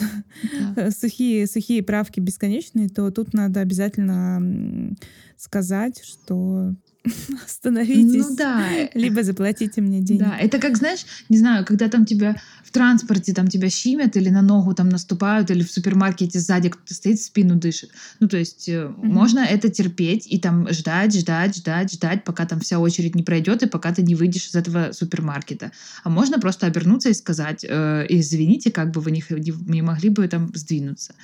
да. 0.74 0.90
сухие, 1.00 1.46
сухие 1.46 1.82
правки 1.82 2.20
бесконечные, 2.20 2.88
то 2.88 3.10
тут 3.10 3.34
надо 3.34 3.60
обязательно 3.60 4.96
сказать, 5.36 6.02
что 6.02 6.74
остановитесь, 7.44 8.28
ну, 8.28 8.36
да. 8.36 8.88
либо 8.94 9.22
заплатите 9.22 9.80
мне 9.80 10.00
деньги. 10.00 10.22
Да, 10.22 10.36
это 10.38 10.58
как, 10.58 10.76
знаешь, 10.76 11.04
не 11.28 11.38
знаю, 11.38 11.64
когда 11.64 11.88
там 11.88 12.04
тебя 12.04 12.36
в 12.64 12.70
транспорте 12.70 13.32
там 13.32 13.48
тебя 13.48 13.70
щимят 13.70 14.16
или 14.16 14.28
на 14.28 14.42
ногу 14.42 14.74
там 14.74 14.88
наступают, 14.88 15.50
или 15.50 15.62
в 15.62 15.70
супермаркете 15.70 16.38
сзади 16.38 16.68
кто-то 16.68 16.94
стоит, 16.94 17.18
в 17.18 17.24
спину 17.24 17.56
дышит. 17.56 17.90
Ну, 18.20 18.28
то 18.28 18.36
есть 18.36 18.68
mm-hmm. 18.68 19.04
можно 19.04 19.40
это 19.40 19.68
терпеть 19.68 20.26
и 20.26 20.38
там 20.38 20.68
ждать, 20.70 21.16
ждать, 21.16 21.56
ждать, 21.56 21.92
ждать, 21.92 22.24
пока 22.24 22.46
там 22.46 22.60
вся 22.60 22.78
очередь 22.78 23.14
не 23.14 23.22
пройдет 23.22 23.62
и 23.62 23.66
пока 23.66 23.92
ты 23.92 24.02
не 24.02 24.14
выйдешь 24.14 24.48
из 24.48 24.54
этого 24.54 24.92
супермаркета. 24.92 25.72
А 26.04 26.10
можно 26.10 26.38
просто 26.38 26.66
обернуться 26.66 27.10
и 27.10 27.14
сказать, 27.14 27.64
э, 27.68 28.06
извините, 28.08 28.70
как 28.70 28.90
бы 28.90 29.00
вы 29.00 29.10
не, 29.10 29.24
не 29.66 29.82
могли 29.82 30.10
бы 30.10 30.26
там 30.28 30.50
сдвинуться. 30.54 31.14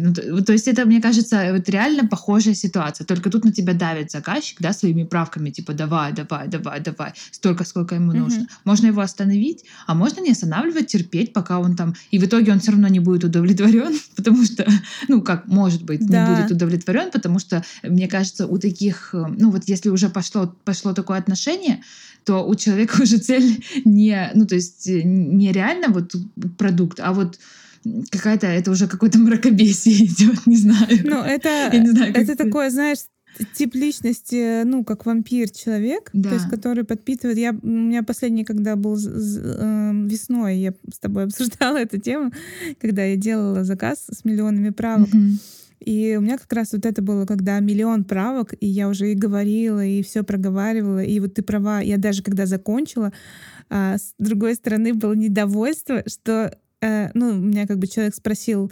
Ну, 0.00 0.14
то, 0.14 0.44
то 0.44 0.52
есть 0.52 0.68
это, 0.68 0.84
мне 0.84 1.00
кажется, 1.00 1.52
вот 1.52 1.68
реально 1.68 2.06
похожая 2.06 2.54
ситуация. 2.54 3.04
Только 3.04 3.30
тут 3.30 3.44
на 3.44 3.52
тебя 3.52 3.74
давит 3.74 4.10
заказчик, 4.10 4.58
да, 4.60 4.72
своими 4.72 5.04
правками, 5.04 5.50
типа 5.50 5.72
давай, 5.72 6.12
давай, 6.12 6.48
давай, 6.48 6.80
давай, 6.80 7.12
столько, 7.30 7.64
сколько 7.64 7.94
ему 7.94 8.12
нужно. 8.12 8.42
Mm-hmm. 8.42 8.64
Можно 8.64 8.86
его 8.86 9.00
остановить, 9.00 9.64
а 9.86 9.94
можно 9.94 10.20
не 10.20 10.30
останавливать, 10.30 10.86
терпеть, 10.86 11.32
пока 11.32 11.58
он 11.58 11.76
там... 11.76 11.94
И 12.10 12.18
в 12.18 12.24
итоге 12.24 12.52
он 12.52 12.60
все 12.60 12.72
равно 12.72 12.88
не 12.88 13.00
будет 13.00 13.24
удовлетворен, 13.24 13.98
потому 14.16 14.44
что, 14.44 14.66
ну, 15.08 15.22
как 15.22 15.46
может 15.46 15.82
быть, 15.82 16.06
да. 16.06 16.28
не 16.28 16.34
будет 16.34 16.50
удовлетворен, 16.52 17.10
потому 17.10 17.38
что, 17.38 17.64
мне 17.82 18.08
кажется, 18.08 18.46
у 18.46 18.58
таких, 18.58 19.10
ну, 19.12 19.50
вот 19.50 19.64
если 19.66 19.88
уже 19.88 20.08
пошло, 20.08 20.54
пошло 20.64 20.92
такое 20.92 21.18
отношение, 21.18 21.82
то 22.24 22.46
у 22.46 22.54
человека 22.54 23.00
уже 23.02 23.18
цель 23.18 23.64
не, 23.84 24.30
ну, 24.34 24.46
то 24.46 24.54
есть 24.54 24.86
не 24.86 25.52
реально 25.52 25.88
вот 25.88 26.14
продукт, 26.58 27.00
а 27.00 27.12
вот 27.12 27.38
какая-то, 28.10 28.46
это 28.46 28.70
уже 28.70 28.88
какое-то 28.88 29.18
мракобесие 29.18 30.06
идет, 30.06 30.46
не 30.46 30.56
знаю. 30.56 31.00
Ну, 31.04 31.22
это, 31.22 31.70
не 31.76 31.90
знаю, 31.90 32.14
это 32.14 32.36
такое, 32.36 32.70
знаешь, 32.70 32.98
тип 33.54 33.74
личности, 33.74 34.62
ну, 34.64 34.84
как 34.84 35.06
вампир-человек, 35.06 36.10
да. 36.12 36.30
то 36.30 36.34
есть 36.34 36.48
который 36.48 36.84
подпитывает. 36.84 37.38
Я, 37.38 37.56
у 37.62 37.66
меня 37.66 38.02
последний, 38.02 38.44
когда 38.44 38.76
был 38.76 38.96
э, 38.96 39.92
весной, 40.06 40.58
я 40.58 40.74
с 40.92 40.98
тобой 40.98 41.24
обсуждала 41.24 41.78
эту 41.78 41.98
тему, 41.98 42.32
когда 42.80 43.04
я 43.04 43.16
делала 43.16 43.64
заказ 43.64 44.06
с 44.10 44.24
миллионами 44.24 44.70
правок. 44.70 45.08
Mm-hmm. 45.08 45.38
И 45.84 46.14
у 46.16 46.20
меня 46.20 46.38
как 46.38 46.52
раз 46.52 46.72
вот 46.72 46.86
это 46.86 47.02
было, 47.02 47.26
когда 47.26 47.58
миллион 47.58 48.04
правок, 48.04 48.54
и 48.60 48.66
я 48.66 48.88
уже 48.88 49.10
и 49.10 49.16
говорила, 49.16 49.84
и 49.84 50.02
все 50.02 50.22
проговаривала. 50.22 51.02
И 51.02 51.18
вот 51.18 51.34
ты 51.34 51.42
права, 51.42 51.80
я 51.80 51.98
даже 51.98 52.22
когда 52.22 52.46
закончила, 52.46 53.12
а, 53.68 53.96
с 53.98 54.14
другой 54.18 54.54
стороны 54.54 54.94
было 54.94 55.14
недовольство, 55.14 56.04
что 56.06 56.56
э, 56.82 57.10
ну, 57.14 57.34
меня 57.34 57.66
как 57.66 57.78
бы 57.78 57.86
человек 57.86 58.14
спросил 58.14 58.70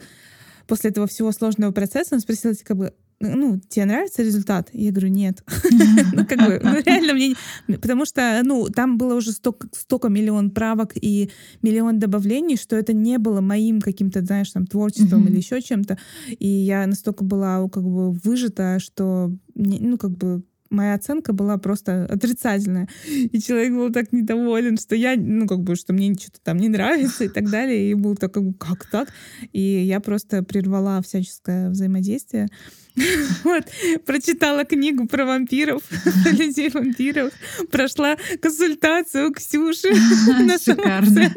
после 0.67 0.91
этого 0.91 1.07
всего 1.07 1.33
сложного 1.33 1.73
процесса, 1.73 2.15
он 2.15 2.21
спросил, 2.21 2.53
как 2.65 2.77
бы, 2.77 2.93
ну, 3.21 3.61
тебе 3.69 3.85
нравится 3.85 4.23
результат? 4.23 4.71
Я 4.73 4.93
говорю, 4.93 5.09
нет. 5.09 5.43
ну, 6.13 6.25
как 6.27 6.39
бы, 6.39 6.61
ну, 6.63 6.81
реально 6.81 7.13
мне... 7.13 7.35
Потому 7.67 8.07
что, 8.07 8.41
ну, 8.45 8.69
там 8.69 8.97
было 8.97 9.15
уже 9.15 9.33
столько, 9.33 9.69
столько 9.73 10.09
миллион 10.09 10.51
правок 10.51 10.93
и 10.95 11.31
миллион 11.61 11.99
добавлений, 11.99 12.57
что 12.57 12.77
это 12.77 12.95
не 12.95 13.19
было 13.19 13.41
моим 13.41 13.81
каким-то, 13.81 14.23
знаешь, 14.23 14.51
там, 14.51 14.67
творчеством 14.67 15.27
или 15.29 15.37
еще 15.37 15.61
чем-то. 15.61 15.99
И 16.31 16.49
я 16.49 16.87
настолько 16.87 17.25
была, 17.25 17.69
как 17.69 17.83
бы, 17.83 18.13
выжата, 18.13 18.79
что, 18.79 19.31
ну, 19.55 19.99
как 19.99 20.13
бы, 20.13 20.43
моя 20.71 20.95
оценка 20.95 21.33
была 21.33 21.59
просто 21.59 22.05
отрицательная. 22.05 22.89
И 23.07 23.41
человек 23.41 23.73
был 23.73 23.93
так 23.93 24.13
недоволен, 24.13 24.79
что 24.79 24.95
я, 24.95 25.17
ну, 25.17 25.47
как 25.47 25.61
бы, 25.61 25.77
что 25.77 25.93
мне 25.93 26.15
что-то 26.15 26.41
там 26.43 26.57
не 26.57 26.69
нравится 26.69 27.25
и 27.25 27.29
так 27.29 27.51
далее. 27.51 27.91
И 27.91 27.95
был 27.95 28.17
так, 28.17 28.33
как, 28.33 28.45
как 28.59 28.87
так? 28.87 29.09
И 29.53 29.61
я 29.61 30.01
просто 30.01 30.43
прервала 30.43 31.03
всяческое 31.03 31.71
взаимодействие. 31.71 32.49
Вот, 33.45 33.65
прочитала 34.05 34.65
книгу 34.65 35.07
про 35.07 35.25
вампиров, 35.25 35.83
про 36.25 36.33
людей-вампиров, 36.33 37.33
прошла 37.71 38.17
консультацию 38.41 39.31
у 39.31 39.33
Ксюши. 39.33 39.89
Шикарно. 40.65 41.33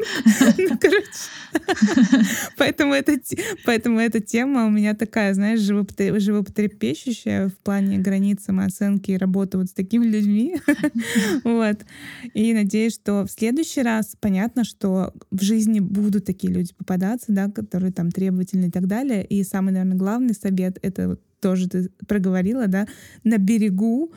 Ну, 0.58 0.78
поэтому, 2.56 2.94
это, 2.94 3.16
поэтому 3.64 4.00
эта 4.00 4.20
тема 4.20 4.66
у 4.66 4.70
меня 4.70 4.94
такая, 4.94 5.34
знаешь, 5.34 5.60
животрепещущая 5.60 7.48
в 7.48 7.56
плане 7.58 7.98
границ 7.98 8.44
самооценки 8.44 9.12
и 9.12 9.16
работы 9.24 9.58
вот 9.58 9.68
с 9.68 9.72
такими 9.72 10.04
людьми. 10.04 10.56
Вот. 11.44 11.78
И 12.34 12.54
надеюсь, 12.54 12.94
что 12.94 13.24
в 13.24 13.30
следующий 13.30 13.82
раз 13.82 14.16
понятно, 14.20 14.64
что 14.64 15.12
в 15.30 15.42
жизни 15.42 15.80
будут 15.80 16.24
такие 16.24 16.52
люди 16.52 16.72
попадаться, 16.74 17.26
да, 17.28 17.50
которые 17.50 17.92
там 17.92 18.10
требовательны 18.10 18.66
и 18.66 18.70
так 18.70 18.86
далее. 18.86 19.24
И 19.24 19.42
самый, 19.44 19.72
наверное, 19.72 19.96
главный 19.96 20.34
совет— 20.34 20.78
это 20.82 21.18
тоже 21.40 21.68
ты 21.68 21.90
проговорила, 22.06 22.66
да, 22.66 22.86
на 23.22 23.38
берегу 23.38 24.12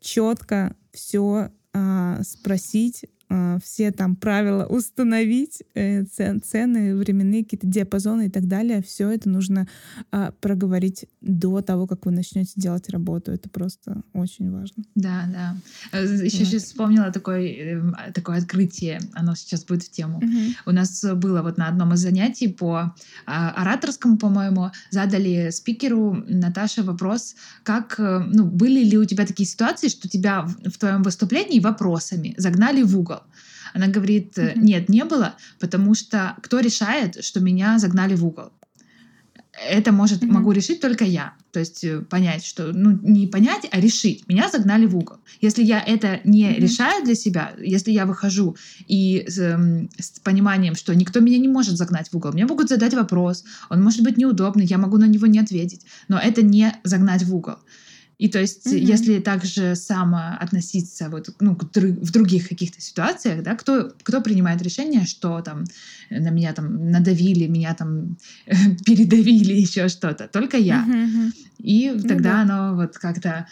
четко 0.00 0.76
все 0.92 1.50
а, 1.72 2.22
спросить, 2.22 3.04
все 3.62 3.90
там 3.90 4.16
правила 4.16 4.66
установить, 4.66 5.62
э, 5.74 6.04
цены, 6.04 6.96
временные 6.96 7.44
какие-то 7.44 7.66
диапазоны 7.66 8.26
и 8.26 8.30
так 8.30 8.46
далее. 8.46 8.82
Все 8.82 9.10
это 9.10 9.28
нужно 9.28 9.68
а, 10.10 10.32
проговорить 10.40 11.06
до 11.20 11.60
того, 11.60 11.86
как 11.86 12.06
вы 12.06 12.12
начнете 12.12 12.52
делать 12.56 12.88
работу. 12.90 13.32
Это 13.32 13.48
просто 13.48 14.02
очень 14.12 14.50
важно. 14.50 14.84
Да, 14.94 15.24
да. 15.32 15.56
Э, 15.92 16.04
Еще 16.04 16.38
вот. 16.38 16.48
сейчас 16.48 16.64
вспомнила 16.64 17.10
такое, 17.10 17.48
эм, 17.48 17.96
такое 18.14 18.38
открытие. 18.38 19.00
Оно 19.12 19.34
сейчас 19.34 19.64
будет 19.64 19.82
в 19.82 19.90
тему. 19.90 20.18
Угу. 20.18 20.38
У 20.66 20.70
нас 20.72 21.04
было 21.14 21.42
вот 21.42 21.58
на 21.58 21.68
одном 21.68 21.94
из 21.94 22.00
занятий 22.00 22.48
по 22.48 22.94
а, 23.26 23.50
ораторскому, 23.50 24.18
по-моему, 24.18 24.70
задали 24.90 25.50
спикеру 25.50 26.24
Наташе 26.28 26.82
вопрос, 26.82 27.34
как, 27.62 27.98
э, 27.98 28.24
ну, 28.32 28.44
были 28.44 28.84
ли 28.84 28.98
у 28.98 29.04
тебя 29.04 29.26
такие 29.26 29.48
ситуации, 29.48 29.88
что 29.88 30.08
тебя 30.08 30.46
в 30.46 30.78
твоем 30.78 31.02
выступлении 31.02 31.60
вопросами 31.60 32.34
загнали 32.36 32.82
в 32.82 32.98
угол? 32.98 33.23
Она 33.74 33.88
говорит, 33.88 34.38
нет, 34.54 34.88
не 34.88 35.04
было, 35.04 35.34
потому 35.58 35.94
что 35.94 36.36
кто 36.42 36.60
решает, 36.60 37.24
что 37.24 37.40
меня 37.40 37.78
загнали 37.78 38.14
в 38.14 38.24
угол? 38.24 38.52
Это 39.68 39.92
может, 39.92 40.22
mm-hmm. 40.22 40.32
могу 40.32 40.52
решить 40.52 40.80
только 40.80 41.04
я. 41.04 41.34
То 41.52 41.60
есть 41.60 41.84
э, 41.84 42.00
понять, 42.00 42.44
что, 42.44 42.72
ну, 42.72 42.98
не 43.02 43.28
понять, 43.28 43.66
а 43.70 43.80
решить. 43.80 44.26
Меня 44.28 44.50
загнали 44.50 44.86
в 44.86 44.96
угол. 44.96 45.18
Если 45.40 45.62
я 45.62 45.80
это 45.80 46.20
не 46.24 46.44
mm-hmm. 46.44 46.60
решаю 46.60 47.04
для 47.04 47.14
себя, 47.14 47.52
если 47.58 47.92
я 47.92 48.06
выхожу 48.06 48.56
и 48.88 49.24
с, 49.28 49.38
эм, 49.38 49.88
с 49.96 50.18
пониманием, 50.20 50.74
что 50.74 50.94
никто 50.94 51.20
меня 51.20 51.38
не 51.38 51.48
может 51.48 51.76
загнать 51.76 52.08
в 52.08 52.16
угол, 52.16 52.32
мне 52.32 52.46
могут 52.46 52.68
задать 52.68 52.94
вопрос, 52.94 53.44
он 53.70 53.82
может 53.82 54.02
быть 54.02 54.16
неудобный, 54.16 54.66
я 54.66 54.78
могу 54.78 54.96
на 54.96 55.06
него 55.06 55.26
не 55.26 55.38
ответить, 55.38 55.86
но 56.08 56.18
это 56.18 56.42
не 56.42 56.72
загнать 56.82 57.22
в 57.22 57.34
угол. 57.34 57.56
И 58.18 58.28
то 58.28 58.40
есть, 58.40 58.66
mm-hmm. 58.66 58.78
если 58.78 59.18
также 59.20 59.74
само 59.74 60.36
относиться 60.38 61.08
вот, 61.10 61.34
ну, 61.40 61.58
в 61.58 62.12
других 62.12 62.48
каких-то 62.48 62.80
ситуациях, 62.80 63.42
да, 63.42 63.56
кто, 63.56 63.92
кто 64.02 64.20
принимает 64.20 64.62
решение, 64.62 65.04
что 65.04 65.40
там 65.40 65.64
на 66.10 66.30
меня 66.30 66.52
там 66.52 66.90
надавили, 66.90 67.46
меня 67.46 67.74
там 67.74 68.16
передавили, 68.86 69.52
еще 69.52 69.88
что-то, 69.88 70.28
только 70.28 70.56
я. 70.56 70.86
Mm-hmm. 70.86 71.32
И 71.58 71.90
ну, 71.90 72.02
тогда 72.02 72.32
да. 72.32 72.42
оно 72.42 72.76
вот 72.76 72.98
как-то 72.98 73.46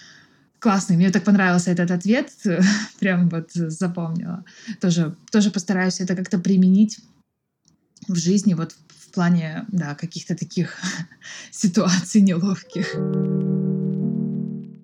классный. 0.63 0.97
Мне 0.97 1.11
так 1.11 1.25
понравился 1.25 1.73
этот 1.73 1.91
ответ, 1.91 2.31
прям 3.01 3.29
вот 3.29 3.51
запомнила. 3.53 4.45
Тоже, 4.81 5.17
тоже 5.31 5.51
постараюсь 5.51 6.01
это 6.01 6.15
как-то 6.15 6.39
применить 6.39 7.01
в 8.07 8.17
жизни, 8.17 8.55
вот 8.55 8.77
в 8.89 9.11
плане, 9.11 9.65
да, 9.69 9.95
каких-то 9.95 10.37
таких 10.37 10.77
ситуаций 11.51 12.21
неловких. 12.21 13.62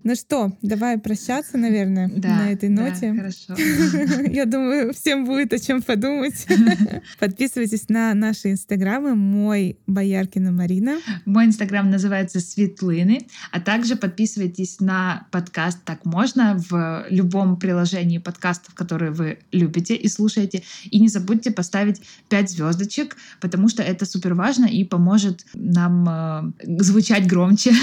Ну 0.09 0.15
что, 0.15 0.57
давай 0.63 0.97
прощаться, 0.97 1.59
наверное, 1.59 2.09
да, 2.09 2.29
на 2.29 2.51
этой 2.51 2.71
ноте. 2.71 3.13
Да, 3.13 3.19
хорошо. 3.19 4.23
Я 4.27 4.47
думаю, 4.47 4.95
всем 4.95 5.27
будет 5.27 5.53
о 5.53 5.59
чем 5.59 5.83
подумать. 5.83 6.47
Подписывайтесь 7.19 7.91
на 7.91 8.15
наши 8.15 8.53
инстаграмы. 8.53 9.15
Мой 9.15 9.77
Бояркина 9.87 10.51
Марина. 10.51 10.97
Мой 11.27 11.45
инстаграм 11.45 11.91
называется 11.91 12.41
Светлыны. 12.41 13.27
А 13.53 13.61
также 13.61 13.97
подписывайтесь 13.97 14.81
на 14.81 15.27
подкаст 15.31 15.85
«Так 15.85 16.07
можно» 16.07 16.57
в 16.71 17.05
любом 17.11 17.59
приложении 17.59 18.17
подкастов, 18.17 18.73
которые 18.75 19.11
вы 19.11 19.41
любите 19.53 19.95
и 19.95 20.09
слушаете. 20.09 20.63
И 20.91 21.01
не 21.01 21.09
забудьте 21.09 21.51
поставить 21.51 22.01
5 22.31 22.49
звездочек, 22.49 23.19
потому 23.43 23.69
что 23.69 23.83
это 23.83 24.07
супер 24.07 24.33
важно 24.33 24.65
и 24.65 24.85
поможет 24.85 25.45
нам 25.53 26.09
э, 26.09 26.81
звучать 26.81 27.27
громче. 27.27 27.75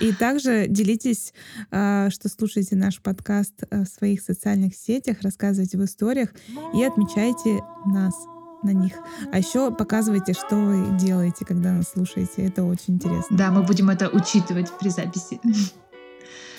И 0.00 0.12
также 0.12 0.66
делитесь 0.66 1.32
что 1.68 2.28
слушаете 2.28 2.76
наш 2.76 3.00
подкаст 3.00 3.64
э, 3.70 3.84
в 3.84 3.88
своих 3.88 4.20
социальных 4.20 4.74
сетях, 4.74 5.18
рассказывайте 5.22 5.78
в 5.78 5.84
историях 5.84 6.30
и 6.74 6.82
отмечайте 6.82 7.60
нас 7.86 8.14
на 8.62 8.70
них. 8.70 8.94
А 9.32 9.38
еще 9.38 9.70
показывайте, 9.70 10.32
что 10.32 10.56
вы 10.56 10.98
делаете, 10.98 11.44
когда 11.44 11.72
нас 11.72 11.90
слушаете. 11.92 12.46
Это 12.46 12.64
очень 12.64 12.94
интересно. 12.94 13.36
Да, 13.36 13.50
мы 13.50 13.62
будем 13.62 13.90
это 13.90 14.08
учитывать 14.08 14.70
при 14.78 14.88
записи. 14.88 15.40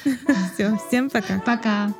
Все, 0.53 0.77
всем 0.87 1.09
пока. 1.09 1.39
Пока. 1.41 1.93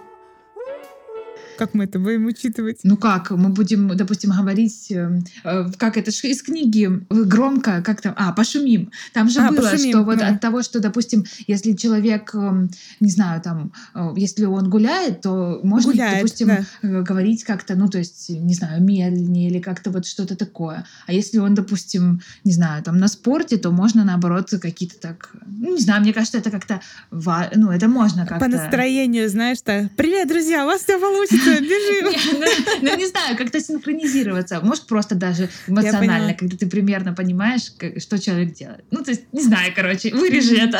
Как 1.61 1.75
мы 1.75 1.83
это 1.83 1.99
будем 1.99 2.25
учитывать? 2.25 2.79
Ну 2.81 2.97
как, 2.97 3.29
мы 3.29 3.49
будем, 3.49 3.95
допустим, 3.95 4.31
говорить, 4.31 4.87
э, 4.89 5.19
э 5.43 5.65
как 5.77 5.95
это 5.95 6.09
же 6.09 6.27
из 6.27 6.41
книги 6.41 6.89
громко, 7.07 7.83
как 7.83 8.01
там, 8.01 8.15
а, 8.17 8.31
пошумим. 8.31 8.91
Там 9.13 9.29
же 9.29 9.41
а, 9.41 9.51
было, 9.51 9.69
пошумим, 9.69 9.91
что 9.91 10.01
вот 10.01 10.17
да. 10.17 10.29
от 10.29 10.41
того, 10.41 10.63
что, 10.63 10.79
допустим, 10.79 11.23
если 11.45 11.73
человек, 11.73 12.31
э, 12.33 12.67
не 12.99 13.11
знаю, 13.11 13.41
там, 13.43 13.73
э, 13.93 14.13
если 14.17 14.45
он 14.45 14.71
гуляет, 14.71 15.21
то 15.21 15.61
можно, 15.63 15.91
гуляет, 15.91 16.15
допустим, 16.15 16.47
да. 16.47 16.65
Э, 16.81 17.03
говорить 17.03 17.43
как-то, 17.43 17.75
ну, 17.75 17.87
то 17.89 17.99
есть, 17.99 18.29
не 18.29 18.55
знаю, 18.55 18.81
медленнее 18.81 19.47
или 19.51 19.59
как-то 19.59 19.91
вот 19.91 20.07
что-то 20.07 20.35
такое. 20.35 20.87
А 21.05 21.13
если 21.13 21.37
он, 21.37 21.53
допустим, 21.53 22.21
не 22.43 22.53
знаю, 22.53 22.81
там, 22.81 22.97
на 22.97 23.07
спорте, 23.07 23.57
то 23.57 23.69
можно, 23.69 24.03
наоборот, 24.03 24.49
какие-то 24.59 24.99
так, 24.99 25.29
ну, 25.45 25.75
не 25.75 25.81
знаю, 25.81 26.01
мне 26.01 26.11
кажется, 26.11 26.39
это 26.39 26.49
как-то, 26.49 26.81
ну, 27.55 27.69
это 27.69 27.87
можно 27.87 28.25
как-то... 28.25 28.45
По 28.45 28.51
настроению, 28.51 29.29
знаешь, 29.29 29.61
так, 29.63 29.91
привет, 29.95 30.27
друзья, 30.27 30.63
у 30.63 30.65
вас 30.65 30.81
все 30.81 30.99
получится, 30.99 31.50
бежим. 31.59 32.39
Ну, 32.39 32.45
ну, 32.81 32.97
не 32.97 33.07
знаю, 33.07 33.37
как-то 33.37 33.59
синхронизироваться. 33.59 34.61
Может, 34.61 34.87
просто 34.87 35.15
даже 35.15 35.49
эмоционально, 35.67 36.33
когда 36.33 36.55
ты 36.57 36.67
примерно 36.67 37.13
понимаешь, 37.13 37.71
что 37.97 38.19
человек 38.19 38.53
делает. 38.53 38.85
Ну, 38.91 39.03
то 39.03 39.11
есть, 39.11 39.23
не 39.31 39.41
знаю, 39.41 39.73
короче, 39.75 40.13
вырежи 40.13 40.57
это. 40.57 40.79